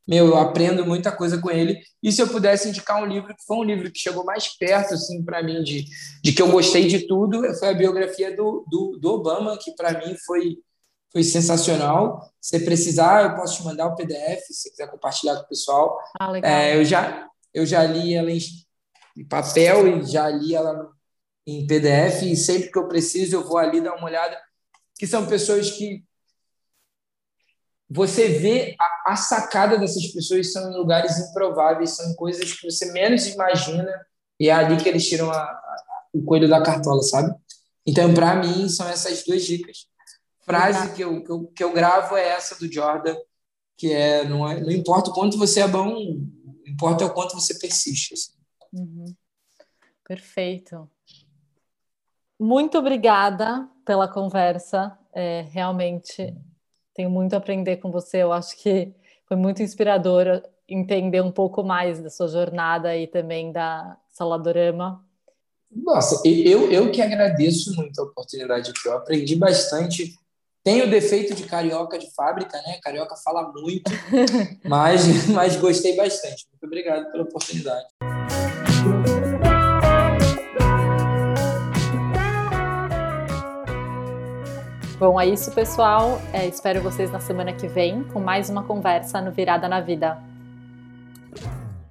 meu, 0.10 0.26
eu 0.26 0.38
aprendo 0.38 0.84
muita 0.84 1.12
coisa 1.12 1.38
com 1.38 1.52
ele. 1.52 1.80
E 2.02 2.12
se 2.12 2.20
eu 2.20 2.28
pudesse 2.28 2.68
indicar 2.68 3.00
um 3.00 3.06
livro 3.06 3.36
que 3.36 3.46
foi 3.46 3.58
um 3.58 3.64
livro 3.64 3.92
que 3.92 4.00
chegou 4.00 4.26
mais 4.26 4.48
perto, 4.58 4.96
assim, 4.96 5.24
para 5.24 5.44
mim, 5.44 5.62
de, 5.62 5.86
de 6.24 6.32
que 6.32 6.42
eu 6.42 6.50
gostei 6.50 6.88
de 6.88 7.06
tudo, 7.06 7.44
foi 7.60 7.70
a 7.70 7.74
biografia 7.76 8.36
do, 8.36 8.66
do, 8.68 8.98
do 9.00 9.14
Obama, 9.14 9.56
que 9.62 9.72
para 9.76 10.00
mim 10.00 10.16
foi, 10.26 10.58
foi 11.14 11.24
sensacional. 11.24 12.28
Se 12.42 12.60
precisar, 12.62 13.24
eu 13.24 13.36
posso 13.36 13.58
te 13.58 13.64
mandar 13.64 13.86
o 13.86 13.96
PDF, 13.96 14.42
se 14.50 14.72
quiser 14.72 14.90
compartilhar 14.90 15.36
com 15.36 15.44
o 15.44 15.48
pessoal. 15.48 16.00
Ah, 16.20 16.32
legal. 16.32 16.52
É, 16.52 16.76
eu, 16.76 16.84
já, 16.84 17.30
eu 17.54 17.64
já 17.64 17.84
li 17.84 18.16
ela 18.16 18.32
em, 18.32 18.40
em 19.16 19.28
papel 19.28 20.00
e 20.00 20.04
já 20.06 20.28
li 20.28 20.56
ela 20.56 20.90
em 21.46 21.68
PDF, 21.68 22.24
e 22.24 22.36
sempre 22.36 22.72
que 22.72 22.80
eu 22.80 22.88
preciso, 22.88 23.36
eu 23.36 23.48
vou 23.48 23.60
ali 23.60 23.80
dar 23.80 23.94
uma 23.94 24.06
olhada, 24.06 24.36
que 24.98 25.06
são 25.06 25.28
pessoas 25.28 25.70
que 25.70 26.04
você 27.90 28.28
vê 28.28 28.76
a, 28.80 29.14
a, 29.14 29.16
sacada 29.16 29.78
dessas 29.78 30.06
pessoas 30.08 30.52
são 30.52 30.72
em 30.72 30.78
lugares 30.78 31.18
improváveis, 31.18 31.92
são 31.92 32.12
em 32.12 32.16
coisas 32.16 32.54
que 32.54 32.70
você 32.70 32.92
menos 32.92 33.26
imagina, 33.26 33.92
e 34.40 34.48
é 34.48 34.54
ali 34.54 34.78
que 34.78 34.88
eles 34.88 35.08
tiram 35.08 35.32
a, 35.32 35.42
a, 35.42 36.04
o 36.14 36.24
coelho 36.24 36.48
da 36.48 36.62
cartola, 36.62 37.02
sabe? 37.02 37.34
Então, 37.86 38.14
para 38.14 38.36
mim, 38.36 38.70
são 38.70 38.88
essas 38.88 39.24
duas 39.24 39.44
dicas. 39.44 39.88
Frase 40.42 40.94
que 40.94 41.04
eu, 41.04 41.24
que 41.24 41.32
eu, 41.32 41.48
que 41.48 41.64
eu 41.64 41.74
gravo 41.74 42.16
é 42.16 42.30
essa 42.30 42.56
do 42.60 42.72
Jordan, 42.72 43.16
que 43.76 43.92
é 43.92 44.24
não, 44.24 44.48
é, 44.48 44.60
não 44.60 44.72
importa 44.72 45.10
o 45.10 45.14
quanto 45.14 45.38
você 45.38 45.62
é 45.62 45.68
bom, 45.68 45.96
importa 46.68 47.06
o 47.06 47.14
quanto 47.14 47.34
você 47.34 47.58
persiste. 47.58 48.14
Assim. 48.14 48.34
Uhum. 48.72 49.16
Perfeito. 50.08 50.90
Muito 52.40 52.78
obrigada 52.78 53.68
pela 53.84 54.08
conversa. 54.08 54.98
É, 55.12 55.42
realmente 55.50 56.36
tenho 56.94 57.10
muito 57.10 57.34
a 57.34 57.38
aprender 57.38 57.78
com 57.78 57.92
você. 57.92 58.18
Eu 58.18 58.34
acho 58.34 58.58
que 58.58 58.94
foi 59.28 59.38
muito 59.38 59.62
inspirador 59.62 60.42
entender 60.68 61.22
um 61.22 61.32
pouco 61.32 61.64
mais 61.64 62.00
da 62.00 62.10
sua 62.10 62.28
jornada 62.28 62.96
e 62.96 63.08
também 63.08 63.52
da 63.52 63.98
Saladorama. 64.10 65.04
Nossa, 65.72 66.22
eu, 66.28 66.72
eu 66.72 66.92
que 66.92 67.02
agradeço 67.02 67.76
muito 67.76 68.00
a 68.00 68.04
oportunidade 68.04 68.72
aqui. 68.72 68.88
Eu 68.88 68.94
aprendi 68.94 69.36
bastante. 69.36 70.16
Tem 70.64 70.82
o 70.82 70.90
defeito 70.90 71.34
de 71.34 71.44
carioca 71.44 71.98
de 71.98 72.14
fábrica, 72.14 72.58
né? 72.66 72.80
Carioca 72.84 73.16
fala 73.24 73.52
muito, 73.54 73.90
mas, 74.66 75.28
mas 75.28 75.56
gostei 75.56 75.96
bastante. 75.96 76.48
Muito 76.52 76.66
obrigado 76.66 77.12
pela 77.12 77.24
oportunidade. 77.24 77.88
Bom, 85.00 85.18
é 85.18 85.26
isso, 85.26 85.50
pessoal. 85.54 86.22
É, 86.34 86.46
espero 86.46 86.82
vocês 86.82 87.10
na 87.10 87.22
semana 87.22 87.54
que 87.54 87.70
vem 87.70 88.04
com 88.04 88.20
mais 88.20 88.50
uma 88.50 88.64
conversa 88.64 89.22
no 89.22 89.32
Virada 89.32 89.66
na 89.66 89.80
Vida. 89.80 90.18